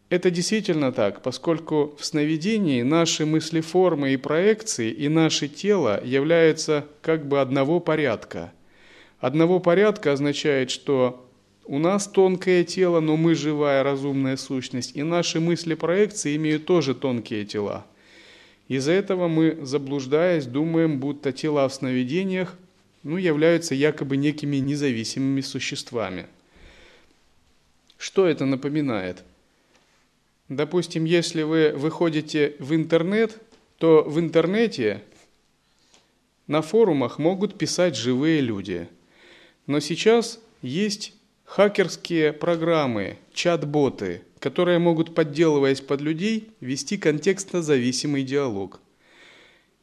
Это 0.10 0.32
действительно 0.32 0.92
так, 0.92 1.22
поскольку 1.22 1.96
в 2.00 2.04
сновидении 2.04 2.82
наши 2.82 3.28
мысли, 3.28 3.62
формы 3.62 4.14
и 4.14 4.18
проекции 4.18 4.90
и 4.90 5.08
наше 5.08 5.48
тело 5.48 6.04
являются 6.04 6.88
как 7.04 7.28
бы 7.28 7.42
одного 7.42 7.80
порядка. 7.80 8.52
Одного 9.20 9.60
порядка 9.60 10.14
означает, 10.14 10.70
что 10.70 11.28
у 11.66 11.80
нас 11.80 12.08
тонкое 12.08 12.64
тело, 12.64 13.00
но 13.00 13.18
мы 13.18 13.36
живая 13.36 13.84
разумная 13.84 14.38
сущность, 14.38 14.96
и 14.96 15.04
наши 15.04 15.40
мысли, 15.40 15.74
проекции 15.74 16.36
имеют 16.36 16.66
тоже 16.66 16.96
тонкие 16.96 17.46
тела– 17.46 17.86
из-за 18.68 18.92
этого 18.92 19.28
мы, 19.28 19.58
заблуждаясь, 19.62 20.46
думаем, 20.46 21.00
будто 21.00 21.32
тела 21.32 21.68
в 21.70 21.74
сновидениях 21.74 22.56
ну, 23.04 23.16
являются 23.16 23.74
якобы 23.76 24.18
некими 24.18 24.58
независимыми 24.58 25.42
существами. 25.42 26.28
Что 27.98 28.28
это 28.28 28.46
напоминает? 28.46 29.24
Допустим, 30.50 31.06
если 31.06 31.44
вы 31.44 31.72
выходите 31.76 32.56
в 32.60 32.76
интернет, 32.76 33.42
то 33.78 34.04
в 34.04 34.20
интернете 34.20 35.02
на 36.48 36.62
форумах 36.62 37.20
могут 37.20 37.58
писать 37.58 37.96
живые 37.96 38.42
люди. 38.42 38.88
Но 39.68 39.80
сейчас 39.82 40.40
есть 40.62 41.14
хакерские 41.44 42.34
программы, 42.34 43.18
чат-боты, 43.34 44.24
которые 44.40 44.80
могут, 44.80 45.14
подделываясь 45.14 45.82
под 45.82 46.02
людей, 46.02 46.50
вести 46.62 46.98
контекстно-зависимый 46.98 48.24
диалог. 48.24 48.80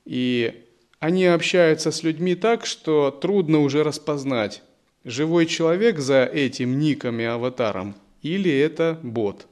И 0.05 0.64
они 0.99 1.26
общаются 1.26 1.91
с 1.91 2.03
людьми 2.03 2.35
так, 2.35 2.66
что 2.66 3.11
трудно 3.11 3.61
уже 3.61 3.82
распознать, 3.82 4.62
живой 5.05 5.47
человек 5.47 5.99
за 5.99 6.24
этим 6.24 6.78
ником 6.78 7.20
и 7.20 7.24
аватаром 7.24 7.95
или 8.22 8.51
это 8.51 8.99
бот. 9.03 9.47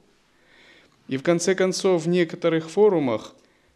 И 1.07 1.17
в 1.17 1.23
конце 1.23 1.53
концов 1.53 2.05
в 2.05 2.07
некоторых 2.07 2.69
форумах 2.69 3.35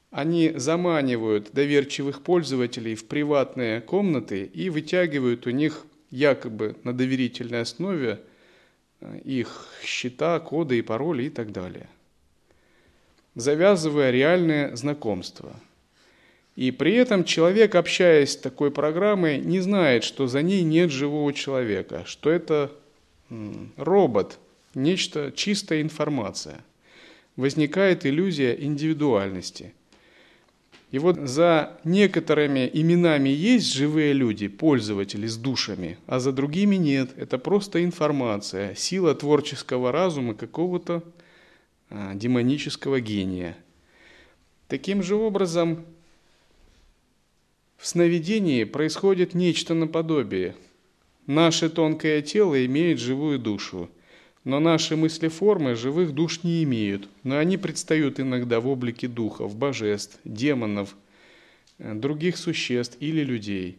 они 0.10 0.54
заманивают 0.56 1.52
доверчивых 1.54 2.24
пользователей 2.24 2.96
в 2.96 3.06
приватные 3.06 3.82
комнаты 3.82 4.50
и 4.52 4.70
вытягивают 4.70 5.46
у 5.46 5.52
них 5.52 5.86
якобы 6.18 6.76
на 6.84 6.94
доверительной 6.94 7.62
основе 7.62 8.20
Э, 9.00 9.20
их 9.24 9.68
счета, 9.84 10.40
коды 10.40 10.80
и 10.80 10.82
пароли 10.82 11.24
и 11.24 11.30
так 11.30 11.52
далее, 11.52 11.88
завязывая 13.36 14.12
реальное 14.12 14.76
знакомство. 14.76 15.56
И 16.56 16.72
при 16.72 16.96
этом 16.96 17.24
человек, 17.24 17.76
общаясь 17.76 18.32
с 18.32 18.38
такой 18.38 18.72
программой, 18.72 19.40
не 19.40 19.60
знает, 19.60 20.04
что 20.04 20.26
за 20.26 20.42
ней 20.42 20.64
нет 20.64 20.90
живого 20.90 21.32
человека, 21.32 22.04
что 22.08 22.32
это 22.32 22.72
робот, 23.76 24.40
нечто 24.74 25.32
чистая 25.36 25.82
информация. 25.82 26.64
Возникает 27.36 28.06
иллюзия 28.08 28.54
индивидуальности– 28.54 29.74
и 30.92 31.00
вот 31.00 31.18
за 31.18 31.78
некоторыми 31.84 32.70
именами 32.72 33.30
есть 33.30 33.74
живые 33.74 34.14
люди, 34.14 34.48
пользователи 34.48 35.28
с 35.28 35.36
душами, 35.36 35.98
а 36.08 36.20
за 36.20 36.32
другими 36.32 36.78
нет. 36.78 37.12
Это 37.18 37.38
просто 37.38 37.84
информация, 37.84 38.74
сила 38.76 39.14
творческого 39.14 39.92
разума 39.92 40.34
какого-то 40.34 41.04
а, 41.90 42.16
демонического 42.16 43.02
гения. 43.02 43.58
Таким 44.70 45.04
же 45.04 45.16
образом, 45.16 45.86
в 47.78 47.86
сновидении 47.86 48.64
происходит 48.64 49.34
нечто 49.34 49.74
наподобие. 49.74 50.56
Наше 51.26 51.70
тонкое 51.70 52.22
тело 52.22 52.66
имеет 52.66 53.00
живую 53.00 53.40
душу– 53.40 53.90
но 54.48 54.62
наши 54.62 54.96
мысли-формы 54.96 55.76
живых 55.76 56.14
душ 56.14 56.42
не 56.44 56.64
имеют, 56.64 57.10
но 57.24 57.38
они 57.38 57.58
предстают 57.58 58.22
иногда 58.22 58.62
в 58.62 58.68
облике 58.70 59.10
духов, 59.10 59.58
божеств, 59.58 60.20
демонов, 60.24 60.96
э, 61.80 61.94
других 61.94 62.38
существ 62.38 62.96
или 63.02 63.26
людей. 63.26 63.78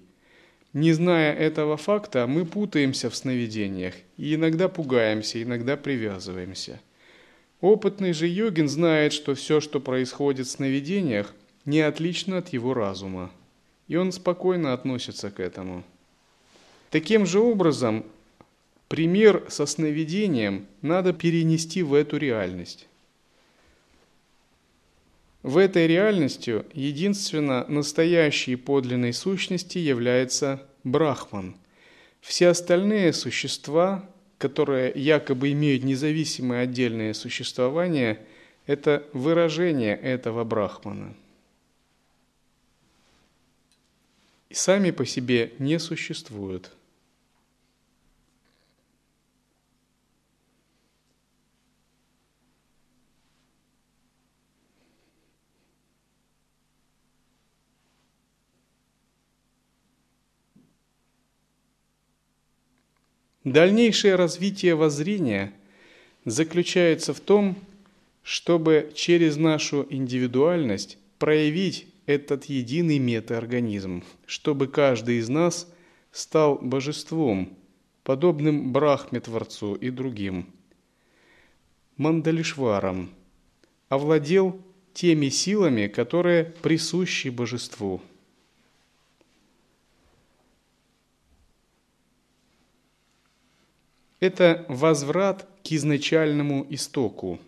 Не 0.74 0.92
зная 0.92 1.32
этого 1.32 1.78
факта, 1.78 2.26
мы 2.26 2.44
путаемся 2.44 3.08
в 3.08 3.16
сновидениях 3.16 3.94
и 4.18 4.34
иногда 4.34 4.68
пугаемся, 4.68 5.42
иногда 5.42 5.78
привязываемся. 5.78 6.82
Опытный 7.62 8.12
же 8.12 8.26
йогин 8.26 8.68
знает, 8.68 9.14
что 9.14 9.34
все, 9.34 9.60
что 9.60 9.80
происходит 9.80 10.48
в 10.48 10.50
сновидениях, 10.50 11.34
не 11.64 11.80
отлично 11.80 12.36
от 12.36 12.50
его 12.50 12.74
разума, 12.74 13.30
и 13.88 13.96
он 13.96 14.12
спокойно 14.12 14.74
относится 14.74 15.30
к 15.30 15.40
этому. 15.40 15.82
Таким 16.90 17.24
же 17.24 17.40
образом, 17.40 18.04
Пример 18.88 19.44
со 19.48 19.66
сновидением 19.66 20.66
надо 20.82 21.12
перенести 21.12 21.82
в 21.82 21.94
эту 21.94 22.16
реальность. 22.16 22.88
В 25.42 25.56
этой 25.58 25.86
реальности 25.86 26.64
единственно 26.72 27.64
настоящей 27.68 28.56
подлинной 28.56 29.12
сущности 29.12 29.78
является 29.78 30.66
Брахман. 30.84 31.54
Все 32.20 32.48
остальные 32.48 33.12
существа, 33.12 34.08
которые 34.38 34.92
якобы 34.94 35.52
имеют 35.52 35.84
независимое 35.84 36.62
отдельное 36.62 37.14
существование, 37.14 38.18
это 38.66 39.04
выражение 39.12 39.96
этого 39.96 40.44
Брахмана– 40.44 41.14
и 44.48 44.54
сами 44.54 44.90
по 44.90 45.04
себе 45.04 45.52
не 45.58 45.78
существуют. 45.78 46.72
Дальнейшее 63.52 64.16
развитие 64.16 64.74
воззрения 64.74 65.54
заключается 66.26 67.14
в 67.14 67.20
том, 67.20 67.56
чтобы 68.22 68.92
через 68.94 69.38
нашу 69.38 69.86
индивидуальность 69.88 70.98
проявить 71.18 71.86
этот 72.04 72.44
единый 72.44 72.98
метаорганизм, 72.98 74.04
чтобы 74.26 74.66
каждый 74.66 75.16
из 75.16 75.30
нас 75.30 75.66
стал 76.12 76.58
божеством, 76.60 77.56
подобным 78.02 78.70
Брахме-творцу 78.70 79.76
и 79.76 79.88
другим, 79.88 80.46
Мандалишваром, 81.96 83.08
овладел 83.88 84.60
теми 84.92 85.30
силами, 85.30 85.86
которые 85.86 86.44
присущи 86.44 87.28
божеству– 87.28 88.02
Это 94.20 94.64
возврат 94.68 95.48
к 95.62 95.72
изначальному 95.72 96.66
истоку. 96.70 97.38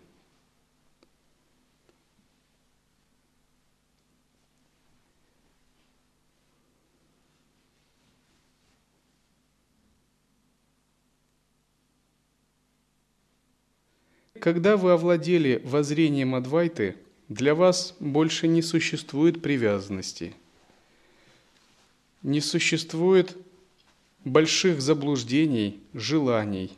Когда 14.40 14.78
вы 14.78 14.92
овладели 14.92 15.60
воззрением 15.64 16.34
Адвайты, 16.34 16.96
для 17.28 17.54
вас 17.54 17.94
больше 18.00 18.48
не 18.48 18.62
существует 18.62 19.42
привязанности, 19.42 20.34
не 22.22 22.40
существует 22.40 23.36
больших 24.24 24.82
заблуждений, 24.82 25.80
желаний, 25.94 26.72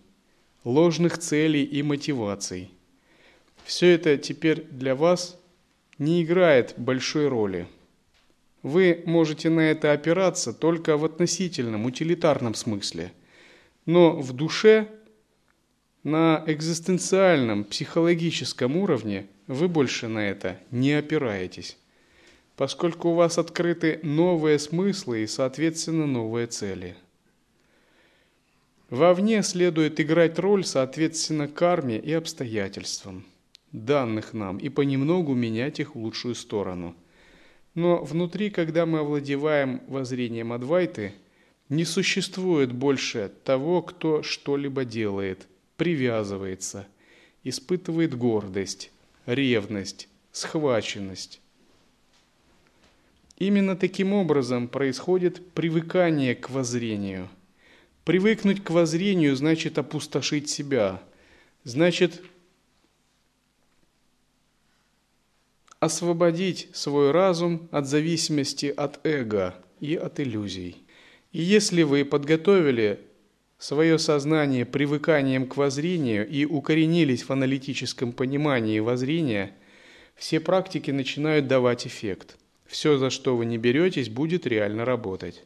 ложных 0.64 1.18
целей 1.18 1.64
и 1.64 1.82
мотиваций. 1.82 2.70
Все 3.64 3.94
это 3.94 4.16
теперь 4.16 4.64
для 4.70 4.94
вас 4.94 5.38
не 5.98 6.22
играет 6.22 6.74
большой 6.76 7.28
роли. 7.28 7.66
Вы 8.62 9.02
можете 9.06 9.50
на 9.50 9.60
это 9.60 9.92
опираться 9.92 10.52
только 10.52 10.96
в 10.96 11.04
относительном, 11.04 11.84
утилитарном 11.84 12.54
смысле. 12.54 13.12
Но 13.86 14.12
в 14.16 14.32
душе, 14.32 14.88
на 16.04 16.44
экзистенциальном, 16.46 17.64
психологическом 17.64 18.76
уровне 18.76 19.26
вы 19.48 19.66
больше 19.66 20.06
на 20.06 20.20
это 20.20 20.60
не 20.70 20.92
опираетесь, 20.92 21.76
поскольку 22.56 23.08
у 23.08 23.14
вас 23.14 23.38
открыты 23.38 23.98
новые 24.04 24.60
смыслы 24.60 25.24
и, 25.24 25.26
соответственно, 25.26 26.06
новые 26.06 26.46
цели– 26.46 26.96
Вовне 28.92 29.42
следует 29.42 29.98
играть 30.00 30.38
роль 30.38 30.66
соответственно 30.66 31.48
карме 31.48 31.98
и 31.98 32.12
обстоятельствам, 32.12 33.24
данных 33.72 34.34
нам, 34.34 34.58
и 34.58 34.68
понемногу 34.68 35.32
менять 35.32 35.80
их 35.80 35.94
в 35.94 35.98
лучшую 35.98 36.34
сторону. 36.34 36.94
Но 37.74 38.04
внутри, 38.04 38.50
когда 38.50 38.84
мы 38.84 38.98
овладеваем 38.98 39.80
воззрением 39.88 40.52
Адвайты, 40.52 41.14
не 41.70 41.86
существует 41.86 42.72
больше 42.72 43.32
того, 43.44 43.80
кто 43.80 44.22
что-либо 44.22 44.84
делает, 44.84 45.48
привязывается, 45.78 46.86
испытывает 47.44 48.14
гордость, 48.14 48.92
ревность, 49.24 50.06
схваченность. 50.32 51.40
Именно 53.38 53.74
таким 53.74 54.12
образом 54.12 54.68
происходит 54.68 55.50
привыкание 55.52 56.34
к 56.34 56.50
воззрению– 56.50 57.30
Привыкнуть 58.04 58.64
к 58.64 58.70
воззрению 58.70 59.36
значит 59.36 59.78
опустошить 59.78 60.50
себя, 60.50 61.00
значит 61.62 62.20
освободить 65.78 66.68
свой 66.72 67.12
разум 67.12 67.68
от 67.70 67.86
зависимости 67.86 68.66
от 68.66 69.04
эго 69.06 69.54
и 69.78 69.94
от 69.94 70.18
иллюзий. 70.18 70.84
И 71.30 71.42
если 71.42 71.84
вы 71.84 72.04
подготовили 72.04 72.98
свое 73.58 74.00
сознание 74.00 74.66
привыканием 74.66 75.46
к 75.46 75.56
воззрению 75.56 76.28
и 76.28 76.44
укоренились 76.44 77.22
в 77.22 77.30
аналитическом 77.30 78.12
понимании 78.12 78.80
воззрения, 78.80 79.54
все 80.16 80.40
практики 80.40 80.90
начинают 80.90 81.46
давать 81.46 81.86
эффект. 81.86 82.36
Все, 82.66 82.98
за 82.98 83.10
что 83.10 83.36
вы 83.36 83.44
не 83.44 83.58
беретесь, 83.58 84.08
будет 84.08 84.44
реально 84.44 84.84
работать. 84.84 85.44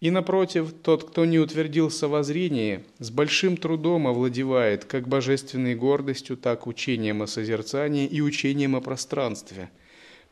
И 0.00 0.10
напротив, 0.10 0.72
тот, 0.82 1.04
кто 1.04 1.26
не 1.26 1.38
утвердился 1.38 2.08
во 2.08 2.22
зрении, 2.22 2.82
с 2.98 3.10
большим 3.10 3.58
трудом 3.58 4.06
овладевает 4.06 4.86
как 4.86 5.06
божественной 5.06 5.74
гордостью, 5.74 6.38
так 6.38 6.66
учением 6.66 7.20
о 7.20 7.26
созерцании 7.26 8.06
и 8.06 8.22
учением 8.22 8.76
о 8.76 8.80
пространстве, 8.80 9.70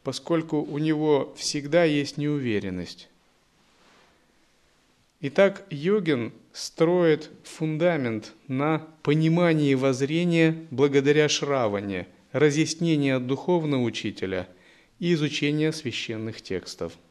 поскольку 0.02 0.62
у 0.62 0.78
него 0.78 1.34
всегда 1.36 1.84
есть 1.84 2.16
неуверенность. 2.16 3.10
Итак, 5.20 5.66
йогин 5.68 6.32
строит 6.52 7.28
фундамент 7.42 8.32
на 8.46 8.86
понимании 9.02 9.74
воззрения 9.74 10.56
благодаря 10.70 11.28
шраване, 11.28 12.06
разъяснению 12.32 13.18
от 13.18 13.26
духовного 13.26 13.82
учителя 13.82 14.48
и 14.98 15.12
изучения 15.12 15.72
священных 15.72 16.40
текстов– 16.40 16.94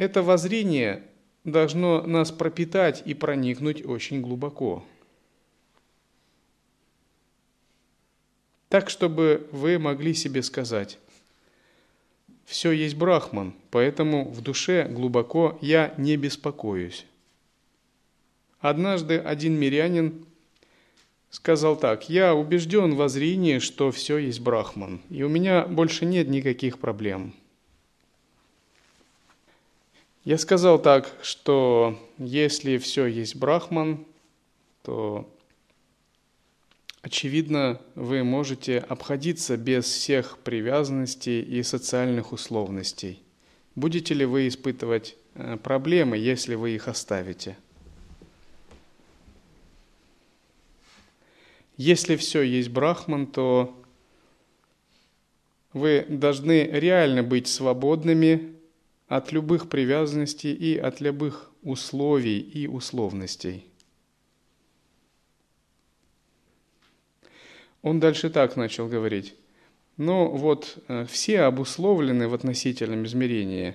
Это 0.00 0.22
воззрение 0.22 1.02
должно 1.44 2.00
нас 2.06 2.32
пропитать 2.32 3.02
и 3.04 3.12
проникнуть 3.12 3.84
очень 3.84 4.22
глубоко. 4.22 4.82
Так, 8.70 8.88
чтобы 8.88 9.46
вы 9.52 9.78
могли 9.78 10.14
себе 10.14 10.42
сказать, 10.42 10.98
все 12.46 12.72
есть 12.72 12.94
брахман, 12.94 13.52
поэтому 13.70 14.24
в 14.30 14.40
душе 14.40 14.88
глубоко 14.88 15.58
я 15.60 15.92
не 15.98 16.16
беспокоюсь. 16.16 17.04
Однажды 18.58 19.18
один 19.18 19.52
мирянин 19.60 20.24
сказал 21.28 21.76
так, 21.76 22.08
я 22.08 22.34
убежден 22.34 22.96
в 22.96 23.06
зрении, 23.10 23.58
что 23.58 23.90
все 23.90 24.16
есть 24.16 24.40
брахман, 24.40 25.02
и 25.10 25.22
у 25.24 25.28
меня 25.28 25.66
больше 25.66 26.06
нет 26.06 26.26
никаких 26.26 26.78
проблем– 26.78 27.34
я 30.24 30.36
сказал 30.36 30.80
так, 30.80 31.10
что 31.22 31.98
если 32.18 32.76
все 32.76 33.06
есть 33.06 33.36
брахман, 33.36 34.06
то 34.82 35.28
очевидно 37.00 37.80
вы 37.94 38.22
можете 38.22 38.78
обходиться 38.78 39.56
без 39.56 39.86
всех 39.86 40.38
привязанностей 40.38 41.40
и 41.40 41.62
социальных 41.62 42.32
условностей. 42.32 43.22
Будете 43.74 44.12
ли 44.12 44.26
вы 44.26 44.48
испытывать 44.48 45.16
э, 45.34 45.56
проблемы, 45.56 46.18
если 46.18 46.54
вы 46.54 46.72
их 46.72 46.88
оставите? 46.88 47.56
Если 51.78 52.16
все 52.16 52.42
есть 52.42 52.68
брахман, 52.68 53.26
то 53.26 53.74
вы 55.72 56.04
должны 56.10 56.64
реально 56.64 57.22
быть 57.22 57.48
свободными 57.48 58.59
от 59.10 59.32
любых 59.32 59.68
привязанностей 59.68 60.54
и 60.54 60.78
от 60.78 61.00
любых 61.00 61.50
условий 61.62 62.38
и 62.38 62.68
условностей. 62.68 63.66
Он 67.82 67.98
дальше 67.98 68.30
так 68.30 68.54
начал 68.54 68.86
говорить. 68.86 69.34
Ну 69.96 70.28
вот 70.28 70.78
э, 70.86 71.06
все 71.06 71.40
обусловлены 71.40 72.28
в 72.28 72.34
относительном 72.34 73.04
измерении. 73.04 73.74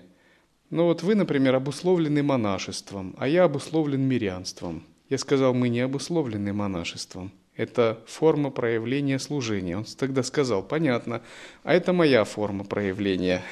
Ну 0.70 0.86
вот 0.86 1.04
вы, 1.04 1.16
например, 1.16 1.56
обусловлены 1.56 2.24
монашеством, 2.24 3.14
а 3.18 3.28
я 3.28 3.44
обусловлен 3.44 4.02
мирянством. 4.02 4.84
Я 5.10 5.18
сказал, 5.18 5.54
мы 5.54 5.68
не 5.68 5.82
обусловлены 5.82 6.54
монашеством. 6.54 7.34
Это 7.58 8.00
форма 8.08 8.52
проявления 8.52 9.20
служения. 9.20 9.78
Он 9.78 9.84
тогда 9.84 10.24
сказал, 10.24 10.64
понятно, 10.64 11.22
а 11.64 11.74
это 11.74 11.92
моя 11.92 12.24
форма 12.24 12.64
проявления. 12.64 13.44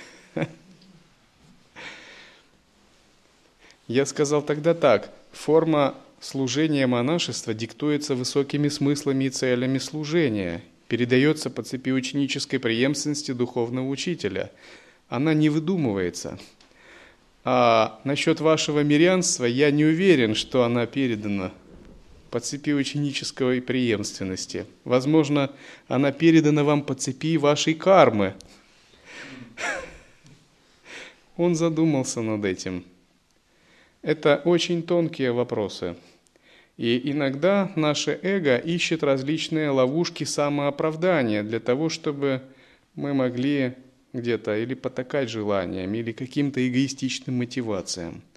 Я 3.88 4.06
сказал 4.06 4.42
тогда 4.42 4.74
так, 4.74 5.12
форма 5.32 5.96
служения 6.22 6.88
монашества 6.88 7.54
диктуется 7.54 8.16
высокими 8.16 8.70
смыслами 8.70 9.26
и 9.26 9.30
целями 9.30 9.78
служения, 9.78 10.64
передается 10.88 11.50
по 11.50 11.64
цепи 11.64 11.92
ученической 11.92 12.60
преемственности 12.60 13.34
духовного 13.34 13.88
учителя, 13.90 14.52
она 15.10 15.34
не 15.34 15.50
выдумывается. 15.50 16.40
А 17.44 18.00
насчет 18.06 18.40
вашего 18.40 18.84
мирянства 18.84 19.44
я 19.44 19.70
не 19.70 19.84
уверен, 19.84 20.34
что 20.34 20.64
она 20.64 20.86
передана 20.86 21.52
по 22.32 22.40
цепи 22.40 22.72
ученической 22.72 23.62
преемственности. 23.62 24.66
Возможно, 24.86 25.52
она 25.90 26.12
передана 26.14 26.64
вам 26.64 26.84
по 26.84 26.96
цепи 26.96 27.38
вашей 27.38 27.74
кармы. 27.74 28.34
Он 31.36 31.54
задумался 31.56 32.22
над 32.22 32.46
этим. 32.46 32.86
Это 34.04 34.40
очень 34.46 34.84
тонкие 34.84 35.32
вопросы. 35.32 35.96
И 36.78 37.12
иногда 37.12 37.72
наше 37.76 38.20
эго 38.22 38.58
ищет 38.58 39.02
различные 39.02 39.72
ловушки 39.72 40.24
самооправдания 40.24 41.42
для 41.42 41.60
того, 41.60 41.90
чтобы 41.90 42.42
мы 42.94 43.16
могли 43.16 43.74
где-то 44.14 44.56
или 44.56 44.76
потакать 44.76 45.30
желаниям, 45.30 45.92
или 45.96 46.12
каким-то 46.12 46.68
эгоистичным 46.68 47.38
мотивациям– 47.38 48.22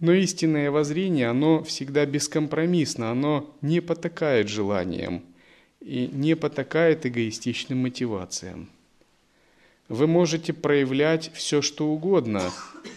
но 0.00 0.12
истинное 0.12 0.70
воззрение, 0.70 1.28
оно 1.28 1.62
всегда 1.64 2.06
бескомпромиссно, 2.06 3.10
оно 3.10 3.52
не 3.62 3.80
потакает 3.80 4.48
желаниям 4.48 5.22
и 5.80 6.08
не 6.12 6.36
потакает 6.36 7.04
эгоистичным 7.04 7.78
мотивациям. 7.78 8.68
Вы 9.88 10.06
можете 10.06 10.52
проявлять 10.52 11.32
все, 11.34 11.62
что 11.62 11.88
угодно, 11.88 12.42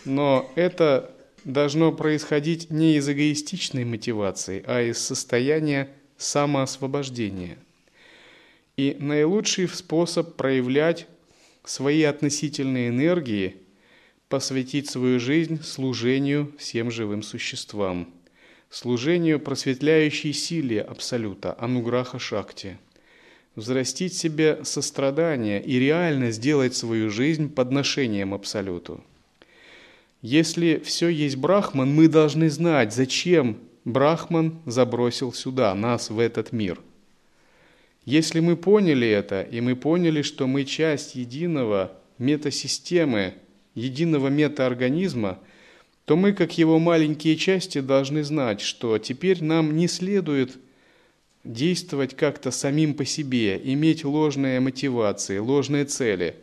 но 0.06 0.52
это 0.56 1.12
должно 1.44 1.92
происходить 1.92 2.70
не 2.70 2.96
из 2.98 3.10
эгоистичной 3.10 3.86
мотивации, 3.86 4.64
а 4.66 4.82
из 4.82 5.00
состояния 5.00 5.89
самоосвобождения. 6.18 7.58
И 8.78 8.96
наилучший 9.00 9.68
способ 9.68 10.36
проявлять 10.36 11.08
свои 11.64 12.04
относительные 12.04 12.89
энергии– 12.89 13.58
посвятить 14.32 14.89
свою 14.89 15.20
жизнь 15.20 15.62
служению 15.62 16.54
всем 16.58 16.89
живым 16.89 17.22
существам, 17.22 18.10
служению 18.70 19.42
просветляющей 19.42 20.32
силе 20.32 20.82
Абсолюта, 20.82 21.54
Ануграха 21.60 22.18
Шакти, 22.18 22.78
взрастить 23.58 24.14
себе 24.14 24.64
сострадание 24.64 25.62
и 25.62 25.78
реально 25.78 26.32
сделать 26.32 26.74
свою 26.74 27.10
жизнь 27.10 27.54
подношением 27.54 28.34
Абсолюту. 28.34 29.04
Если 30.22 30.82
все 30.84 31.08
есть 31.10 31.36
Брахман, 31.36 31.94
мы 31.94 32.08
должны 32.08 32.50
знать, 32.50 32.94
зачем 32.94 33.58
Брахман 33.86 34.60
забросил 34.66 35.34
сюда, 35.34 35.74
нас, 35.76 36.10
в 36.10 36.20
этот 36.20 36.52
мир. 36.52 36.80
Если 38.06 38.40
мы 38.40 38.56
поняли 38.56 39.08
это, 39.08 39.42
и 39.42 39.62
мы 39.62 39.76
поняли, 39.76 40.22
что 40.22 40.48
мы 40.48 40.66
часть 40.66 41.16
единого 41.16 41.92
метасистемы– 42.18 43.36
единого 43.76 44.28
метаорганизма, 44.28 45.40
то 46.06 46.16
мы, 46.16 46.34
как 46.34 46.58
его 46.58 46.80
маленькие 46.80 47.36
части, 47.36 47.80
должны 47.80 48.24
знать, 48.24 48.62
что 48.62 48.98
теперь 48.98 49.44
нам 49.44 49.76
не 49.76 49.88
следует 49.88 50.58
действовать 51.44 52.16
как-то 52.16 52.52
самим 52.52 52.94
по 52.94 53.06
себе, 53.06 53.60
иметь 53.64 54.04
ложные 54.04 54.60
мотивации, 54.60 55.38
ложные 55.38 55.86
цели. 55.86 56.36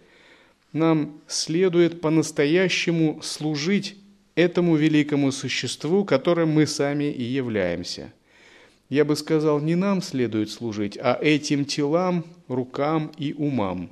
Нам 0.72 1.20
следует 1.26 2.00
по-настоящему 2.00 3.20
служить 3.22 3.96
этому 4.34 4.76
великому 4.76 5.32
существу, 5.32 6.04
которым 6.04 6.50
мы 6.50 6.66
сами 6.66 7.12
и 7.12 7.22
являемся. 7.22 8.12
Я 8.88 9.04
бы 9.04 9.16
сказал, 9.16 9.60
не 9.60 9.74
нам 9.74 10.00
следует 10.02 10.50
служить, 10.50 10.98
а 11.00 11.18
этим 11.20 11.64
телам, 11.64 12.24
рукам 12.48 13.12
и 13.18 13.32
умам. 13.32 13.90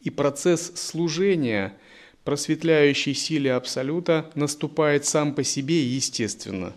И 0.00 0.10
процесс 0.10 0.72
служения– 0.74 1.74
просветляющей 2.24 3.14
силе 3.14 3.54
Абсолюта 3.54 4.30
наступает 4.34 5.04
сам 5.04 5.34
по 5.34 5.42
себе 5.42 5.82
естественно. 5.82 6.72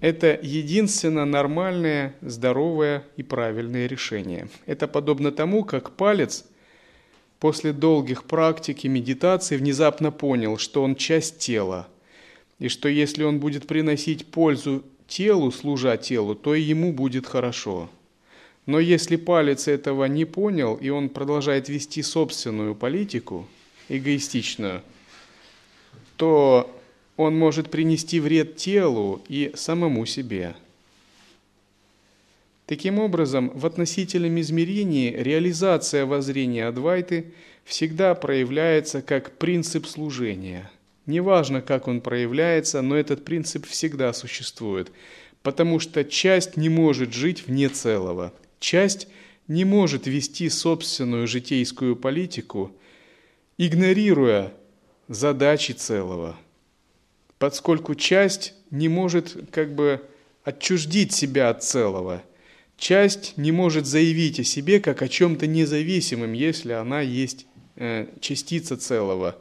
Это 0.00 0.38
единственно 0.42 1.24
нормальное, 1.24 2.14
здоровое 2.20 3.04
и 3.16 3.22
правильное 3.22 3.86
решение. 3.86 4.48
Это 4.66 4.86
подобно 4.86 5.32
тому, 5.32 5.64
как 5.64 5.92
палец 5.92 6.44
после 7.44 7.74
долгих 7.74 8.24
практик 8.24 8.84
и 8.84 8.88
медитаций 8.88 9.58
внезапно 9.58 10.10
понял, 10.10 10.56
что 10.56 10.82
он 10.82 10.96
часть 10.96 11.40
тела, 11.40 11.86
и 12.58 12.68
что 12.68 12.88
если 12.88 13.22
он 13.22 13.38
будет 13.38 13.66
приносить 13.66 14.24
пользу 14.24 14.82
телу, 15.06 15.52
служа 15.52 15.98
телу, 15.98 16.34
то 16.34 16.54
и 16.54 16.62
ему 16.62 16.94
будет 16.94 17.26
хорошо. 17.26 17.90
Но 18.64 18.80
если 18.80 19.16
палец 19.16 19.68
этого 19.68 20.06
не 20.06 20.24
понял, 20.24 20.76
и 20.76 20.88
он 20.88 21.10
продолжает 21.10 21.68
вести 21.68 22.00
собственную 22.00 22.74
политику– 22.74 23.46
эгоистичную, 23.90 24.80
то 26.16 26.74
он 27.18 27.36
может 27.36 27.70
принести 27.70 28.20
вред 28.20 28.56
телу 28.56 29.20
и 29.28 29.52
самому 29.54 30.06
себе. 30.06 30.56
Таким 32.66 32.98
образом, 32.98 33.50
в 33.54 33.66
относительном 33.66 34.40
измерении 34.40 35.10
реализация 35.10 36.06
воззрения 36.06 36.66
Адвайты 36.66 37.32
всегда 37.64 38.14
проявляется 38.14 39.02
как 39.02 39.38
принцип 39.38 39.86
служения. 39.86 40.70
Неважно, 41.06 41.60
как 41.60 41.88
он 41.88 42.00
проявляется, 42.00 42.80
но 42.80 42.96
этот 42.96 43.24
принцип 43.24 43.66
всегда 43.66 44.12
существует, 44.12 44.90
потому 45.42 45.78
что 45.78 46.04
часть 46.04 46.56
не 46.56 46.70
может 46.70 47.12
жить 47.12 47.46
вне 47.46 47.68
целого. 47.68 48.32
Часть 48.60 49.08
не 49.46 49.66
может 49.66 50.06
вести 50.06 50.48
собственную 50.48 51.26
житейскую 51.26 51.96
политику– 51.96 52.72
игнорируя 53.58 54.52
задачи 55.08 55.72
целого, 55.72 56.36
поскольку 57.38 57.94
часть 57.94 58.54
не 58.70 58.88
может 58.88 59.36
как 59.50 59.74
бы 59.74 60.02
отчуждить 60.42 61.12
себя 61.12 61.50
от 61.50 61.62
целого. 61.62 62.22
Часть 62.76 63.36
не 63.36 63.52
может 63.52 63.86
заявить 63.86 64.40
о 64.40 64.44
себе 64.44 64.80
как 64.80 65.02
о 65.02 65.08
чем-то 65.08 65.46
независимом, 65.46 66.32
если 66.32 66.72
она 66.72 67.00
есть 67.00 67.46
э, 67.76 68.08
частица 68.20 68.76
целого. 68.76 69.38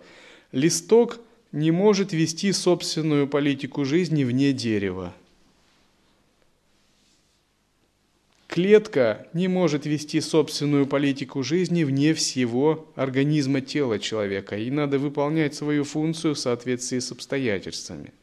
Листок 0.51 1.19
не 1.51 1.71
может 1.71 2.13
вести 2.13 2.51
собственную 2.51 3.27
политику 3.27 3.85
жизни 3.85 4.23
вне 4.23 4.53
дерева. 4.53 5.13
Клетка 8.53 9.27
не 9.33 9.47
может 9.47 9.87
вести 9.87 10.21
собственную 10.21 10.85
политику 10.85 11.41
жизни 11.41 11.83
вне 11.83 12.13
всего 12.13 12.87
организма 12.95 13.61
тела 13.61 13.97
человека, 13.97 14.55
и 14.55 14.69
надо 14.69 14.99
выполнять 14.99 15.55
свою 15.55 15.83
функцию 15.83 16.35
в 16.35 16.39
соответствии 16.39 16.99
с 16.99 17.11
обстоятельствами. 17.11 18.13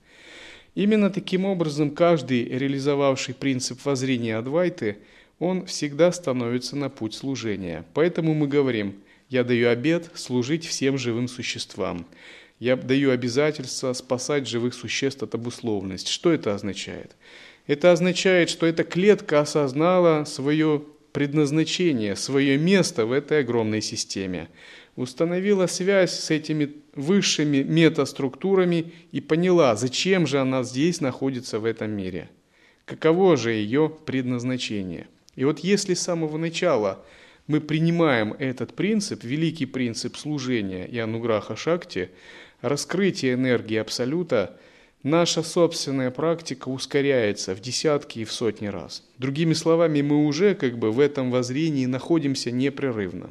Именно 0.81 1.11
таким 1.11 1.45
образом 1.45 1.91
каждый, 1.91 2.43
реализовавший 2.45 3.35
принцип 3.35 3.85
воззрения 3.85 4.39
Адвайты, 4.39 4.97
он 5.39 5.66
всегда 5.66 6.11
становится 6.11 6.74
на 6.74 6.89
путь 6.89 7.12
служения. 7.12 7.85
Поэтому 7.93 8.33
мы 8.33 8.49
говорим, 8.49 8.95
я 9.28 9.45
даю 9.45 9.68
обет 9.68 10.11
служить 10.14 10.64
всем 10.64 10.97
живым 10.97 11.28
существам. 11.28 12.07
Я 12.59 12.76
даю 12.76 13.11
обязательство 13.11 13.93
спасать 13.93 14.49
живых 14.49 14.72
существ 14.72 15.22
от 15.22 15.35
обусловленности. 15.35 16.11
Что 16.11 16.33
это 16.33 16.55
означает? 16.55 17.14
Это 17.66 17.93
означает, 17.93 18.49
что 18.49 18.64
эта 18.64 18.83
клетка 18.83 19.41
осознала 19.41 20.24
свое 20.24 20.83
предназначение, 21.12 22.16
свое 22.16 22.57
место 22.57 23.05
в 23.05 23.12
этой 23.12 23.41
огромной 23.41 23.83
системе, 23.83 24.49
установила 24.97 25.66
связь 25.66 26.12
с 26.12 26.30
этими 26.30 26.72
высшими 26.95 27.62
метаструктурами 27.62 28.93
и 29.12 29.20
поняла, 29.20 29.76
зачем 29.76 30.26
же 30.26 30.41
она 30.41 30.62
здесь 30.62 31.01
находится 31.01 31.59
в 31.59 31.64
этом 31.64 31.91
мире, 31.91 32.28
каково 32.84 33.36
же 33.36 33.53
ее 33.53 33.93
предназначение. 34.05 35.07
И 35.36 35.45
вот 35.45 35.61
если 35.61 35.95
с 35.95 36.03
самого 36.03 36.36
начала 36.36 37.05
мы 37.47 37.61
принимаем 37.61 38.34
этот 38.38 38.74
принцип, 38.74 39.24
великий 39.24 39.66
принцип 39.66 40.16
служения 40.16 40.86
и 40.86 40.99
ануграха 40.99 41.57
шакти, 41.57 42.11
раскрытие 42.61 43.34
энергии 43.34 43.76
Абсолюта– 43.76 44.57
наша 45.03 45.43
собственная 45.43 46.11
практика 46.11 46.68
ускоряется 46.68 47.55
в 47.55 47.61
десятки 47.61 48.20
и 48.20 48.24
в 48.24 48.32
сотни 48.32 48.66
раз. 48.66 49.03
Другими 49.18 49.55
словами, 49.55 50.03
мы 50.03 50.26
уже 50.26 50.55
как 50.55 50.78
бы 50.78 50.91
в 50.91 51.01
этом 51.01 51.30
воззрении 51.30 51.86
находимся 51.86 52.51
непрерывно. 52.51 53.30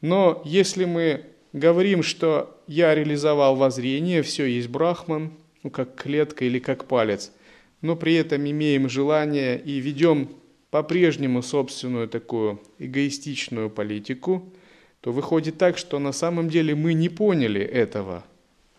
Но 0.00 0.42
если 0.44 0.84
мы 0.84 1.24
говорим, 1.52 2.02
что 2.02 2.60
я 2.66 2.94
реализовал 2.94 3.56
воззрение, 3.56 4.22
все 4.22 4.44
есть 4.44 4.68
брахман, 4.68 5.32
ну 5.62 5.70
как 5.70 5.94
клетка 5.94 6.44
или 6.44 6.58
как 6.58 6.84
палец, 6.86 7.32
но 7.80 7.96
при 7.96 8.14
этом 8.14 8.48
имеем 8.48 8.88
желание 8.88 9.60
и 9.60 9.78
ведем 9.78 10.28
по-прежнему 10.70 11.42
собственную 11.42 12.08
такую 12.08 12.60
эгоистичную 12.78 13.70
политику, 13.70 14.52
то 15.00 15.12
выходит 15.12 15.56
так, 15.56 15.78
что 15.78 15.98
на 15.98 16.12
самом 16.12 16.48
деле 16.48 16.74
мы 16.74 16.92
не 16.94 17.08
поняли 17.08 17.60
этого, 17.60 18.24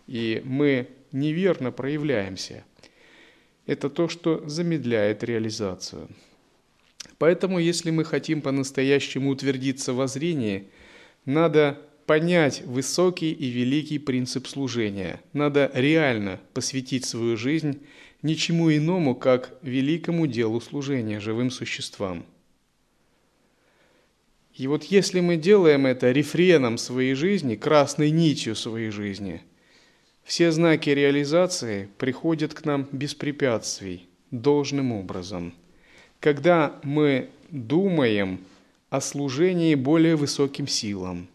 и 0.06 0.42
мы 0.44 0.88
неверно 1.10 1.72
проявляемся. 1.72 2.64
Это 3.66 3.90
то, 3.90 4.08
что 4.08 4.46
замедляет 4.46 5.24
реализацию. 5.24 6.08
Поэтому, 7.18 7.58
если 7.58 7.90
мы 7.90 8.04
хотим 8.04 8.42
по-настоящему 8.42 9.30
утвердиться 9.30 9.92
во 9.92 10.06
зрении, 10.06 10.68
надо 11.28 11.78
понять 12.06 12.62
высокий 12.62 13.32
и 13.32 13.50
великий 13.50 13.98
принцип 13.98 14.46
служения. 14.46 15.20
Надо 15.34 15.70
реально 15.74 16.40
посвятить 16.54 17.04
свою 17.04 17.36
жизнь 17.36 17.82
ничему 18.22 18.74
иному, 18.74 19.14
как 19.14 19.58
великому 19.60 20.26
делу 20.26 20.58
служения 20.62 21.20
живым 21.20 21.50
существам. 21.50 22.24
И 24.54 24.66
вот 24.66 24.84
если 24.84 25.20
мы 25.20 25.36
делаем 25.36 25.84
это 25.84 26.10
рефреном 26.12 26.78
своей 26.78 27.12
жизни, 27.12 27.56
красной 27.56 28.10
нитью 28.10 28.56
своей 28.56 28.88
жизни, 28.88 29.42
все 30.24 30.50
знаки 30.50 30.88
реализации 30.88 31.90
приходят 31.98 32.54
к 32.54 32.64
нам 32.64 32.88
без 32.90 33.14
препятствий, 33.14 34.08
должным 34.30 34.92
образом. 34.92 35.52
Когда 36.20 36.80
мы 36.82 37.28
думаем 37.50 38.40
о 38.90 39.00
служении 39.00 39.74
более 39.74 40.16
высоким 40.16 40.66
силам. 40.66 41.28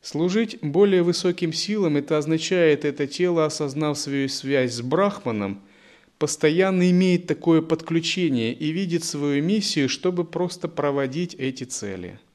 Служить 0.00 0.58
более 0.62 1.02
высоким 1.02 1.52
силам– 1.52 1.96
это 1.98 2.18
означает, 2.18 2.84
это 2.84 3.06
тело, 3.06 3.44
осознав 3.46 3.98
свою 3.98 4.28
связь 4.28 4.74
с 4.74 4.80
Брахманом, 4.80 5.60
постоянно 6.18 6.90
имеет 6.90 7.26
такое 7.26 7.62
подключение 7.62 8.52
и 8.52 8.70
видит 8.70 9.04
свою 9.04 9.42
миссию, 9.42 9.88
чтобы 9.88 10.24
просто 10.24 10.68
проводить 10.68 11.34
эти 11.34 11.64
цели– 11.64 12.20